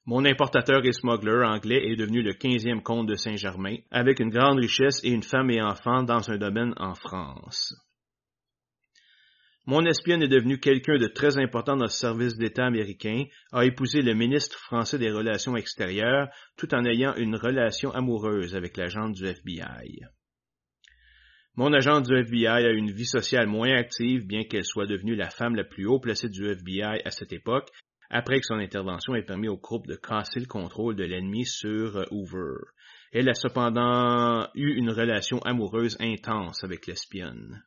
Mon 0.05 0.25
importateur 0.25 0.85
et 0.85 0.93
smuggler 0.93 1.45
anglais 1.45 1.91
est 1.91 1.97
devenu 1.97 2.23
le 2.23 2.33
15e 2.33 2.83
comte 2.83 3.09
de 3.09 3.17
Saint-Germain, 3.17 3.77
avec 3.91 4.21
une 4.21 4.31
grande 4.31 4.59
richesse 4.59 5.01
et 5.03 5.11
une 5.11 5.25
femme 5.25 5.51
et 5.51 5.61
enfants 5.61 6.05
dans 6.05 6.31
un 6.31 6.39
domaine 6.39 6.75
en 6.77 6.95
France. 6.95 7.75
Mon 9.69 9.85
espionne 9.85 10.23
est 10.23 10.29
devenu 10.29 10.61
quelqu'un 10.61 10.97
de 10.97 11.09
très 11.09 11.39
important 11.39 11.77
dans 11.77 11.87
le 11.87 11.91
service 11.91 12.37
d'État 12.37 12.67
américain, 12.67 13.25
a 13.51 13.65
épousé 13.65 14.01
le 14.01 14.15
ministre 14.15 14.57
français 14.57 14.97
des 14.97 15.11
Relations 15.11 15.57
extérieures, 15.57 16.29
tout 16.57 16.73
en 16.73 16.85
ayant 16.85 17.17
une 17.17 17.35
relation 17.35 17.91
amoureuse 17.91 18.55
avec 18.55 18.77
l'agent 18.77 19.09
du 19.09 19.27
FBI. 19.27 20.05
Mon 21.57 21.73
agent 21.73 22.03
du 22.03 22.15
FBI 22.15 22.47
a 22.47 22.71
une 22.71 22.93
vie 22.93 23.07
sociale 23.07 23.49
moins 23.49 23.75
active, 23.75 24.25
bien 24.25 24.45
qu'elle 24.45 24.65
soit 24.65 24.87
devenue 24.87 25.17
la 25.17 25.31
femme 25.31 25.57
la 25.57 25.65
plus 25.65 25.87
haut 25.87 25.99
placée 25.99 26.29
du 26.29 26.47
FBI 26.47 27.03
à 27.05 27.11
cette 27.11 27.33
époque, 27.33 27.69
après 28.09 28.39
que 28.39 28.47
son 28.47 28.61
intervention 28.61 29.17
ait 29.17 29.25
permis 29.25 29.49
au 29.49 29.57
groupe 29.57 29.89
de 29.89 29.97
casser 29.97 30.39
le 30.39 30.47
contrôle 30.47 30.95
de 30.95 31.05
l'ennemi 31.05 31.45
sur 31.45 32.07
Hoover. 32.13 32.59
Elle 33.11 33.29
a 33.29 33.35
cependant 33.35 34.47
eu 34.55 34.75
une 34.77 34.91
relation 34.91 35.41
amoureuse 35.41 35.97
intense 35.99 36.63
avec 36.63 36.87
l'espionne. 36.87 37.65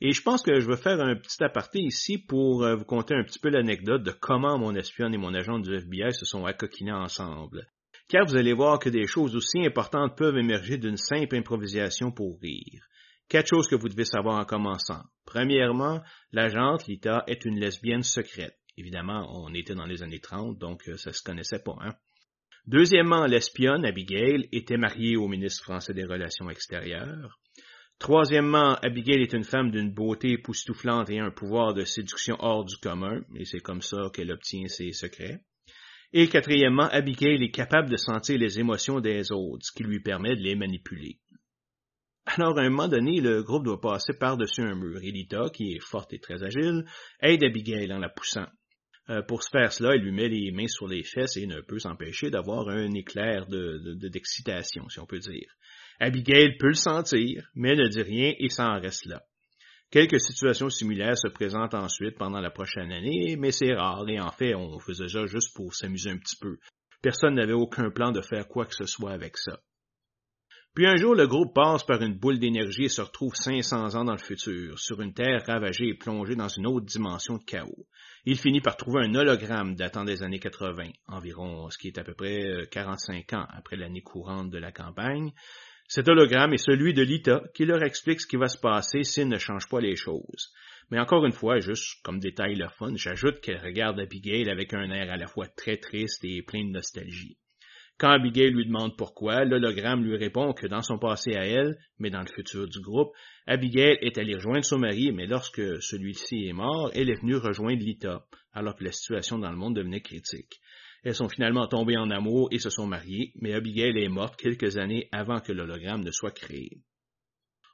Et 0.00 0.12
je 0.12 0.22
pense 0.22 0.42
que 0.42 0.60
je 0.60 0.66
vais 0.66 0.76
faire 0.76 1.00
un 1.00 1.16
petit 1.16 1.42
aparté 1.42 1.78
ici 1.80 2.18
pour 2.18 2.64
euh, 2.64 2.76
vous 2.76 2.84
conter 2.84 3.14
un 3.14 3.24
petit 3.24 3.38
peu 3.38 3.48
l'anecdote 3.48 4.02
de 4.02 4.10
comment 4.10 4.58
mon 4.58 4.74
espionne 4.74 5.14
et 5.14 5.18
mon 5.18 5.32
agent 5.32 5.58
du 5.58 5.74
FBI 5.74 6.12
se 6.12 6.26
sont 6.26 6.44
accoquinés 6.44 6.92
ensemble. 6.92 7.66
Car 8.08 8.26
vous 8.26 8.36
allez 8.36 8.52
voir 8.52 8.78
que 8.78 8.90
des 8.90 9.06
choses 9.06 9.34
aussi 9.34 9.64
importantes 9.64 10.16
peuvent 10.16 10.36
émerger 10.36 10.76
d'une 10.76 10.98
simple 10.98 11.36
improvisation 11.36 12.12
pour 12.12 12.38
rire. 12.40 12.86
Quatre 13.28 13.48
choses 13.48 13.66
que 13.66 13.74
vous 13.74 13.88
devez 13.88 14.04
savoir 14.04 14.38
en 14.38 14.44
commençant. 14.44 15.02
Premièrement, 15.24 16.02
l'agente 16.30 16.86
Lita 16.86 17.24
est 17.26 17.44
une 17.44 17.58
lesbienne 17.58 18.04
secrète. 18.04 18.56
Évidemment, 18.76 19.26
on 19.32 19.52
était 19.54 19.74
dans 19.74 19.86
les 19.86 20.02
années 20.02 20.20
30, 20.20 20.58
donc 20.58 20.88
euh, 20.88 20.96
ça 20.96 21.12
se 21.12 21.22
connaissait 21.22 21.62
pas, 21.62 21.76
hein. 21.80 21.94
Deuxièmement, 22.66 23.26
l'espionne, 23.26 23.84
Abigail, 23.84 24.48
était 24.50 24.76
mariée 24.76 25.16
au 25.16 25.28
ministre 25.28 25.62
français 25.62 25.94
des 25.94 26.04
Relations 26.04 26.50
extérieures. 26.50 27.38
Troisièmement, 27.98 28.74
Abigail 28.82 29.22
est 29.22 29.32
une 29.32 29.44
femme 29.44 29.70
d'une 29.70 29.92
beauté 29.92 30.32
époustouflante 30.32 31.08
et 31.10 31.18
un 31.18 31.30
pouvoir 31.30 31.72
de 31.72 31.84
séduction 31.84 32.36
hors 32.40 32.64
du 32.64 32.76
commun, 32.76 33.22
et 33.34 33.44
c'est 33.46 33.60
comme 33.60 33.80
ça 33.80 34.10
qu'elle 34.12 34.32
obtient 34.32 34.68
ses 34.68 34.92
secrets. 34.92 35.40
Et 36.12 36.28
quatrièmement, 36.28 36.88
Abigail 36.88 37.42
est 37.42 37.50
capable 37.50 37.90
de 37.90 37.96
sentir 37.96 38.38
les 38.38 38.60
émotions 38.60 39.00
des 39.00 39.32
autres, 39.32 39.64
ce 39.66 39.72
qui 39.72 39.82
lui 39.82 40.00
permet 40.00 40.36
de 40.36 40.42
les 40.42 40.54
manipuler. 40.54 41.18
Alors, 42.26 42.58
à 42.58 42.62
un 42.62 42.70
moment 42.70 42.88
donné, 42.88 43.20
le 43.20 43.42
groupe 43.42 43.64
doit 43.64 43.80
passer 43.80 44.12
par-dessus 44.12 44.62
un 44.62 44.74
mur. 44.74 44.98
Elita, 45.02 45.48
qui 45.50 45.72
est 45.72 45.80
forte 45.80 46.12
et 46.12 46.18
très 46.18 46.42
agile, 46.42 46.84
aide 47.20 47.44
Abigail 47.44 47.92
en 47.92 47.98
la 47.98 48.08
poussant. 48.08 48.46
Euh, 49.08 49.22
pour 49.22 49.44
ce 49.44 49.50
faire 49.50 49.72
cela, 49.72 49.94
elle 49.94 50.02
lui 50.02 50.10
met 50.10 50.28
les 50.28 50.50
mains 50.50 50.66
sur 50.66 50.88
les 50.88 51.04
fesses 51.04 51.36
et 51.36 51.46
ne 51.46 51.60
peut 51.60 51.78
s'empêcher 51.78 52.28
d'avoir 52.28 52.68
un 52.68 52.92
éclair 52.92 53.46
d'excitation, 53.46 54.84
de, 54.84 54.90
si 54.90 54.98
on 54.98 55.06
peut 55.06 55.20
dire. 55.20 55.48
Abigail 56.00 56.56
peut 56.58 56.68
le 56.68 56.74
sentir, 56.74 57.48
mais 57.54 57.74
ne 57.74 57.88
dit 57.88 58.02
rien 58.02 58.34
et 58.38 58.48
s'en 58.48 58.80
reste 58.80 59.06
là. 59.06 59.22
Quelques 59.90 60.20
situations 60.20 60.68
similaires 60.68 61.16
se 61.16 61.28
présentent 61.28 61.74
ensuite 61.74 62.18
pendant 62.18 62.40
la 62.40 62.50
prochaine 62.50 62.92
année, 62.92 63.36
mais 63.38 63.52
c'est 63.52 63.72
rare, 63.72 64.08
et 64.08 64.20
en 64.20 64.30
fait, 64.30 64.54
on 64.54 64.78
faisait 64.80 65.08
ça 65.08 65.26
juste 65.26 65.54
pour 65.54 65.74
s'amuser 65.74 66.10
un 66.10 66.18
petit 66.18 66.36
peu. 66.36 66.58
Personne 67.02 67.34
n'avait 67.34 67.52
aucun 67.52 67.90
plan 67.90 68.10
de 68.10 68.20
faire 68.20 68.48
quoi 68.48 68.66
que 68.66 68.74
ce 68.74 68.86
soit 68.86 69.12
avec 69.12 69.36
ça. 69.36 69.60
Puis 70.74 70.86
un 70.86 70.96
jour, 70.96 71.14
le 71.14 71.26
groupe 71.26 71.54
passe 71.54 71.84
par 71.84 72.02
une 72.02 72.18
boule 72.18 72.38
d'énergie 72.38 72.84
et 72.84 72.88
se 72.90 73.00
retrouve 73.00 73.34
500 73.34 73.94
ans 73.94 74.04
dans 74.04 74.12
le 74.12 74.18
futur, 74.18 74.78
sur 74.78 75.00
une 75.00 75.14
Terre 75.14 75.42
ravagée 75.46 75.88
et 75.88 75.94
plongée 75.94 76.36
dans 76.36 76.48
une 76.48 76.66
autre 76.66 76.84
dimension 76.84 77.38
de 77.38 77.44
chaos. 77.44 77.86
Il 78.26 78.36
finit 78.36 78.60
par 78.60 78.76
trouver 78.76 79.04
un 79.04 79.14
hologramme 79.14 79.74
datant 79.74 80.04
des 80.04 80.22
années 80.22 80.38
80, 80.38 80.90
environ 81.06 81.70
ce 81.70 81.78
qui 81.78 81.88
est 81.88 81.98
à 81.98 82.04
peu 82.04 82.12
près 82.12 82.68
45 82.70 83.32
euh, 83.32 83.36
ans 83.38 83.46
après 83.56 83.76
l'année 83.76 84.02
courante 84.02 84.50
de 84.50 84.58
la 84.58 84.70
campagne, 84.70 85.32
cet 85.88 86.08
hologramme 86.08 86.52
est 86.52 86.64
celui 86.64 86.94
de 86.94 87.02
Lita 87.02 87.42
qui 87.54 87.64
leur 87.64 87.82
explique 87.82 88.20
ce 88.20 88.26
qui 88.26 88.36
va 88.36 88.48
se 88.48 88.58
passer 88.58 89.04
s'ils 89.04 89.28
ne 89.28 89.38
changent 89.38 89.68
pas 89.68 89.80
les 89.80 89.96
choses. 89.96 90.52
Mais 90.90 90.98
encore 90.98 91.26
une 91.26 91.32
fois, 91.32 91.60
juste 91.60 92.02
comme 92.02 92.20
détail 92.20 92.54
le 92.54 92.68
fun, 92.68 92.94
j'ajoute 92.96 93.40
qu'elle 93.40 93.62
regarde 93.62 93.98
Abigail 93.98 94.48
avec 94.50 94.74
un 94.74 94.90
air 94.90 95.10
à 95.10 95.16
la 95.16 95.26
fois 95.26 95.46
très 95.48 95.76
triste 95.76 96.24
et 96.24 96.42
plein 96.42 96.64
de 96.64 96.70
nostalgie. 96.70 97.38
Quand 97.98 98.10
Abigail 98.10 98.50
lui 98.50 98.66
demande 98.66 98.96
pourquoi, 98.96 99.44
l'hologramme 99.44 100.04
lui 100.04 100.16
répond 100.16 100.52
que 100.52 100.66
dans 100.66 100.82
son 100.82 100.98
passé 100.98 101.34
à 101.34 101.46
elle, 101.46 101.78
mais 101.98 102.10
dans 102.10 102.20
le 102.20 102.26
futur 102.26 102.68
du 102.68 102.80
groupe, 102.80 103.12
Abigail 103.46 103.96
est 104.02 104.18
allée 104.18 104.34
rejoindre 104.34 104.64
son 104.64 104.78
mari, 104.78 105.12
mais 105.12 105.26
lorsque 105.26 105.82
celui-ci 105.82 106.46
est 106.46 106.52
mort, 106.52 106.90
elle 106.94 107.08
est 107.08 107.20
venue 107.20 107.36
rejoindre 107.36 107.82
Lita, 107.82 108.26
alors 108.52 108.76
que 108.76 108.84
la 108.84 108.92
situation 108.92 109.38
dans 109.38 109.50
le 109.50 109.56
monde 109.56 109.76
devenait 109.76 110.02
critique. 110.02 110.60
Elles 111.04 111.14
sont 111.14 111.28
finalement 111.28 111.66
tombées 111.66 111.96
en 111.96 112.10
amour 112.10 112.48
et 112.50 112.58
se 112.58 112.70
sont 112.70 112.86
mariées, 112.86 113.32
mais 113.36 113.54
Abigail 113.54 113.96
est 113.98 114.08
morte 114.08 114.36
quelques 114.36 114.76
années 114.76 115.08
avant 115.12 115.40
que 115.40 115.52
l'hologramme 115.52 116.02
ne 116.02 116.10
soit 116.10 116.32
créé. 116.32 116.82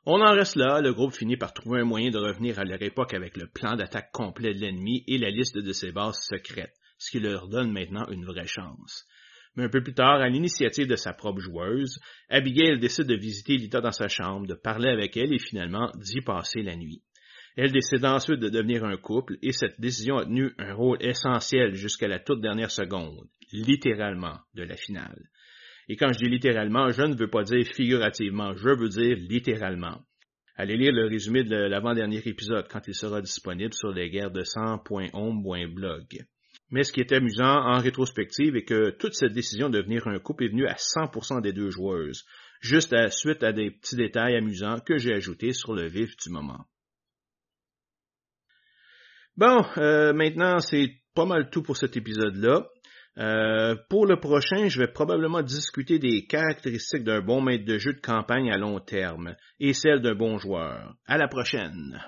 On 0.05 0.21
en 0.21 0.33
reste 0.33 0.57
là, 0.57 0.81
le 0.81 0.93
groupe 0.93 1.15
finit 1.15 1.37
par 1.37 1.53
trouver 1.53 1.81
un 1.81 1.85
moyen 1.85 2.11
de 2.11 2.19
revenir 2.19 2.59
à 2.59 2.65
leur 2.65 2.83
époque 2.83 3.15
avec 3.15 3.37
le 3.37 3.47
plan 3.47 3.77
d'attaque 3.77 4.11
complet 4.11 4.53
de 4.53 4.61
l'ennemi 4.61 5.05
et 5.07 5.17
la 5.17 5.31
liste 5.31 5.59
de 5.59 5.73
ses 5.73 5.93
bases 5.93 6.19
secrètes, 6.29 6.75
ce 6.99 7.13
qui 7.13 7.21
leur 7.21 7.49
donne 7.49 7.71
maintenant 7.71 8.09
une 8.09 8.25
vraie 8.25 8.49
chance. 8.49 9.07
Mais 9.55 9.65
un 9.65 9.69
peu 9.69 9.83
plus 9.83 9.95
tard, 9.95 10.21
à 10.21 10.29
l'initiative 10.29 10.89
de 10.89 10.97
sa 10.97 11.13
propre 11.13 11.41
joueuse, 11.41 12.01
Abigail 12.29 12.81
décide 12.81 13.07
de 13.07 13.15
visiter 13.15 13.57
Lita 13.57 13.81
dans 13.81 13.93
sa 13.93 14.09
chambre, 14.09 14.47
de 14.47 14.55
parler 14.55 14.89
avec 14.89 15.17
elle 15.17 15.33
et 15.33 15.39
finalement 15.39 15.93
d'y 15.95 16.21
passer 16.21 16.63
la 16.63 16.75
nuit. 16.75 17.03
Elle 17.57 17.73
décide 17.73 18.05
ensuite 18.05 18.41
de 18.41 18.49
devenir 18.49 18.85
un 18.85 18.97
couple 18.97 19.37
et 19.43 19.53
cette 19.53 19.79
décision 19.79 20.17
a 20.17 20.25
tenu 20.25 20.53
un 20.59 20.73
rôle 20.73 20.97
essentiel 21.01 21.75
jusqu'à 21.75 22.09
la 22.09 22.19
toute 22.19 22.41
dernière 22.41 22.71
seconde, 22.71 23.29
littéralement, 23.53 24.39
de 24.55 24.63
la 24.63 24.77
finale. 24.77 25.29
Et 25.89 25.97
quand 25.97 26.13
je 26.13 26.19
dis 26.19 26.31
littéralement, 26.31 26.89
je 26.89 27.03
ne 27.03 27.15
veux 27.15 27.29
pas 27.29 27.43
dire 27.43 27.67
figurativement, 27.67 28.55
je 28.55 28.71
veux 28.71 28.89
dire 28.89 29.17
littéralement. 29.17 30.01
Allez 30.57 30.77
lire 30.77 30.93
le 30.93 31.09
résumé 31.09 31.45
de 31.45 31.57
l'avant-dernier 31.57 32.23
épisode 32.25 32.69
quand 32.71 32.87
il 32.87 32.95
sera 32.95 33.21
disponible 33.21 33.75
sur 33.75 33.91
lesguerresde100.home.blog. 33.91 36.25
Mais 36.71 36.85
ce 36.85 36.93
qui 36.93 37.01
est 37.01 37.13
amusant 37.13 37.45
en 37.45 37.81
rétrospective 37.81 38.57
est 38.57 38.65
que 38.65 38.91
toute 38.91 39.15
cette 39.15 39.35
décision 39.35 39.69
de 39.69 39.77
devenir 39.79 40.09
un 40.09 40.19
couple 40.19 40.45
est 40.45 40.49
venue 40.49 40.67
à 40.67 40.75
100% 40.75 41.43
des 41.43 41.53
deux 41.53 41.71
joueuses, 41.71 42.25
juste 42.61 42.95
à 42.95 43.11
suite 43.11 43.43
à 43.43 43.53
des 43.53 43.71
petits 43.71 43.97
détails 43.97 44.37
amusants 44.37 44.81
que 44.81 44.97
j'ai 44.97 45.13
ajoutés 45.13 45.53
sur 45.53 45.75
le 45.75 45.87
vif 45.87 46.17
du 46.17 46.31
moment. 46.31 46.65
Bon, 49.37 49.65
euh, 49.79 50.13
maintenant 50.13 50.59
c'est 50.59 51.01
pas 51.15 51.25
mal 51.25 51.51
tout 51.51 51.63
pour 51.63 51.77
cet 51.77 51.97
épisode-là. 51.97 52.67
Euh, 53.19 53.77
pour 53.91 54.07
le 54.07 54.19
prochain, 54.19 54.69
je 54.69 54.79
vais 54.79 54.89
probablement 54.89 55.43
discuter 55.43 55.99
des 55.99 56.27
caractéristiques 56.27 57.05
d'un 57.05 57.21
bon 57.21 57.43
maître 57.43 57.65
de 57.65 57.79
jeu 57.79 57.93
de 57.93 58.01
campagne 58.01 58.51
à 58.51 58.57
long 58.57 58.81
terme 58.81 59.35
et 59.61 59.75
celles 59.75 60.01
d'un 60.01 60.15
bon 60.15 60.39
joueur. 60.39 60.95
À 61.07 61.19
la 61.19 61.29
prochaine! 61.29 62.01